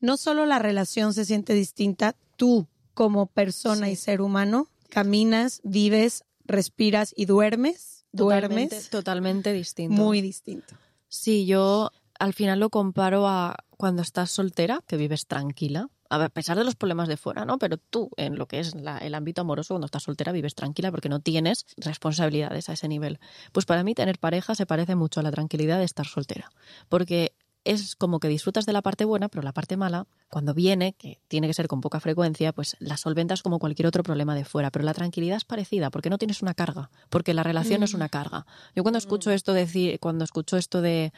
no 0.00 0.16
solo 0.16 0.46
la 0.46 0.60
relación 0.60 1.12
se 1.14 1.24
siente 1.24 1.52
distinta, 1.52 2.14
tú 2.36 2.68
como 2.94 3.26
persona 3.26 3.90
y 3.90 3.96
ser 3.96 4.20
humano, 4.20 4.68
caminas, 4.88 5.60
vives, 5.64 6.24
respiras 6.44 7.12
y 7.16 7.26
duermes, 7.26 8.04
Totalmente, 8.14 8.66
duermes 8.68 8.90
totalmente 8.90 9.52
distinto. 9.52 9.94
muy 9.94 10.20
distinto. 10.20 10.76
Sí, 11.08 11.46
yo 11.46 11.90
al 12.18 12.34
final 12.34 12.60
lo 12.60 12.68
comparo 12.70 13.26
a 13.26 13.56
cuando 13.76 14.02
estás 14.02 14.30
soltera, 14.30 14.80
que 14.86 14.96
vives 14.96 15.26
tranquila, 15.26 15.88
a 16.10 16.28
pesar 16.28 16.58
de 16.58 16.64
los 16.64 16.76
problemas 16.76 17.08
de 17.08 17.16
fuera, 17.16 17.46
¿no? 17.46 17.58
Pero 17.58 17.78
tú, 17.78 18.10
en 18.18 18.36
lo 18.36 18.46
que 18.46 18.60
es 18.60 18.74
la- 18.74 18.98
el 18.98 19.14
ámbito 19.14 19.40
amoroso, 19.40 19.72
cuando 19.74 19.86
estás 19.86 20.02
soltera, 20.02 20.30
vives 20.30 20.54
tranquila 20.54 20.90
porque 20.90 21.08
no 21.08 21.20
tienes 21.20 21.64
responsabilidades 21.78 22.68
a 22.68 22.74
ese 22.74 22.86
nivel. 22.86 23.18
Pues 23.52 23.64
para 23.64 23.82
mí 23.82 23.94
tener 23.94 24.18
pareja 24.18 24.54
se 24.54 24.66
parece 24.66 24.94
mucho 24.94 25.20
a 25.20 25.22
la 25.22 25.30
tranquilidad 25.30 25.78
de 25.78 25.84
estar 25.84 26.06
soltera, 26.06 26.52
porque 26.90 27.34
es 27.64 27.94
como 27.96 28.18
que 28.20 28.28
disfrutas 28.28 28.66
de 28.66 28.72
la 28.72 28.82
parte 28.82 29.04
buena, 29.04 29.28
pero 29.28 29.42
la 29.42 29.52
parte 29.52 29.76
mala, 29.76 30.06
cuando 30.28 30.52
viene, 30.54 30.94
que 30.94 31.20
tiene 31.28 31.46
que 31.46 31.54
ser 31.54 31.68
con 31.68 31.80
poca 31.80 32.00
frecuencia, 32.00 32.52
pues 32.52 32.76
la 32.80 32.96
solventas 32.96 33.42
como 33.42 33.58
cualquier 33.58 33.86
otro 33.86 34.02
problema 34.02 34.34
de 34.34 34.44
fuera. 34.44 34.70
Pero 34.70 34.84
la 34.84 34.94
tranquilidad 34.94 35.36
es 35.36 35.44
parecida, 35.44 35.90
porque 35.90 36.10
no 36.10 36.18
tienes 36.18 36.42
una 36.42 36.54
carga, 36.54 36.90
porque 37.08 37.34
la 37.34 37.42
relación 37.42 37.80
no 37.80 37.84
es 37.84 37.94
una 37.94 38.08
carga. 38.08 38.46
Yo 38.74 38.82
cuando 38.82 38.98
escucho 38.98 39.30
esto 39.30 39.52
decir, 39.52 39.98
cuando 40.00 40.24
escucho 40.24 40.56
esto 40.56 40.80
de 40.82 41.12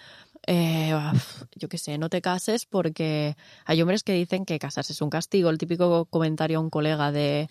eh, 0.46 0.92
yo 1.56 1.68
qué 1.70 1.78
sé, 1.78 1.96
no 1.96 2.10
te 2.10 2.20
cases 2.20 2.66
porque 2.66 3.34
hay 3.64 3.80
hombres 3.80 4.02
que 4.02 4.12
dicen 4.12 4.44
que 4.44 4.58
casarse 4.58 4.92
es 4.92 5.00
un 5.00 5.08
castigo. 5.08 5.48
El 5.48 5.56
típico 5.58 6.04
comentario 6.06 6.58
a 6.58 6.60
un 6.60 6.68
colega 6.68 7.10
de 7.12 7.48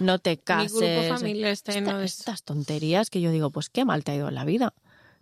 no 0.00 0.18
te 0.20 0.30
Mi 0.30 0.36
cases. 0.36 0.72
grupo 0.72 1.14
familiar 1.18 1.50
está 1.50 1.72
lleno 1.72 1.88
Esta- 1.88 1.98
de 1.98 2.04
eso. 2.04 2.20
estas 2.20 2.42
tonterías 2.44 3.10
que 3.10 3.20
yo 3.20 3.32
digo, 3.32 3.50
pues 3.50 3.68
qué 3.70 3.84
mal 3.84 4.04
te 4.04 4.12
ha 4.12 4.14
ido 4.14 4.28
en 4.28 4.34
la 4.36 4.44
vida. 4.44 4.74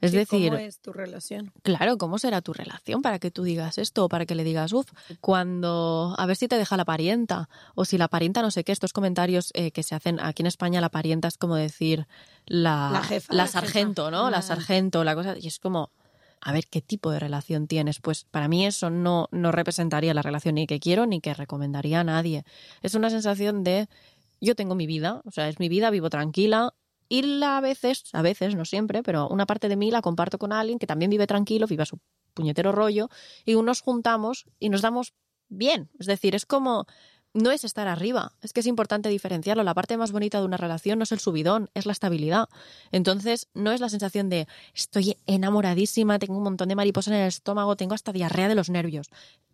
Es 0.04 0.12
¿Y 0.14 0.16
decir, 0.18 0.50
¿Cómo 0.50 0.60
es 0.60 0.78
tu 0.80 0.92
relación? 0.92 1.52
Claro, 1.62 1.96
¿cómo 1.98 2.18
será 2.18 2.40
tu 2.42 2.52
relación 2.52 3.02
para 3.02 3.18
que 3.18 3.30
tú 3.30 3.42
digas 3.42 3.78
esto 3.78 4.04
o 4.04 4.08
para 4.08 4.26
que 4.26 4.34
le 4.34 4.44
digas, 4.44 4.72
uff, 4.72 4.90
cuando, 5.20 6.14
a 6.18 6.26
ver 6.26 6.36
si 6.36 6.46
te 6.48 6.56
deja 6.58 6.76
la 6.76 6.84
parienta 6.84 7.48
o 7.74 7.84
si 7.84 7.98
la 7.98 8.08
parienta 8.08 8.42
no 8.42 8.50
sé 8.50 8.64
qué, 8.64 8.72
estos 8.72 8.92
comentarios 8.92 9.50
eh, 9.54 9.70
que 9.70 9.82
se 9.82 9.94
hacen 9.94 10.20
aquí 10.20 10.42
en 10.42 10.46
España, 10.46 10.80
la 10.80 10.90
parienta 10.90 11.28
es 11.28 11.38
como 11.38 11.56
decir 11.56 12.06
la, 12.46 12.90
La 12.92 13.02
jefa. 13.02 13.32
la 13.32 13.42
La 13.44 13.46
jefa. 13.46 13.60
sargento, 13.60 14.10
¿no? 14.10 14.30
La 14.30 14.42
sargento, 14.42 15.02
la 15.04 15.14
cosa, 15.14 15.36
y 15.38 15.46
es 15.48 15.58
como, 15.58 15.90
a 16.40 16.52
ver 16.52 16.66
qué 16.66 16.80
tipo 16.82 17.10
de 17.10 17.18
relación 17.18 17.66
tienes. 17.66 18.00
Pues 18.00 18.24
para 18.30 18.48
mí 18.48 18.66
eso 18.66 18.90
no, 18.90 19.28
no 19.32 19.50
representaría 19.52 20.14
la 20.14 20.22
relación 20.22 20.56
ni 20.56 20.66
que 20.66 20.78
quiero 20.80 21.06
ni 21.06 21.20
que 21.20 21.34
recomendaría 21.34 22.00
a 22.00 22.04
nadie. 22.04 22.44
Es 22.82 22.94
una 22.94 23.10
sensación 23.10 23.64
de, 23.64 23.88
yo 24.40 24.54
tengo 24.54 24.74
mi 24.74 24.86
vida, 24.86 25.22
o 25.24 25.30
sea, 25.30 25.48
es 25.48 25.58
mi 25.58 25.68
vida, 25.68 25.90
vivo 25.90 26.10
tranquila, 26.10 26.74
y 27.08 27.22
la, 27.22 27.58
a 27.58 27.60
veces, 27.60 28.04
a 28.12 28.22
veces, 28.22 28.54
no 28.54 28.64
siempre, 28.64 29.02
pero 29.02 29.28
una 29.28 29.46
parte 29.46 29.68
de 29.68 29.76
mí 29.76 29.90
la 29.90 30.02
comparto 30.02 30.38
con 30.38 30.52
alguien 30.52 30.78
que 30.78 30.86
también 30.86 31.10
vive 31.10 31.26
tranquilo, 31.26 31.66
vive 31.66 31.82
a 31.82 31.86
su 31.86 31.98
puñetero 32.34 32.72
rollo, 32.72 33.08
y 33.44 33.54
nos 33.54 33.80
juntamos 33.80 34.46
y 34.58 34.68
nos 34.68 34.82
damos 34.82 35.14
bien. 35.48 35.90
Es 35.98 36.06
decir, 36.06 36.34
es 36.34 36.46
como 36.46 36.86
no 37.34 37.50
es 37.50 37.64
estar 37.64 37.88
arriba, 37.88 38.32
es 38.42 38.52
que 38.52 38.60
es 38.60 38.66
importante 38.66 39.08
diferenciarlo. 39.08 39.64
La 39.64 39.74
parte 39.74 39.96
más 39.96 40.12
bonita 40.12 40.38
de 40.38 40.44
una 40.44 40.56
relación 40.56 40.98
no 40.98 41.02
es 41.02 41.12
el 41.12 41.18
subidón, 41.18 41.68
es 41.74 41.84
la 41.84 41.92
estabilidad. 41.92 42.48
Entonces, 42.92 43.48
no 43.54 43.72
es 43.72 43.80
la 43.80 43.88
sensación 43.88 44.28
de 44.28 44.46
estoy 44.72 45.16
enamoradísima, 45.26 46.20
tengo 46.20 46.36
un 46.36 46.44
montón 46.44 46.68
de 46.68 46.76
mariposas 46.76 47.12
en 47.12 47.20
el 47.20 47.28
estómago, 47.28 47.76
tengo 47.76 47.94
hasta 47.94 48.12
diarrea 48.12 48.48
de 48.48 48.54
los 48.54 48.70
nervios. 48.70 49.10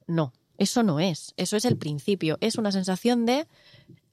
No, 0.07 0.35
eso 0.59 0.83
no 0.83 1.01
es, 1.01 1.33
eso 1.39 1.57
es 1.57 1.65
el 1.65 1.79
principio, 1.79 2.37
es 2.43 2.57
una 2.57 2.71
sensación 2.71 3.25
de 3.25 3.47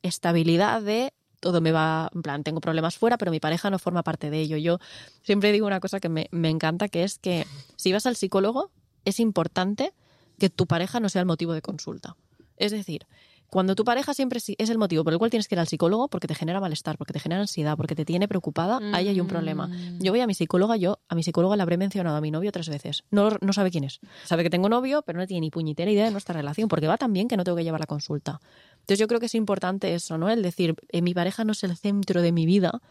estabilidad, 0.02 0.82
de 0.82 1.14
todo 1.40 1.62
me 1.62 1.72
va, 1.72 2.10
en 2.14 2.22
plan, 2.22 2.44
tengo 2.44 2.62
problemas 2.62 2.98
fuera, 2.98 3.18
pero 3.18 3.32
mi 3.32 3.40
pareja 3.40 3.70
no 3.70 3.80
forma 3.80 4.04
parte 4.04 4.30
de 4.30 4.40
ello. 4.40 4.58
Yo 4.58 4.80
siempre 5.22 5.52
digo 5.52 5.68
una 5.68 5.80
cosa 5.80 6.00
que 6.00 6.10
me, 6.10 6.28
me 6.32 6.50
encanta, 6.50 6.88
que 6.88 7.04
es 7.04 7.20
que 7.20 7.46
si 7.76 7.94
vas 7.94 8.06
al 8.06 8.16
psicólogo, 8.16 8.72
es 9.06 9.20
importante 9.20 9.94
que 10.40 10.50
tu 10.50 10.68
pareja 10.68 11.00
no 11.00 11.10
sea 11.10 11.22
el 11.22 11.28
motivo 11.28 11.54
de 11.54 11.62
consulta. 11.62 12.16
Es 12.58 12.72
decir, 12.72 13.06
cuando 13.50 13.76
tu 13.76 13.84
pareja 13.86 14.14
siempre 14.14 14.40
sí- 14.40 14.56
es 14.58 14.70
el 14.70 14.78
motivo 14.78 15.04
por 15.04 15.14
el 15.14 15.20
cual 15.20 15.32
tienes 15.32 15.48
que 15.48 15.56
ir 15.56 15.60
al 15.60 15.68
psicólogo, 15.68 16.08
porque 16.10 16.28
te 16.28 16.36
genera 16.36 16.60
malestar, 16.60 16.98
porque 16.98 17.14
te 17.14 17.20
genera 17.20 17.42
ansiedad, 17.42 17.78
porque 17.78 17.96
te 17.96 18.04
tiene 18.06 18.28
preocupada, 18.28 18.80
ahí 18.94 19.08
hay 19.08 19.20
un 19.22 19.28
problema. 19.28 19.70
Yo 20.00 20.12
voy 20.12 20.20
a 20.22 20.28
mi 20.28 20.34
psicóloga, 20.34 20.76
yo 20.78 21.00
a 21.08 21.16
mi 21.16 21.24
psicóloga 21.24 21.56
le 21.56 21.62
habré 21.64 21.78
mencionado 21.78 22.18
a 22.18 22.22
mi 22.22 22.30
novio 22.32 22.52
tres 22.52 22.70
veces. 22.70 23.04
No, 23.12 23.30
no 23.42 23.54
sabe 23.54 23.72
quién 23.72 23.84
es. 23.86 24.00
Sabe 24.26 24.44
que 24.44 24.50
tengo 24.50 24.68
novio, 24.70 25.02
pero 25.04 25.18
no 25.20 25.26
tiene 25.28 25.42
ni 25.42 25.50
puñetera 25.50 25.90
idea 25.90 26.06
de 26.06 26.12
nuestra 26.12 26.34
relación, 26.34 26.68
porque 26.68 26.88
va 26.88 26.98
tan 26.98 27.14
bien 27.14 27.28
que 27.28 27.38
no 27.38 27.44
tengo 27.44 27.58
que 27.58 27.64
llevar 27.64 27.80
la 27.80 27.88
consulta. 27.88 28.40
Entonces 28.82 29.00
yo 29.00 29.08
creo 29.08 29.20
que 29.20 29.26
es 29.28 29.36
importante 29.36 29.94
eso, 29.94 30.18
¿no? 30.18 30.30
El 30.30 30.42
decir, 30.44 30.76
eh, 30.90 31.02
mi 31.02 31.14
pareja 31.14 31.44
no 31.44 31.52
es 31.54 31.64
el 31.64 31.76
centro 31.78 32.22
de 32.22 32.32
mi 32.32 32.46
vida, 32.46 32.82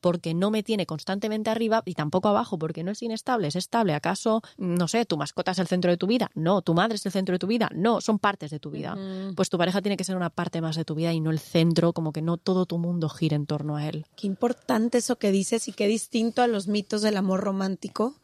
porque 0.00 0.34
no 0.34 0.50
me 0.50 0.62
tiene 0.62 0.86
constantemente 0.86 1.50
arriba 1.50 1.82
y 1.84 1.94
tampoco 1.94 2.28
abajo 2.28 2.58
porque 2.58 2.84
no 2.84 2.90
es 2.90 3.02
inestable, 3.02 3.48
es 3.48 3.56
estable. 3.56 3.94
¿Acaso, 3.94 4.42
no 4.56 4.88
sé, 4.88 5.04
tu 5.04 5.16
mascota 5.16 5.52
es 5.52 5.58
el 5.58 5.66
centro 5.66 5.90
de 5.90 5.96
tu 5.96 6.06
vida? 6.06 6.30
No, 6.34 6.62
tu 6.62 6.74
madre 6.74 6.96
es 6.96 7.06
el 7.06 7.12
centro 7.12 7.34
de 7.34 7.38
tu 7.38 7.46
vida. 7.46 7.70
No, 7.74 8.00
son 8.00 8.18
partes 8.18 8.50
de 8.50 8.60
tu 8.60 8.70
vida. 8.70 8.96
Pues 9.34 9.50
tu 9.50 9.58
pareja 9.58 9.82
tiene 9.82 9.96
que 9.96 10.04
ser 10.04 10.16
una 10.16 10.30
parte 10.30 10.60
más 10.60 10.76
de 10.76 10.84
tu 10.84 10.94
vida 10.94 11.12
y 11.12 11.20
no 11.20 11.30
el 11.30 11.38
centro, 11.38 11.92
como 11.92 12.12
que 12.12 12.22
no 12.22 12.36
todo 12.36 12.66
tu 12.66 12.78
mundo 12.78 13.08
gira 13.08 13.36
en 13.36 13.46
torno 13.46 13.76
a 13.76 13.88
él. 13.88 14.06
Qué 14.16 14.26
importante 14.26 14.98
eso 14.98 15.16
que 15.16 15.32
dices 15.32 15.68
y 15.68 15.72
qué 15.72 15.86
distinto 15.86 16.42
a 16.42 16.46
los 16.46 16.68
mitos 16.68 17.02
del 17.02 17.16
amor 17.16 17.40
romántico. 17.40 18.16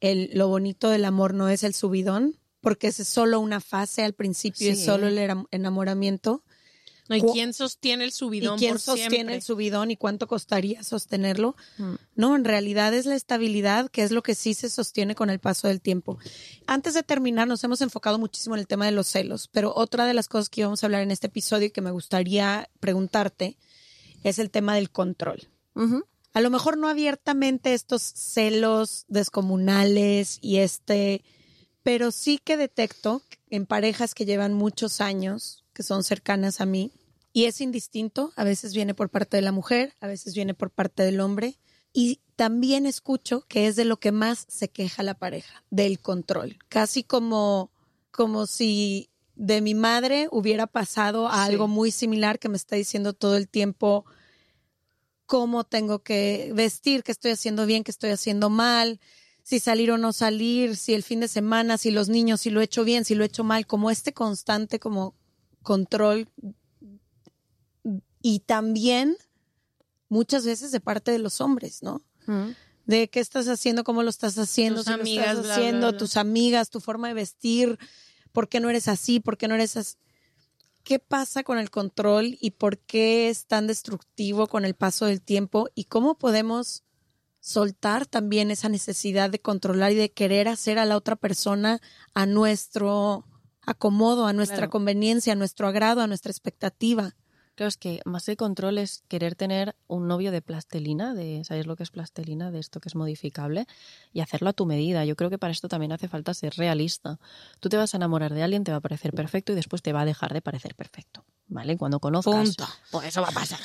El, 0.00 0.30
lo 0.34 0.48
bonito 0.48 0.90
del 0.90 1.04
amor 1.04 1.34
no 1.34 1.48
es 1.48 1.62
el 1.62 1.74
subidón, 1.74 2.36
porque 2.60 2.88
es 2.88 2.96
solo 2.96 3.40
una 3.40 3.60
fase 3.60 4.04
al 4.04 4.12
principio, 4.12 4.72
es 4.72 4.84
solo 4.84 5.06
el 5.06 5.18
enamoramiento. 5.50 6.42
No, 7.08 7.16
¿Y 7.16 7.22
quién 7.22 7.52
sostiene 7.52 8.04
el 8.04 8.10
¿Y 8.10 8.12
subidón 8.12 8.58
quién 8.58 8.72
por 8.72 8.80
sostiene 8.80 9.10
siempre? 9.10 9.34
el 9.36 9.42
subidón 9.42 9.90
y 9.90 9.96
cuánto 9.96 10.26
costaría 10.26 10.82
sostenerlo? 10.82 11.56
Mm. 11.78 11.94
No, 12.14 12.36
en 12.36 12.44
realidad 12.44 12.92
es 12.94 13.06
la 13.06 13.14
estabilidad, 13.14 13.90
que 13.90 14.02
es 14.02 14.10
lo 14.10 14.22
que 14.22 14.34
sí 14.34 14.54
se 14.54 14.68
sostiene 14.70 15.14
con 15.14 15.30
el 15.30 15.38
paso 15.38 15.68
del 15.68 15.80
tiempo. 15.80 16.18
Antes 16.66 16.94
de 16.94 17.02
terminar, 17.02 17.46
nos 17.46 17.62
hemos 17.64 17.80
enfocado 17.80 18.18
muchísimo 18.18 18.54
en 18.54 18.60
el 18.60 18.66
tema 18.66 18.86
de 18.86 18.92
los 18.92 19.06
celos, 19.06 19.48
pero 19.52 19.72
otra 19.74 20.06
de 20.06 20.14
las 20.14 20.28
cosas 20.28 20.48
que 20.48 20.62
íbamos 20.62 20.82
a 20.82 20.86
hablar 20.86 21.02
en 21.02 21.10
este 21.10 21.28
episodio 21.28 21.66
y 21.66 21.70
que 21.70 21.80
me 21.80 21.90
gustaría 21.90 22.68
preguntarte 22.80 23.56
es 24.24 24.38
el 24.38 24.50
tema 24.50 24.74
del 24.74 24.90
control. 24.90 25.48
A 26.32 26.40
lo 26.40 26.50
mejor 26.50 26.78
no 26.78 26.88
abiertamente 26.88 27.74
estos 27.74 28.02
celos 28.02 29.04
descomunales 29.08 30.38
y 30.40 30.58
este, 30.58 31.22
pero 31.82 32.10
sí 32.10 32.38
que 32.42 32.56
detecto 32.56 33.22
en 33.48 33.66
parejas 33.66 34.14
que 34.14 34.24
llevan 34.24 34.54
muchos 34.54 35.00
años, 35.00 35.65
que 35.76 35.82
son 35.82 36.02
cercanas 36.04 36.62
a 36.62 36.66
mí, 36.66 36.90
y 37.34 37.44
es 37.44 37.60
indistinto, 37.60 38.32
a 38.34 38.44
veces 38.44 38.72
viene 38.72 38.94
por 38.94 39.10
parte 39.10 39.36
de 39.36 39.42
la 39.42 39.52
mujer, 39.52 39.92
a 40.00 40.06
veces 40.06 40.34
viene 40.34 40.54
por 40.54 40.70
parte 40.70 41.02
del 41.02 41.20
hombre, 41.20 41.58
y 41.92 42.20
también 42.34 42.86
escucho 42.86 43.44
que 43.46 43.66
es 43.66 43.76
de 43.76 43.84
lo 43.84 43.98
que 43.98 44.10
más 44.10 44.46
se 44.48 44.68
queja 44.68 45.02
la 45.02 45.12
pareja, 45.18 45.62
del 45.70 46.00
control, 46.00 46.56
casi 46.70 47.04
como, 47.04 47.70
como 48.10 48.46
si 48.46 49.10
de 49.34 49.60
mi 49.60 49.74
madre 49.74 50.28
hubiera 50.32 50.66
pasado 50.66 51.28
a 51.28 51.44
Sí. 51.44 51.52
algo 51.52 51.68
muy 51.68 51.90
similar 51.90 52.38
que 52.38 52.48
me 52.48 52.56
está 52.56 52.74
diciendo 52.76 53.12
todo 53.12 53.36
el 53.36 53.48
tiempo 53.50 54.06
cómo 55.26 55.64
tengo 55.64 56.02
que 56.02 56.52
vestir, 56.54 57.02
qué 57.02 57.12
estoy 57.12 57.32
haciendo 57.32 57.66
bien, 57.66 57.84
qué 57.84 57.90
estoy 57.90 58.10
haciendo 58.10 58.48
mal, 58.48 58.98
si 59.42 59.60
salir 59.60 59.90
o 59.90 59.98
no 59.98 60.14
salir, 60.14 60.74
si 60.76 60.94
el 60.94 61.02
fin 61.02 61.20
de 61.20 61.28
semana, 61.28 61.76
si 61.76 61.90
los 61.90 62.08
niños, 62.08 62.40
si 62.40 62.48
lo 62.50 62.62
he 62.62 62.64
hecho 62.64 62.82
bien, 62.84 63.04
si 63.04 63.14
lo 63.14 63.24
he 63.24 63.26
hecho 63.26 63.44
mal, 63.44 63.66
como 63.66 63.90
este 63.90 64.14
constante 64.14 64.78
como 64.78 65.14
control 65.66 66.28
y 68.22 68.38
también 68.40 69.16
muchas 70.08 70.46
veces 70.46 70.70
de 70.70 70.80
parte 70.80 71.10
de 71.10 71.18
los 71.18 71.40
hombres, 71.40 71.82
¿no? 71.82 72.02
De 72.86 73.08
qué 73.10 73.18
estás 73.18 73.48
haciendo, 73.48 73.82
cómo 73.82 74.04
lo 74.04 74.10
estás 74.10 74.38
haciendo, 74.38 74.78
Tus 74.78 74.86
si 74.86 74.92
lo 74.92 75.00
amigas, 75.00 75.26
estás 75.30 75.38
bla, 75.38 75.42
bla, 75.44 75.54
haciendo, 75.54 75.88
bla. 75.90 75.98
tus 75.98 76.16
amigas, 76.16 76.70
tu 76.70 76.80
forma 76.80 77.08
de 77.08 77.14
vestir, 77.14 77.78
por 78.30 78.48
qué 78.48 78.60
no 78.60 78.70
eres 78.70 78.86
así, 78.86 79.18
por 79.18 79.36
qué 79.36 79.48
no 79.48 79.56
eres 79.56 79.76
así. 79.76 79.96
¿Qué 80.84 81.00
pasa 81.00 81.42
con 81.42 81.58
el 81.58 81.70
control 81.70 82.38
y 82.40 82.52
por 82.52 82.78
qué 82.78 83.28
es 83.28 83.46
tan 83.46 83.66
destructivo 83.66 84.46
con 84.46 84.64
el 84.64 84.74
paso 84.74 85.06
del 85.06 85.20
tiempo 85.20 85.68
y 85.74 85.86
cómo 85.86 86.16
podemos 86.16 86.84
soltar 87.40 88.06
también 88.06 88.52
esa 88.52 88.68
necesidad 88.68 89.30
de 89.30 89.40
controlar 89.40 89.90
y 89.90 89.96
de 89.96 90.12
querer 90.12 90.46
hacer 90.46 90.78
a 90.78 90.84
la 90.84 90.96
otra 90.96 91.16
persona 91.16 91.80
a 92.14 92.24
nuestro 92.26 93.24
acomodo, 93.66 94.26
a 94.26 94.32
nuestra 94.32 94.58
Claro. 94.58 94.70
conveniencia, 94.70 95.32
a 95.32 95.36
nuestro 95.36 95.68
agrado, 95.68 96.00
a 96.00 96.06
nuestra 96.06 96.30
expectativa? 96.30 97.14
Claro, 97.56 97.68
es 97.68 97.78
que 97.78 98.00
más 98.04 98.26
que 98.26 98.36
control 98.36 98.76
es 98.76 99.02
querer 99.08 99.34
tener 99.34 99.76
un 99.86 100.08
novio 100.08 100.30
de 100.30 100.42
plastelina, 100.42 101.14
de 101.14 101.42
¿sabes 101.44 101.66
lo 101.66 101.74
que 101.74 101.84
es 101.84 101.90
plastelina? 101.90 102.50
De 102.50 102.58
esto 102.58 102.80
que 102.80 102.90
es 102.90 102.94
modificable, 102.94 103.66
y 104.12 104.20
hacerlo 104.20 104.50
a 104.50 104.52
tu 104.52 104.66
medida. 104.66 105.06
Yo 105.06 105.16
creo 105.16 105.30
que 105.30 105.38
para 105.38 105.52
esto 105.52 105.66
también 105.66 105.92
hace 105.92 106.06
falta 106.06 106.34
ser 106.34 106.54
realista. 106.56 107.18
Tú 107.58 107.70
te 107.70 107.78
vas 107.78 107.94
a 107.94 107.96
enamorar 107.96 108.34
de 108.34 108.42
alguien, 108.42 108.62
te 108.62 108.72
va 108.72 108.78
a 108.78 108.80
parecer 108.82 109.12
perfecto 109.14 109.52
y 109.52 109.54
después 109.54 109.80
te 109.80 109.94
va 109.94 110.02
a 110.02 110.04
dejar 110.04 110.34
de 110.34 110.42
parecer 110.42 110.74
perfecto. 110.74 111.24
¿Vale? 111.48 111.78
Cuando 111.78 111.98
conozcas. 111.98 112.34
Punto. 112.34 112.66
Pues 112.90 113.06
eso 113.06 113.22
va 113.22 113.28
a 113.28 113.32
pasar. 113.32 113.60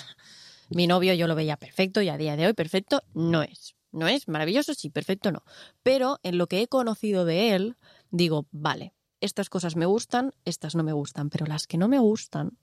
Mi 0.69 0.87
novio 0.87 1.13
yo 1.13 1.27
lo 1.27 1.35
veía 1.35 1.57
perfecto 1.57 2.01
y 2.01 2.07
a 2.07 2.17
día 2.17 2.37
de 2.37 2.47
hoy 2.47 2.53
perfecto 2.53 3.03
no 3.13 3.43
es. 3.43 3.75
No 3.91 4.07
es 4.07 4.29
maravilloso, 4.29 4.73
sí, 4.73 4.89
perfecto 4.89 5.33
no. 5.33 5.43
Pero 5.83 6.17
en 6.23 6.37
lo 6.37 6.47
que 6.47 6.61
he 6.61 6.69
conocido 6.69 7.25
de 7.25 7.55
él, 7.55 7.75
digo, 8.09 8.47
vale, 8.51 8.93
estas 9.21 9.49
cosas 9.49 9.75
me 9.75 9.85
gustan, 9.85 10.33
estas 10.45 10.75
no 10.75 10.83
me 10.83 10.93
gustan, 10.93 11.29
pero 11.29 11.45
las 11.45 11.67
que 11.67 11.77
no 11.77 11.87
me 11.87 11.99
gustan 11.99 12.57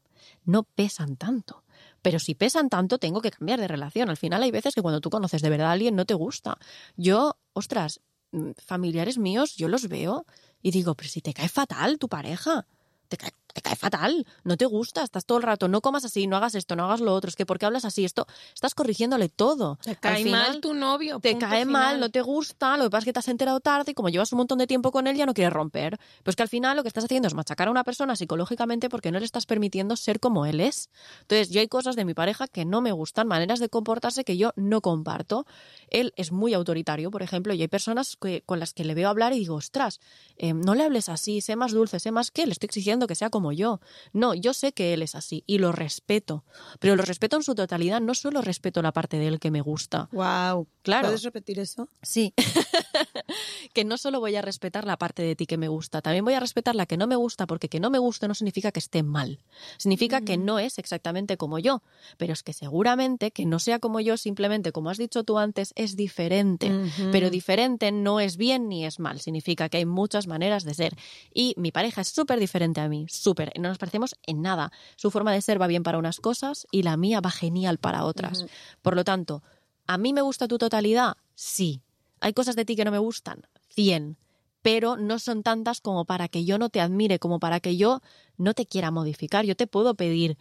no 0.45 0.65
pesan 0.65 1.17
tanto. 1.17 1.65
Pero 2.03 2.19
si 2.19 2.35
pesan 2.35 2.69
tanto, 2.69 2.99
tengo 2.99 3.21
que 3.21 3.31
cambiar 3.31 3.61
de 3.61 3.69
relación. 3.69 4.11
Al 4.11 4.17
final 4.17 4.43
hay 4.43 4.51
veces 4.51 4.75
que 4.75 4.83
cuando 4.83 5.01
tú 5.01 5.11
conoces 5.11 5.43
de 5.43 5.51
verdad 5.51 5.69
a 5.69 5.73
alguien 5.73 5.97
no 5.97 6.05
te 6.05 6.15
gusta. 6.15 6.59
Yo, 6.97 7.37
ostras, 7.53 8.01
mm, 8.33 8.51
familiares 8.57 9.19
míos, 9.19 9.57
yo 9.57 9.69
los 9.69 9.89
veo 9.89 10.27
y 10.63 10.71
digo, 10.71 10.95
pero 10.95 11.09
si 11.09 11.21
te 11.21 11.33
cae 11.33 11.49
fatal 11.49 11.99
tu 11.99 12.09
pareja. 12.09 12.67
Te 13.09 13.17
cae, 13.17 13.33
te 13.53 13.63
cae 13.63 13.77
fatal, 13.77 14.27
no 14.45 14.57
te 14.57 14.67
gusta, 14.67 15.03
estás 15.03 15.25
todo 15.25 15.39
el 15.39 15.45
rato, 15.45 15.69
no 15.69 15.81
comas 15.81 16.05
así, 16.05 16.27
no 16.27 16.37
hagas 16.37 16.55
esto, 16.55 16.77
no 16.77 16.85
hagas 16.85 17.01
lo 17.01 17.15
otro, 17.15 17.29
es 17.29 17.37
que 17.37 17.47
¿por 17.47 17.59
qué 17.59 17.67
hablas 17.67 17.85
así? 17.85 18.05
Esto, 18.05 18.27
estás 18.55 18.75
corrigiéndole 18.75 19.29
todo. 19.29 19.79
Te 19.83 19.97
cae 19.97 20.23
final, 20.23 20.53
mal 20.53 20.61
tu 20.61 20.75
novio. 20.75 21.21
te 21.21 21.39
cae 21.39 21.65
mal, 21.65 21.95
final. 21.95 22.01
no 22.01 22.11
te 22.11 22.21
gusta, 22.21 22.77
lo 22.77 22.85
que 22.85 22.91
pasa 22.91 23.01
es 23.01 23.05
que 23.07 23.13
te 23.13 23.19
has 23.21 23.29
enterado 23.29 23.61
tarde 23.61 23.93
y 23.93 23.95
como 23.95 24.09
llevas 24.09 24.33
un 24.33 24.39
montón 24.39 24.59
de 24.59 24.67
tiempo 24.67 24.93
con 24.93 25.07
él 25.07 25.17
ya 25.17 25.27
no 25.27 25.35
quieres 25.35 25.53
romper. 25.53 25.99
Pues 26.23 26.37
que 26.37 26.43
al 26.43 26.49
final 26.49 26.77
lo 26.77 26.83
que 26.83 26.89
estás 26.89 27.05
haciendo 27.05 27.29
es 27.29 27.35
machacar 27.35 27.69
a 27.69 27.71
una 27.71 27.85
persona 27.85 28.17
psicológicamente 28.17 28.89
porque 28.89 29.11
no 29.11 29.19
le 29.19 29.25
estás 29.25 29.47
permitiendo 29.47 29.97
ser 29.97 30.21
como 30.21 30.47
él 30.47 30.61
es. 30.61 30.91
Entonces 31.23 31.51
yo 31.51 31.61
hay 31.61 31.69
cosas 31.69 31.97
de 31.97 32.05
mi 32.05 32.15
pareja 32.15 32.49
que 32.49 32.65
no 32.65 32.81
me 32.81 32.93
gustan, 32.93 33.27
maneras 33.27 33.61
de 33.61 33.69
comportarse 33.69 34.25
que 34.25 34.37
yo 34.37 34.53
no 34.57 34.81
comparto. 34.81 35.47
Él 35.91 36.13
es 36.17 36.33
muy 36.33 36.55
autoritario, 36.55 37.11
por 37.11 37.23
ejemplo, 37.23 37.55
y 37.55 37.61
hay 37.63 37.69
personas 37.69 38.17
que- 38.17 38.43
con 38.47 38.59
las 38.61 38.73
que 38.75 38.85
le 38.85 38.95
veo 38.95 39.09
hablar 39.09 39.33
y 39.33 39.39
digo, 39.41 39.55
ostras, 39.57 40.01
eh, 40.37 40.53
no 40.55 40.75
le 40.75 40.85
hables 40.85 41.09
así, 41.09 41.41
sé 41.41 41.57
más 41.57 41.73
dulce, 41.73 42.01
sé 42.01 42.11
más 42.11 42.31
que, 42.31 42.47
le 42.47 42.53
estoy 42.53 42.67
exigiendo 42.67 43.07
que 43.07 43.15
sea 43.15 43.31
como 43.31 43.53
yo. 43.53 43.81
No, 44.13 44.35
yo 44.35 44.53
sé 44.55 44.73
que 44.73 44.95
él 44.95 45.03
es 45.03 45.15
así 45.15 45.45
y 45.47 45.59
lo 45.59 45.73
respeto, 45.73 46.45
pero 46.81 46.97
lo 46.97 47.03
respeto 47.05 47.37
en 47.37 47.43
su 47.43 47.55
totalidad, 47.55 48.01
no 48.01 48.15
solo 48.15 48.43
respeto 48.43 48.83
la 48.83 48.93
parte 48.93 49.19
de 49.19 49.27
él 49.29 49.41
que 49.41 49.51
me 49.51 49.61
gusta. 49.61 50.09
Wow. 50.13 50.67
Claro. 50.83 51.09
¿Puedes 51.09 51.23
repetir 51.23 51.59
eso? 51.59 51.89
Sí. 52.03 52.33
que 53.73 53.85
no 53.85 53.99
solo 53.99 54.21
voy 54.21 54.37
a 54.37 54.43
respetar 54.43 54.85
la 54.85 54.97
parte 54.97 55.23
de 55.23 55.37
ti 55.37 55.47
que 55.47 55.57
me 55.57 55.69
gusta, 55.69 56.03
también 56.03 56.25
voy 56.25 56.35
a 56.35 56.41
respetar 56.41 56.75
la 56.75 56.87
que 56.87 56.97
no 56.97 57.07
me 57.07 57.17
gusta, 57.17 57.47
porque 57.47 57.69
que 57.69 57.81
no 57.81 57.91
me 57.91 57.99
guste 57.99 58.29
no 58.29 58.35
significa 58.35 58.73
que 58.73 58.79
esté 58.79 59.03
mal. 59.03 59.39
Significa 59.77 60.21
que 60.21 60.37
no 60.37 60.59
es 60.59 60.79
exactamente 60.79 61.37
como 61.37 61.59
yo, 61.59 61.83
pero 62.17 62.33
es 62.33 62.43
que 62.43 62.53
seguramente 62.53 63.31
que 63.31 63.47
no 63.47 63.59
sea 63.59 63.79
como 63.79 64.01
yo, 64.01 64.17
simplemente 64.17 64.73
como 64.73 64.91
has 64.91 64.99
dicho 64.99 65.25
tú 65.25 65.39
antes, 65.39 65.73
es 65.77 65.97
diferente. 65.97 66.73
Pero 67.13 67.31
diferente 67.31 67.93
no 67.93 68.21
es 68.21 68.37
bien 68.37 68.69
ni 68.69 68.85
es 68.85 68.99
mal, 68.99 69.21
significa 69.21 69.69
que 69.69 69.79
hay 69.79 69.87
muchas 69.87 70.27
maneras 70.27 70.65
de 70.65 70.75
ser. 70.75 70.97
Y 71.33 71.55
mi 71.57 71.73
pareja 71.73 72.01
es 72.01 72.09
súper 72.09 72.39
diferente 72.41 72.81
a 72.81 72.89
mí, 72.89 73.07
súper, 73.09 73.53
no 73.59 73.69
nos 73.69 73.79
parecemos 73.79 74.17
en 74.27 74.43
nada. 74.43 74.73
Su 74.97 75.11
forma 75.11 75.33
de 75.33 75.43
ser 75.43 75.61
va 75.61 75.67
bien 75.67 75.83
para 75.83 75.99
unas 75.99 76.21
cosas 76.21 76.67
y 76.71 76.83
la 76.83 76.97
mía 76.97 77.21
va 77.21 77.31
genial 77.31 77.79
para 77.79 78.05
otras. 78.05 78.47
Por 78.83 78.97
lo 78.97 79.05
tanto, 79.05 79.43
¿a 79.87 79.99
mí 79.99 80.13
me 80.13 80.23
gusta 80.23 80.49
tu 80.49 80.59
totalidad? 80.59 81.17
Sí. 81.35 81.83
¿Hay 82.21 82.33
cosas 82.33 82.57
de 82.57 82.65
ti 82.65 82.77
que 82.77 82.85
no 82.85 82.91
me 82.91 82.99
gustan? 82.99 83.43
100. 83.71 84.17
Pero 84.63 84.97
no 84.97 85.19
son 85.19 85.43
tantas 85.43 85.81
como 85.81 86.05
para 86.05 86.29
que 86.29 86.45
yo 86.45 86.59
no 86.59 86.69
te 86.69 86.81
admire, 86.81 87.19
como 87.19 87.39
para 87.39 87.61
que 87.61 87.77
yo 87.77 88.01
no 88.37 88.55
te 88.55 88.67
quiera 88.67 88.91
modificar. 88.91 89.45
Yo 89.45 89.55
te 89.55 89.67
puedo 89.67 89.95
pedir 89.95 90.37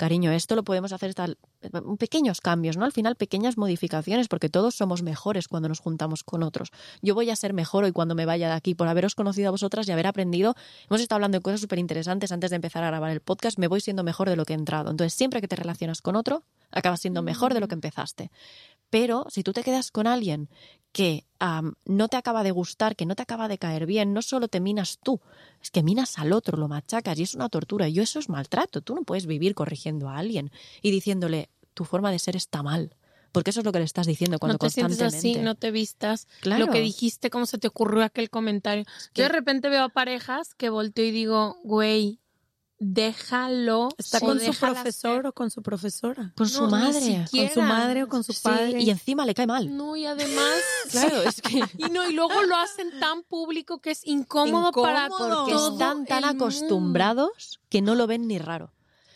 cariño, 0.00 0.32
esto 0.32 0.56
lo 0.56 0.64
podemos 0.64 0.94
hacer 0.94 1.12
tal, 1.14 1.36
pequeños 1.98 2.40
cambios, 2.40 2.78
¿no? 2.78 2.86
Al 2.86 2.92
final 2.92 3.16
pequeñas 3.16 3.58
modificaciones, 3.58 4.28
porque 4.28 4.48
todos 4.48 4.74
somos 4.74 5.02
mejores 5.02 5.46
cuando 5.46 5.68
nos 5.68 5.78
juntamos 5.78 6.24
con 6.24 6.42
otros. 6.42 6.70
Yo 7.02 7.14
voy 7.14 7.28
a 7.28 7.36
ser 7.36 7.52
mejor 7.52 7.84
hoy 7.84 7.92
cuando 7.92 8.14
me 8.14 8.24
vaya 8.24 8.48
de 8.48 8.54
aquí 8.54 8.74
por 8.74 8.88
haberos 8.88 9.14
conocido 9.14 9.48
a 9.48 9.50
vosotras 9.50 9.86
y 9.86 9.92
haber 9.92 10.06
aprendido. 10.06 10.54
Hemos 10.88 11.02
estado 11.02 11.16
hablando 11.16 11.36
de 11.36 11.42
cosas 11.42 11.60
súper 11.60 11.78
interesantes 11.78 12.32
antes 12.32 12.48
de 12.48 12.56
empezar 12.56 12.82
a 12.82 12.86
grabar 12.86 13.10
el 13.10 13.20
podcast, 13.20 13.58
me 13.58 13.68
voy 13.68 13.82
siendo 13.82 14.02
mejor 14.02 14.30
de 14.30 14.36
lo 14.36 14.46
que 14.46 14.54
he 14.54 14.56
entrado. 14.56 14.90
Entonces, 14.90 15.12
siempre 15.12 15.42
que 15.42 15.48
te 15.48 15.56
relacionas 15.56 16.00
con 16.00 16.16
otro, 16.16 16.44
acabas 16.70 17.00
siendo 17.00 17.20
mejor 17.20 17.52
de 17.52 17.60
lo 17.60 17.68
que 17.68 17.74
empezaste. 17.74 18.30
Pero 18.90 19.26
si 19.30 19.42
tú 19.42 19.52
te 19.52 19.62
quedas 19.62 19.90
con 19.90 20.06
alguien 20.06 20.48
que 20.92 21.24
no 21.84 22.08
te 22.08 22.16
acaba 22.16 22.42
de 22.42 22.50
gustar, 22.50 22.96
que 22.96 23.06
no 23.06 23.14
te 23.14 23.22
acaba 23.22 23.48
de 23.48 23.58
caer 23.58 23.86
bien, 23.86 24.12
no 24.12 24.22
solo 24.22 24.48
te 24.48 24.60
minas 24.60 24.98
tú, 25.02 25.20
es 25.62 25.70
que 25.70 25.82
minas 25.82 26.18
al 26.18 26.32
otro, 26.32 26.58
lo 26.58 26.68
machacas 26.68 27.18
y 27.18 27.22
es 27.22 27.34
una 27.34 27.48
tortura. 27.48 27.88
Y 27.88 28.00
eso 28.00 28.18
es 28.18 28.28
maltrato. 28.28 28.80
Tú 28.80 28.94
no 28.94 29.02
puedes 29.02 29.26
vivir 29.26 29.54
corrigiendo 29.54 30.08
a 30.08 30.18
alguien 30.18 30.50
y 30.82 30.90
diciéndole 30.90 31.48
tu 31.74 31.84
forma 31.84 32.10
de 32.10 32.18
ser 32.18 32.36
está 32.36 32.62
mal. 32.62 32.96
Porque 33.32 33.50
eso 33.50 33.60
es 33.60 33.66
lo 33.66 33.70
que 33.70 33.78
le 33.78 33.84
estás 33.84 34.08
diciendo 34.08 34.40
cuando 34.40 34.54
no 34.54 34.58
te 34.58 34.70
sientes 34.70 34.98
constantemente. 34.98 35.38
así, 35.38 35.44
no 35.44 35.54
te 35.54 35.70
vistas. 35.70 36.26
Claro. 36.40 36.66
Lo 36.66 36.72
que 36.72 36.80
dijiste, 36.80 37.30
cómo 37.30 37.46
se 37.46 37.58
te 37.58 37.68
ocurrió 37.68 38.02
aquel 38.02 38.28
comentario. 38.28 38.84
Yo 39.14 39.22
de 39.22 39.28
repente 39.28 39.68
veo 39.68 39.84
a 39.84 39.88
parejas 39.88 40.54
que 40.54 40.68
volteo 40.68 41.04
y 41.04 41.12
digo, 41.12 41.56
güey, 41.62 42.18
déjalo. 42.80 43.90
Está 43.96 44.18
con 44.20 44.40
su 44.40 44.52
profesor 44.58 45.26
o 45.26 45.32
con 45.32 45.50
su 45.50 45.62
profesora. 45.62 46.32
Con 46.36 46.48
su 46.48 46.62
No, 46.62 46.70
madre. 46.70 47.26
Con 47.30 47.48
su 47.50 47.60
madre 47.62 48.02
o 48.02 48.08
con 48.08 48.24
su 48.24 48.32
Sí, 48.32 48.40
padre. 48.42 48.80
y 48.82 48.90
encima 48.90 49.24
le 49.24 49.34
cae 49.34 49.46
mal. 49.46 49.76
No, 49.76 49.94
y 49.96 50.06
además. 50.06 50.50
Claro, 50.90 51.22
es 51.22 51.40
que 51.40 51.60
Y 51.78 51.90
no, 51.90 52.08
y 52.08 52.14
luego 52.14 52.42
lo 52.42 52.56
hacen 52.56 52.90
tan 52.98 53.22
público 53.22 53.78
que 53.80 53.92
es 53.92 54.04
incómodo, 54.06 54.72
para 54.72 55.08
porque 55.08 55.52
todo 55.52 55.72
están 55.74 56.04
tan 56.06 56.24
mundo. 56.24 56.44
acostumbrados 56.44 57.60
que 57.68 57.80
no 57.82 57.94
lo 57.94 58.06
ven 58.08 58.26
ni 58.26 58.38
raro. 58.38 58.72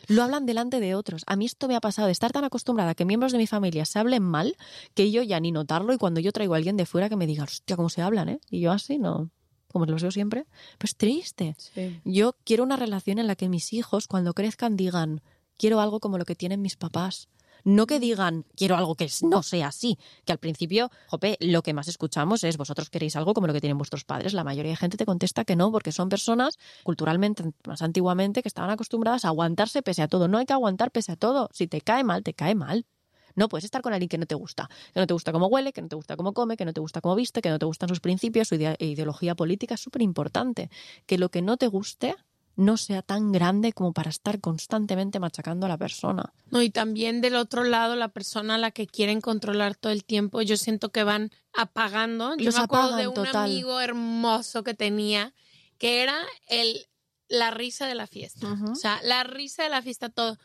Lo 0.06 0.22
hablan 0.22 0.44
delante 0.44 0.80
de 0.80 0.94
otros. 0.94 1.22
A 1.26 1.34
mí 1.34 1.46
esto 1.46 1.66
me 1.66 1.74
ha 1.76 1.80
pasado 1.80 2.06
de 2.06 2.12
estar 2.12 2.30
tan 2.30 2.44
acostumbrada 2.44 2.90
a 2.90 2.94
que 2.94 3.06
miembros 3.06 3.32
de 3.32 3.38
mi 3.38 3.46
familia 3.46 3.86
se 3.86 3.98
hablen 3.98 4.22
mal 4.22 4.54
que 4.92 5.10
yo 5.10 5.22
ya 5.22 5.40
ni 5.40 5.50
notarlo 5.50 5.94
y 5.94 5.98
cuando 5.98 6.20
yo 6.20 6.30
traigo 6.30 6.52
a 6.52 6.58
alguien 6.58 6.76
de 6.76 6.84
fuera 6.84 7.08
que 7.08 7.16
me 7.16 7.26
diga, 7.26 7.44
hostia, 7.44 7.74
cómo 7.74 7.88
se 7.88 8.02
hablan, 8.02 8.28
¿eh? 8.28 8.40
Y 8.50 8.60
yo 8.60 8.70
así, 8.70 8.98
no, 8.98 9.30
como 9.74 9.86
los 9.86 10.02
veo 10.02 10.12
siempre. 10.12 10.46
Pues 10.78 10.96
triste. 10.96 11.56
Sí. 11.58 12.00
Yo 12.04 12.36
quiero 12.44 12.62
una 12.62 12.76
relación 12.76 13.18
en 13.18 13.26
la 13.26 13.34
que 13.34 13.48
mis 13.48 13.72
hijos, 13.72 14.06
cuando 14.06 14.32
crezcan, 14.32 14.76
digan, 14.76 15.20
quiero 15.58 15.80
algo 15.80 15.98
como 15.98 16.16
lo 16.16 16.24
que 16.24 16.36
tienen 16.36 16.62
mis 16.62 16.76
papás. 16.76 17.28
No 17.64 17.86
que 17.86 17.98
digan, 17.98 18.44
quiero 18.54 18.76
algo 18.76 18.94
que 18.94 19.10
no 19.22 19.42
sea 19.42 19.68
así. 19.68 19.98
Que 20.24 20.32
al 20.32 20.38
principio, 20.38 20.90
jope, 21.08 21.36
lo 21.40 21.62
que 21.62 21.72
más 21.72 21.88
escuchamos 21.88 22.44
es, 22.44 22.56
vosotros 22.56 22.88
queréis 22.88 23.16
algo 23.16 23.34
como 23.34 23.48
lo 23.48 23.52
que 23.52 23.60
tienen 23.60 23.76
vuestros 23.76 24.04
padres. 24.04 24.32
La 24.32 24.44
mayoría 24.44 24.70
de 24.70 24.76
gente 24.76 24.96
te 24.96 25.06
contesta 25.06 25.44
que 25.44 25.56
no, 25.56 25.72
porque 25.72 25.90
son 25.90 26.08
personas 26.08 26.58
culturalmente, 26.84 27.42
más 27.66 27.82
antiguamente, 27.82 28.42
que 28.42 28.48
estaban 28.48 28.70
acostumbradas 28.70 29.24
a 29.24 29.28
aguantarse 29.28 29.82
pese 29.82 30.02
a 30.02 30.08
todo. 30.08 30.28
No 30.28 30.38
hay 30.38 30.46
que 30.46 30.52
aguantar 30.52 30.92
pese 30.92 31.12
a 31.12 31.16
todo. 31.16 31.48
Si 31.52 31.66
te 31.66 31.80
cae 31.80 32.04
mal, 32.04 32.22
te 32.22 32.32
cae 32.32 32.54
mal. 32.54 32.86
No 33.34 33.48
puedes 33.48 33.64
estar 33.64 33.82
con 33.82 33.92
alguien 33.92 34.08
que 34.08 34.18
no 34.18 34.26
te 34.26 34.34
gusta, 34.34 34.68
que 34.92 35.00
no 35.00 35.06
te 35.06 35.12
gusta 35.14 35.32
cómo 35.32 35.46
huele, 35.46 35.72
que 35.72 35.82
no 35.82 35.88
te 35.88 35.96
gusta 35.96 36.16
cómo 36.16 36.32
come, 36.32 36.56
que 36.56 36.64
no 36.64 36.72
te 36.72 36.80
gusta 36.80 37.00
cómo 37.00 37.14
viste, 37.14 37.42
que 37.42 37.50
no 37.50 37.58
te 37.58 37.66
gustan 37.66 37.88
sus 37.88 38.00
principios, 38.00 38.48
su 38.48 38.54
idea- 38.54 38.76
ideología 38.78 39.34
política. 39.34 39.74
Es 39.74 39.80
súper 39.80 40.02
importante 40.02 40.70
que 41.06 41.18
lo 41.18 41.30
que 41.30 41.42
no 41.42 41.56
te 41.56 41.66
guste 41.66 42.14
no 42.56 42.76
sea 42.76 43.02
tan 43.02 43.32
grande 43.32 43.72
como 43.72 43.92
para 43.92 44.10
estar 44.10 44.40
constantemente 44.40 45.18
machacando 45.18 45.66
a 45.66 45.68
la 45.68 45.76
persona. 45.76 46.32
No, 46.50 46.62
y 46.62 46.70
también 46.70 47.20
del 47.20 47.34
otro 47.34 47.64
lado, 47.64 47.96
la 47.96 48.08
persona 48.08 48.54
a 48.54 48.58
la 48.58 48.70
que 48.70 48.86
quieren 48.86 49.20
controlar 49.20 49.74
todo 49.74 49.90
el 49.92 50.04
tiempo, 50.04 50.40
yo 50.40 50.56
siento 50.56 50.90
que 50.90 51.02
van 51.02 51.32
apagando. 51.52 52.36
Yo 52.36 52.44
Los 52.44 52.54
me 52.54 52.60
acuerdo 52.60 52.86
de 52.96 53.04
apagan, 53.04 53.08
un 53.08 53.14
total. 53.14 53.36
amigo 53.46 53.80
hermoso 53.80 54.62
que 54.62 54.74
tenía, 54.74 55.34
que 55.78 56.02
era 56.02 56.16
el, 56.48 56.86
la 57.28 57.50
risa 57.50 57.88
de 57.88 57.96
la 57.96 58.06
fiesta. 58.06 58.46
Ujú. 58.52 58.70
O 58.72 58.74
sea, 58.76 59.00
la 59.02 59.24
risa 59.24 59.64
de 59.64 59.70
la 59.70 59.82
fiesta, 59.82 60.08
todo. 60.08 60.38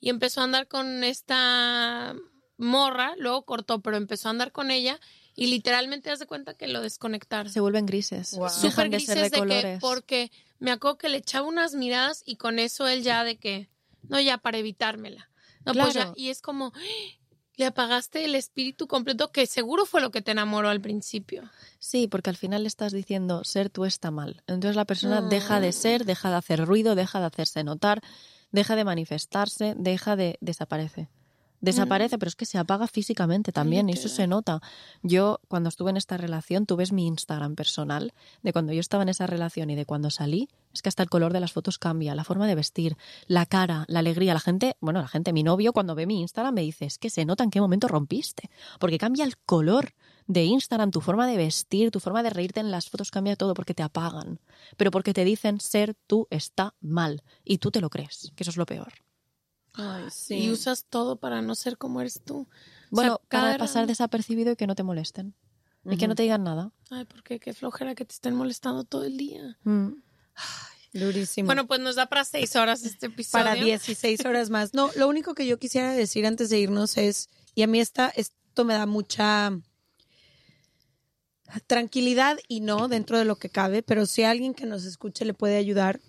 Y 0.00 0.10
empezó 0.10 0.40
a 0.40 0.44
andar 0.44 0.68
con 0.68 1.02
esta 1.04 2.14
morra, 2.56 3.14
luego 3.18 3.44
cortó, 3.44 3.80
pero 3.80 3.96
empezó 3.96 4.28
a 4.28 4.30
andar 4.30 4.52
con 4.52 4.70
ella 4.70 4.98
y 5.34 5.46
literalmente 5.46 6.10
haz 6.10 6.18
de 6.18 6.26
cuenta 6.26 6.54
que 6.54 6.66
lo 6.68 6.80
desconectaron. 6.82 7.52
Se 7.52 7.60
vuelven 7.60 7.86
grises. 7.86 8.36
Wow. 8.36 8.48
Súper 8.50 8.90
de 8.90 9.00
ser 9.00 9.16
grises 9.16 9.16
de 9.16 9.22
de 9.22 9.30
que, 9.30 9.38
colores. 9.38 9.78
porque 9.80 10.30
me 10.58 10.70
acuerdo 10.72 10.98
que 10.98 11.08
le 11.08 11.18
echaba 11.18 11.46
unas 11.46 11.74
miradas 11.74 12.22
y 12.26 12.36
con 12.36 12.58
eso 12.58 12.88
él 12.88 13.02
ya 13.02 13.22
de 13.24 13.38
que, 13.38 13.68
no, 14.08 14.20
ya 14.20 14.38
para 14.38 14.58
evitármela. 14.58 15.30
No, 15.64 15.74
pues 15.74 15.94
ya, 15.94 16.12
y 16.16 16.30
es 16.30 16.40
como, 16.42 16.72
le 17.56 17.66
apagaste 17.66 18.24
el 18.24 18.34
espíritu 18.34 18.86
completo, 18.86 19.30
que 19.30 19.46
seguro 19.46 19.84
fue 19.86 20.00
lo 20.00 20.10
que 20.10 20.22
te 20.22 20.30
enamoró 20.30 20.68
al 20.70 20.80
principio. 20.80 21.48
Sí, 21.78 22.08
porque 22.08 22.30
al 22.30 22.36
final 22.36 22.62
le 22.62 22.68
estás 22.68 22.92
diciendo 22.92 23.44
ser 23.44 23.68
tú 23.68 23.84
está 23.84 24.10
mal. 24.10 24.42
Entonces 24.46 24.76
la 24.76 24.84
persona 24.86 25.20
No. 25.20 25.28
deja 25.28 25.60
de 25.60 25.72
ser, 25.72 26.04
deja 26.04 26.30
de 26.30 26.36
hacer 26.36 26.64
ruido, 26.64 26.94
deja 26.94 27.20
de 27.20 27.26
hacerse 27.26 27.62
notar, 27.64 28.02
deja 28.52 28.76
de 28.76 28.84
manifestarse, 28.84 29.74
deja 29.76 30.16
de 30.16 30.38
desaparece. 30.40 31.08
Desaparece, 31.60 32.18
pero 32.18 32.28
es 32.28 32.36
que 32.36 32.46
se 32.46 32.56
apaga 32.56 32.86
físicamente 32.86 33.50
también, 33.50 33.88
y 33.88 33.92
eso 33.92 34.08
se 34.08 34.28
nota. 34.28 34.60
Yo, 35.02 35.40
cuando 35.48 35.68
estuve 35.68 35.90
en 35.90 35.96
esta 35.96 36.16
relación, 36.16 36.66
tú 36.66 36.76
ves 36.76 36.92
mi 36.92 37.06
Instagram 37.08 37.56
personal, 37.56 38.12
de 38.42 38.52
cuando 38.52 38.72
yo 38.72 38.78
estaba 38.78 39.02
en 39.02 39.08
esa 39.08 39.26
relación 39.26 39.68
y 39.70 39.74
de 39.74 39.84
cuando 39.84 40.10
salí, 40.10 40.48
es 40.72 40.82
que 40.82 40.88
hasta 40.88 41.02
el 41.02 41.08
color 41.08 41.32
de 41.32 41.40
las 41.40 41.52
fotos 41.52 41.78
cambia, 41.78 42.14
la 42.14 42.22
forma 42.22 42.46
de 42.46 42.54
vestir, 42.54 42.96
la 43.26 43.44
cara, 43.44 43.84
la 43.88 43.98
alegría. 43.98 44.34
La 44.34 44.40
gente, 44.40 44.76
bueno, 44.80 45.00
la 45.00 45.08
gente, 45.08 45.32
mi 45.32 45.42
novio, 45.42 45.72
cuando 45.72 45.96
ve 45.96 46.06
mi 46.06 46.20
Instagram 46.20 46.54
me 46.54 46.62
dice, 46.62 46.84
es 46.84 46.98
que 46.98 47.10
se 47.10 47.24
nota 47.24 47.42
en 47.42 47.50
qué 47.50 47.60
momento 47.60 47.88
rompiste, 47.88 48.50
porque 48.78 48.98
cambia 48.98 49.24
el 49.24 49.36
color 49.36 49.94
de 50.28 50.44
Instagram, 50.44 50.90
tu 50.90 51.00
forma 51.00 51.26
de 51.26 51.36
vestir, 51.36 51.90
tu 51.90 52.00
forma 52.00 52.22
de 52.22 52.30
reírte 52.30 52.60
en 52.60 52.70
las 52.70 52.88
fotos 52.88 53.10
cambia 53.10 53.34
todo 53.34 53.54
porque 53.54 53.74
te 53.74 53.82
apagan, 53.82 54.38
pero 54.76 54.90
porque 54.90 55.14
te 55.14 55.24
dicen 55.24 55.58
ser 55.58 55.96
tú 56.06 56.28
está 56.30 56.74
mal 56.80 57.24
y 57.44 57.58
tú 57.58 57.70
te 57.70 57.80
lo 57.80 57.90
crees, 57.90 58.30
que 58.36 58.44
eso 58.44 58.50
es 58.50 58.56
lo 58.58 58.66
peor. 58.66 58.92
Ay, 59.74 60.04
sí. 60.10 60.34
Y 60.34 60.50
usas 60.50 60.84
todo 60.88 61.16
para 61.16 61.40
no 61.40 61.54
ser 61.54 61.78
como 61.78 62.00
eres 62.00 62.20
tú. 62.24 62.40
O 62.40 62.44
sea, 62.44 62.48
Bueno, 62.90 63.20
para 63.28 63.56
pasar 63.58 63.86
desapercibido 63.86 64.52
y 64.52 64.56
que 64.56 64.66
no 64.66 64.74
te 64.74 64.82
molesten. 64.82 65.34
Y 65.84 65.96
que 65.96 66.08
no 66.08 66.14
te 66.14 66.24
digan 66.24 66.44
nada. 66.44 66.72
Ay, 66.90 67.06
porque 67.06 67.40
qué 67.40 67.54
flojera 67.54 67.94
que 67.94 68.04
te 68.04 68.12
estén 68.12 68.34
molestando 68.34 68.84
todo 68.84 69.04
el 69.04 69.16
día. 69.16 69.56
Mm. 69.62 69.92
Durísimo. 70.92 71.46
Bueno, 71.46 71.66
pues 71.66 71.80
nos 71.80 71.96
da 71.96 72.06
para 72.06 72.24
seis 72.24 72.56
horas 72.56 72.82
este 72.82 73.06
episodio. 73.06 73.44
para 73.44 73.54
16 73.54 74.24
horas 74.26 74.50
más. 74.50 74.74
No, 74.74 74.90
lo 74.96 75.08
único 75.08 75.34
que 75.34 75.46
yo 75.46 75.58
quisiera 75.58 75.92
decir 75.92 76.26
antes 76.26 76.50
de 76.50 76.58
irnos 76.58 76.98
es, 76.98 77.30
y 77.54 77.62
a 77.62 77.66
mí 77.66 77.80
esta, 77.80 78.08
esto 78.08 78.64
me 78.64 78.74
da 78.74 78.84
mucha 78.86 79.58
tranquilidad 81.66 82.38
y 82.48 82.60
no 82.60 82.88
dentro 82.88 83.18
de 83.18 83.24
lo 83.24 83.36
que 83.36 83.48
cabe, 83.48 83.82
pero 83.82 84.06
si 84.06 84.22
alguien 84.22 84.54
que 84.54 84.66
nos 84.66 84.84
escuche 84.84 85.24
le 85.24 85.34
puede 85.34 85.56
ayudar, 85.56 86.00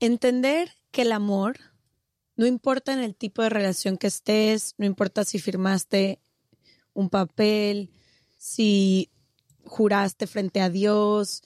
entender 0.00 0.74
que 0.90 1.02
el 1.02 1.12
amor, 1.12 1.58
no 2.36 2.46
importa 2.46 2.92
en 2.92 3.00
el 3.00 3.14
tipo 3.14 3.42
de 3.42 3.48
relación 3.48 3.96
que 3.96 4.06
estés, 4.06 4.74
no 4.78 4.86
importa 4.86 5.24
si 5.24 5.38
firmaste 5.38 6.20
un 6.92 7.10
papel, 7.10 7.90
si 8.36 9.10
juraste 9.64 10.26
frente 10.26 10.60
a 10.60 10.70
Dios, 10.70 11.42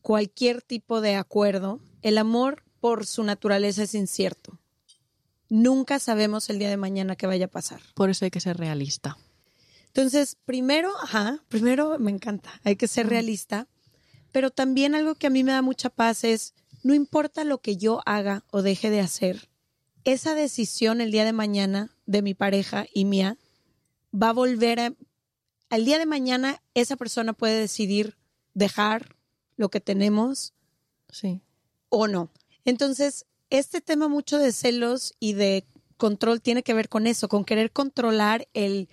cualquier 0.00 0.62
tipo 0.62 1.00
de 1.00 1.16
acuerdo, 1.16 1.80
el 2.02 2.18
amor 2.18 2.64
por 2.80 3.06
su 3.06 3.22
naturaleza 3.22 3.84
es 3.84 3.94
incierto. 3.94 4.58
Nunca 5.48 5.98
sabemos 5.98 6.50
el 6.50 6.58
día 6.58 6.70
de 6.70 6.76
mañana 6.76 7.14
qué 7.14 7.26
vaya 7.26 7.46
a 7.46 7.50
pasar. 7.50 7.80
Por 7.94 8.10
eso 8.10 8.24
hay 8.24 8.30
que 8.30 8.40
ser 8.40 8.56
realista. 8.56 9.18
Entonces, 9.94 10.38
primero, 10.46 10.90
ajá, 11.02 11.44
primero 11.48 11.98
me 11.98 12.10
encanta, 12.10 12.60
hay 12.64 12.76
que 12.76 12.88
ser 12.88 13.08
realista, 13.08 13.68
pero 14.32 14.50
también 14.50 14.94
algo 14.94 15.14
que 15.14 15.26
a 15.26 15.30
mí 15.30 15.44
me 15.44 15.52
da 15.52 15.60
mucha 15.60 15.90
paz 15.90 16.24
es, 16.24 16.54
no 16.82 16.94
importa 16.94 17.44
lo 17.44 17.60
que 17.60 17.76
yo 17.76 18.00
haga 18.06 18.42
o 18.50 18.62
deje 18.62 18.88
de 18.88 19.00
hacer, 19.00 19.50
esa 20.04 20.34
decisión 20.34 21.02
el 21.02 21.10
día 21.10 21.26
de 21.26 21.34
mañana 21.34 21.94
de 22.06 22.22
mi 22.22 22.32
pareja 22.32 22.86
y 22.92 23.04
mía 23.04 23.36
va 24.14 24.30
a 24.30 24.32
volver 24.32 24.80
a... 24.80 24.94
Al 25.68 25.84
día 25.84 25.98
de 25.98 26.06
mañana 26.06 26.62
esa 26.74 26.96
persona 26.96 27.34
puede 27.34 27.58
decidir 27.58 28.16
dejar 28.54 29.14
lo 29.56 29.70
que 29.70 29.80
tenemos 29.80 30.54
Sí. 31.10 31.42
o 31.90 32.08
no. 32.08 32.30
Entonces, 32.64 33.26
este 33.50 33.82
tema 33.82 34.08
mucho 34.08 34.38
de 34.38 34.52
celos 34.52 35.14
y 35.20 35.34
de 35.34 35.66
control 35.98 36.40
tiene 36.40 36.62
que 36.62 36.74
ver 36.74 36.88
con 36.88 37.06
eso, 37.06 37.28
con 37.28 37.44
querer 37.44 37.70
controlar 37.70 38.48
el, 38.54 38.88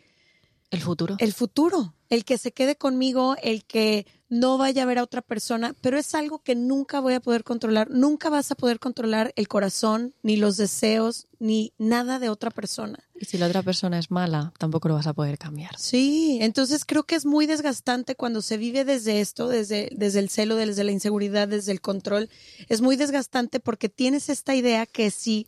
El 0.72 0.82
futuro. 0.82 1.16
el 1.20 1.34
futuro, 1.34 1.96
el 2.10 2.26
que 2.26 2.38
se 2.38 2.52
quede 2.52 2.76
conmigo, 2.76 3.36
el 3.42 3.66
que 3.66 4.06
no 4.30 4.60
vaya 4.60 4.84
a 4.84 4.86
ver 4.86 5.00
a 5.00 5.04
otra 5.04 5.22
persona, 5.22 5.76
pero 5.82 5.98
es 5.98 6.14
algo 6.14 6.40
que 6.44 6.56
nunca 6.56 7.00
voy 7.00 7.16
a 7.16 7.20
poder 7.20 7.44
controlar. 7.44 7.90
Nunca 7.90 8.30
vas 8.30 8.52
a 8.52 8.56
poder 8.56 8.80
controlar 8.80 9.34
el 9.36 9.48
corazón, 9.48 10.14
ni 10.22 10.38
los 10.38 10.58
deseos, 10.58 11.28
ni 11.40 11.74
nada 11.80 12.20
de 12.20 12.30
otra 12.30 12.52
persona. 12.52 13.00
Y 13.20 13.26
si 13.26 13.38
la 13.38 13.48
otra 13.48 13.64
persona 13.64 13.98
es 13.98 14.12
mala, 14.12 14.54
tampoco 14.60 14.88
lo 14.88 14.94
vas 14.94 15.08
a 15.08 15.14
poder 15.14 15.38
cambiar. 15.40 15.78
Sí, 15.78 16.38
entonces 16.42 16.86
creo 16.86 17.04
que 17.04 17.16
es 17.16 17.26
muy 17.26 17.48
desgastante 17.48 18.16
cuando 18.16 18.42
se 18.42 18.58
vive 18.58 18.86
desde 18.86 19.20
esto, 19.20 19.48
desde, 19.48 19.90
desde 19.96 20.20
el 20.20 20.30
celo, 20.30 20.56
desde 20.56 20.84
la 20.84 20.92
inseguridad, 20.92 21.48
desde 21.48 21.72
el 21.72 21.82
control. 21.82 22.30
Es 22.68 22.82
muy 22.82 22.96
desgastante 22.96 23.60
porque 23.60 23.90
tienes 23.90 24.30
esta 24.30 24.56
idea 24.56 24.86
que 24.86 25.10
si 25.10 25.48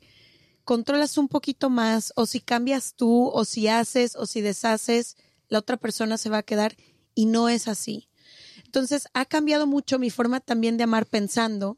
controlas 0.64 1.18
un 1.18 1.28
poquito 1.28 1.70
más, 1.70 2.14
o 2.16 2.26
si 2.26 2.40
cambias 2.40 2.94
tú, 2.96 3.28
o 3.28 3.46
si 3.46 3.68
haces, 3.68 4.16
o 4.16 4.26
si 4.26 4.42
deshaces, 4.42 5.18
la 5.50 5.60
otra 5.60 5.78
persona 5.78 6.18
se 6.18 6.30
va 6.30 6.40
a 6.40 6.44
quedar 6.44 6.76
y 7.16 7.26
no 7.26 7.50
es 7.50 7.68
así. 7.68 8.08
Entonces 8.66 9.08
ha 9.14 9.26
cambiado 9.26 9.68
mucho 9.68 10.00
mi 10.00 10.10
forma 10.10 10.40
también 10.40 10.78
de 10.78 10.84
amar 10.86 11.06
pensando 11.06 11.78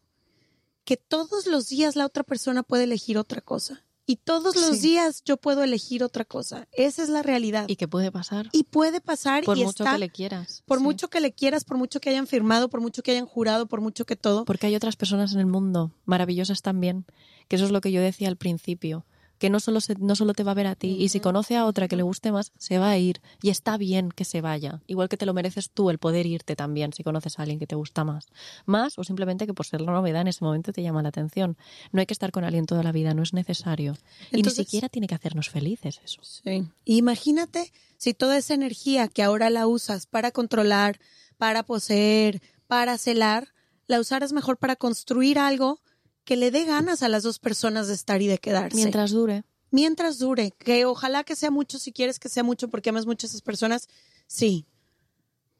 que 0.86 0.98
todos 0.98 1.48
los 1.48 1.70
días 1.70 1.96
la 1.96 2.06
otra 2.06 2.24
persona 2.24 2.62
puede 2.62 2.84
elegir 2.84 3.18
otra 3.18 3.42
cosa. 3.42 3.84
Y 4.06 4.18
todos 4.18 4.58
los 4.58 4.76
Sí. 4.80 4.90
días 4.90 5.24
yo 5.24 5.38
puedo 5.38 5.64
elegir 5.64 6.04
otra 6.04 6.26
cosa. 6.26 6.68
Esa 6.74 7.04
es 7.04 7.08
la 7.10 7.24
realidad. 7.24 7.66
¿Y 7.70 7.78
qué 7.78 7.88
puede 7.88 8.12
pasar? 8.12 8.50
Y 8.52 8.66
puede 8.66 9.00
pasar 9.00 9.46
por 9.46 9.58
y 9.58 9.64
mucho 9.64 9.84
está, 9.86 9.94
que 9.94 10.00
le 10.00 10.10
quieras. 10.10 10.62
por 10.66 10.80
sí. 10.80 10.84
mucho 10.84 11.08
que 11.10 11.22
le 11.22 11.32
quieras, 11.32 11.64
por 11.64 11.78
mucho 11.78 12.02
que 12.02 12.10
hayan 12.10 12.28
firmado, 12.28 12.70
por 12.70 12.82
mucho 12.82 13.02
que 13.02 13.12
hayan 13.12 13.26
jurado, 13.26 13.66
por 13.66 13.80
mucho 13.80 14.06
que 14.06 14.18
todo. 14.18 14.44
Porque 14.44 14.68
hay 14.68 14.76
otras 14.76 14.98
personas 14.98 15.32
en 15.34 15.40
el 15.40 15.46
mundo 15.46 15.94
maravillosas 16.04 16.62
también, 16.62 17.06
que 17.48 17.56
eso 17.58 17.66
es 17.66 17.72
lo 17.72 17.82
que 17.82 17.92
yo 17.92 18.02
decía 18.02 18.28
al 18.28 18.38
principio, 18.38 19.06
que 19.40 19.50
no 19.50 19.60
solo, 19.60 19.82
se- 19.82 19.96
no 20.00 20.16
solo 20.16 20.34
te 20.34 20.44
va 20.44 20.52
a 20.52 20.56
ver 20.56 20.68
a 20.68 20.76
ti, 20.76 20.96
y 20.98 21.10
si 21.10 21.20
conoce 21.20 21.58
a 21.58 21.66
otra 21.66 21.90
que 21.90 21.98
le 21.98 22.04
guste 22.04 22.32
más, 22.32 22.54
se 22.58 22.78
va 22.78 22.92
a 22.92 22.98
ir, 22.98 23.20
y 23.42 23.50
está 23.50 23.76
bien 23.78 24.10
que 24.10 24.24
se 24.24 24.40
vaya, 24.40 24.82
igual 24.88 25.10
que 25.10 25.18
te 25.18 25.26
lo 25.26 25.34
mereces 25.34 25.70
tú 25.70 25.90
el 25.90 25.98
poder 25.98 26.26
irte 26.26 26.56
también 26.56 26.94
si 26.94 27.04
conoces 27.04 27.38
a 27.38 27.42
alguien 27.42 27.60
que 27.60 27.68
te 27.68 27.76
gusta 27.76 28.06
más, 28.06 28.28
más 28.66 28.98
o 28.98 29.04
simplemente 29.04 29.46
que 29.46 29.54
por 29.54 29.66
ser 29.66 29.82
la 29.82 29.92
novedad 29.92 30.22
en 30.22 30.28
ese 30.30 30.46
momento 30.46 30.72
te 30.72 30.82
llama 30.82 31.02
la 31.02 31.10
atención. 31.10 31.58
No 31.92 32.00
hay 32.00 32.06
que 32.06 32.14
estar 32.14 32.32
con 32.32 32.46
alguien 32.46 32.66
toda 32.66 32.84
la 32.84 32.94
vida, 32.94 33.14
no 33.14 33.24
es 33.24 33.34
necesario. 33.34 33.98
y 34.32 34.38
ni 34.38 34.44
siquiera 34.66 34.88
tiene 34.88 35.08
que 35.08 35.16
hacernos 35.16 35.50
felices 35.50 36.00
eso. 36.06 36.22
Sí. 36.24 36.66
Imagínate 36.86 37.74
si 37.98 38.14
toda 38.14 38.38
esa 38.38 38.54
energía 38.54 39.10
que 39.10 39.24
ahora 39.24 39.50
la 39.50 39.68
usas 39.68 40.06
para 40.06 40.32
controlar, 40.32 41.00
para 41.38 41.64
poseer, 41.64 42.42
para 42.68 42.98
celar, 42.98 43.50
la 43.88 44.00
usaras 44.00 44.32
mejor 44.32 44.58
para 44.58 44.78
construir 44.78 45.38
algo 45.38 45.82
que 46.26 46.36
le 46.36 46.52
dé 46.52 46.66
ganas 46.66 47.04
a 47.04 47.10
las 47.10 47.24
dos 47.24 47.40
personas 47.40 47.88
de 47.88 47.94
estar 47.94 48.22
y 48.22 48.28
de 48.28 48.38
quedarse. 48.38 48.76
Mientras 48.76 49.12
dure. 49.12 49.44
Mientras 49.72 50.20
dure, 50.20 50.52
que 50.52 50.86
ojalá 50.86 51.24
que 51.24 51.36
sea 51.36 51.50
mucho 51.50 51.80
si 51.80 51.92
quieres 51.92 52.20
que 52.20 52.30
sea 52.30 52.44
mucho 52.44 52.70
porque 52.70 52.90
amas 52.92 53.06
mucho 53.06 53.26
a 53.26 53.30
esas 53.30 53.42
personas, 53.42 53.88
sí. 54.28 54.68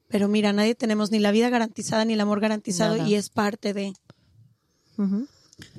Pero 0.08 0.28
mira, 0.28 0.54
nadie 0.54 0.76
tenemos 0.76 1.10
ni 1.10 1.20
la 1.20 1.32
vida 1.32 1.50
garantizada 1.50 2.06
ni 2.06 2.14
el 2.14 2.22
amor 2.22 2.40
garantizado 2.40 2.98
Nada. 2.98 3.10
y 3.10 3.16
es 3.16 3.30
parte 3.30 3.74
de... 3.74 3.94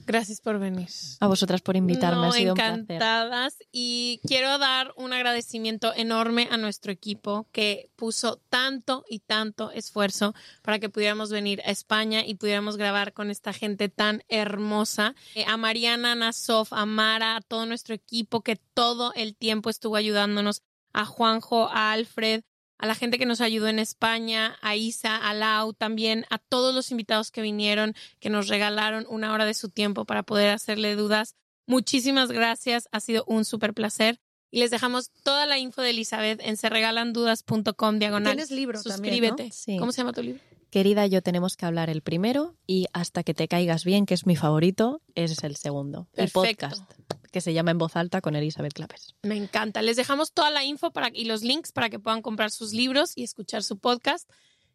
Gracias 0.07 0.41
por 0.41 0.59
venir. 0.59 0.89
A 1.21 1.27
vosotras 1.27 1.63
por 1.63 1.77
invitarme, 1.77 2.23
No, 2.23 2.29
ha 2.29 2.33
sido 2.33 2.53
un 2.53 2.61
encantadas. 2.61 3.57
Y 3.73 4.21
quiero 4.27 4.59
dar 4.59 4.93
un 4.97 5.13
agradecimiento 5.13 5.95
enorme 5.95 6.49
a 6.51 6.57
nuestro 6.57 6.93
equipo 6.93 7.47
que 7.53 7.91
puso 7.97 8.41
tanto 8.49 9.05
y 9.09 9.21
tanto 9.21 9.71
esfuerzo 9.71 10.35
para 10.63 10.79
que 10.79 10.89
pudiéramos 10.89 11.31
venir 11.31 11.63
a 11.65 11.71
España 11.71 12.25
y 12.25 12.35
pudiéramos 12.35 12.77
grabar 12.77 13.13
con 13.13 13.31
esta 13.31 13.53
gente 13.53 13.89
tan 13.89 14.23
hermosa. 14.29 15.15
Eh, 15.35 15.45
a 15.47 15.57
Mariana, 15.57 16.15
Nasof, 16.15 16.73
a 16.73 16.85
Mara, 16.87 17.37
a 17.37 17.41
todo 17.41 17.65
nuestro 17.67 17.95
equipo 17.95 18.43
que 18.43 18.57
todo 18.57 19.13
el 19.15 19.35
tiempo 19.35 19.71
estuvo 19.71 19.97
ayudándonos. 19.97 20.63
A 20.93 21.07
Juanjo, 21.07 21.69
a 21.71 21.93
Alfred, 21.93 22.45
a 22.79 22.87
la 22.87 22.95
gente 22.95 23.19
que 23.19 23.27
nos 23.27 23.41
ayudó 23.41 23.69
en 23.69 23.79
España, 23.79 24.57
a 24.61 24.77
Isa, 24.77 25.17
a 25.17 25.35
Lau, 25.35 25.73
también 25.73 26.27
a 26.31 26.39
todos 26.39 26.75
los 26.75 26.91
invitados 26.91 27.31
que 27.31 27.43
vinieron, 27.43 27.95
que 28.21 28.31
nos 28.31 28.49
regalaron 28.49 29.07
una 29.09 29.33
hora 29.33 29.45
de 29.45 29.55
su 29.55 29.69
tiempo 29.69 30.05
para 30.05 30.23
poder 30.23 30.51
hacerle 30.51 30.97
dudas. 30.97 31.37
Muchísimas 31.67 32.31
gracias, 32.31 32.89
ha 32.93 33.01
sido 33.01 33.25
un 33.27 33.45
súper 33.45 33.75
placer. 33.75 34.21
Y 34.51 34.61
les 34.61 34.71
dejamos 34.71 35.11
toda 35.25 35.47
la 35.47 35.59
info 35.59 35.83
de 35.83 35.91
Elizabeth 35.91 36.41
en 36.41 36.57
serregalandudas.com 36.57 37.99
diagonal. 37.99 38.35
Tienes 38.35 38.53
libro 38.53 38.81
también, 38.81 39.15
Suscríbete. 39.15 39.45
¿no? 39.45 39.53
Sí. 39.53 39.77
¿Cómo 39.79 39.91
se 39.91 39.99
llama 39.99 40.13
tu 40.13 40.23
libro? 40.23 40.41
Querida, 40.71 41.07
yo 41.07 41.23
tenemos 41.23 41.57
que 41.57 41.67
hablar 41.67 41.89
el 41.89 42.03
primero 42.03 42.57
y 42.67 42.87
hasta 42.93 43.23
que 43.23 43.33
te 43.33 43.47
caigas 43.49 43.85
bien, 43.85 44.07
que 44.07 44.15
es 44.15 44.27
mi 44.27 44.37
favorito, 44.37 45.01
es 45.15 45.43
el 45.45 45.57
segundo. 45.57 46.09
El 46.15 46.31
Perfecto. 46.31 46.69
podcast, 46.69 46.93
que 47.35 47.41
se 47.41 47.53
llama 47.53 47.73
En 47.73 47.79
Voz 47.79 47.97
Alta 47.97 48.21
con 48.21 48.37
Elizabeth 48.37 48.75
Clapes. 48.75 49.17
Me 49.23 49.35
encanta. 49.35 49.83
Les 49.83 49.97
dejamos 49.97 50.33
toda 50.33 50.53
la 50.53 50.63
info 50.63 50.93
para, 50.93 51.11
y 51.13 51.25
los 51.25 51.43
links 51.43 51.73
para 51.73 51.91
que 51.91 51.99
puedan 51.99 52.23
comprar 52.23 52.53
sus 52.53 52.73
libros 52.73 53.11
y 53.17 53.25
escuchar 53.25 53.65
su 53.65 53.77
podcast. 53.77 54.31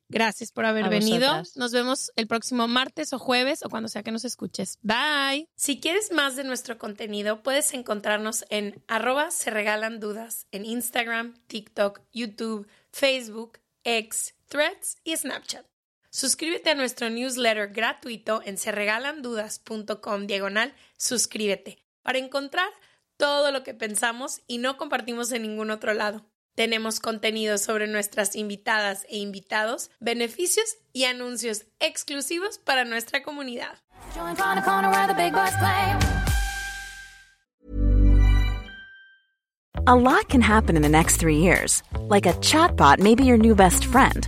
Gracias 0.09 0.51
por 0.51 0.65
haber 0.65 0.83
A 0.83 0.89
venido. 0.89 1.19
vosotras. 1.19 1.55
Nos 1.55 1.71
vemos 1.71 2.11
el 2.17 2.27
próximo 2.27 2.67
martes 2.67 3.13
o 3.13 3.19
jueves 3.19 3.63
o 3.63 3.69
cuando 3.69 3.87
sea 3.87 4.03
que 4.03 4.11
nos 4.11 4.25
escuches. 4.25 4.77
Bye. 4.81 5.47
Si 5.55 5.79
quieres 5.79 6.11
más 6.11 6.35
de 6.35 6.43
nuestro 6.43 6.77
contenido, 6.77 7.43
puedes 7.43 7.73
encontrarnos 7.73 8.43
en 8.49 8.83
arroba 8.89 9.31
se 9.31 9.51
regalan 9.51 10.01
dudas 10.01 10.45
en 10.51 10.65
Instagram, 10.65 11.35
TikTok, 11.47 12.01
YouTube, 12.11 12.67
Facebook, 12.91 13.59
X, 13.85 14.35
Threads 14.49 14.97
y 15.05 15.15
Snapchat. 15.15 15.65
Suscríbete 16.09 16.71
a 16.71 16.75
nuestro 16.75 17.09
newsletter 17.09 17.69
gratuito 17.71 18.41
en 18.43 18.57
serregalandudas.com 18.57 20.27
diagonal 20.27 20.73
suscríbete 20.97 21.88
para 22.01 22.17
encontrar 22.17 22.69
todo 23.17 23.51
lo 23.51 23.63
que 23.63 23.73
pensamos 23.73 24.41
y 24.47 24.57
no 24.57 24.77
compartimos 24.77 25.31
en 25.31 25.43
ningún 25.43 25.71
otro 25.71 25.93
lado. 25.93 26.25
Tenemos 26.55 26.99
contenido 26.99 27.57
sobre 27.57 27.87
nuestras 27.87 28.35
invitadas 28.35 29.05
e 29.09 29.17
invitados, 29.17 29.91
beneficios 29.99 30.77
y 30.91 31.05
anuncios 31.05 31.65
exclusivos 31.79 32.57
para 32.57 32.83
nuestra 32.85 33.23
comunidad. 33.23 33.77
Join 34.13 34.35
Corner 34.35 34.63
Corner 34.63 34.89
where 34.89 35.07
the 35.07 35.13
big 35.13 35.33
boys 35.33 35.55
play. 35.57 35.95
A 39.87 39.95
lot 39.95 40.27
can 40.27 40.41
happen 40.41 40.75
in 40.75 40.81
the 40.81 40.89
next 40.89 41.17
three 41.17 41.37
years. 41.37 41.81
Like 42.09 42.25
a 42.25 42.33
chatbot 42.41 42.99
may 42.99 43.15
be 43.15 43.23
your 43.23 43.37
new 43.37 43.55
best 43.55 43.85
friend. 43.85 44.27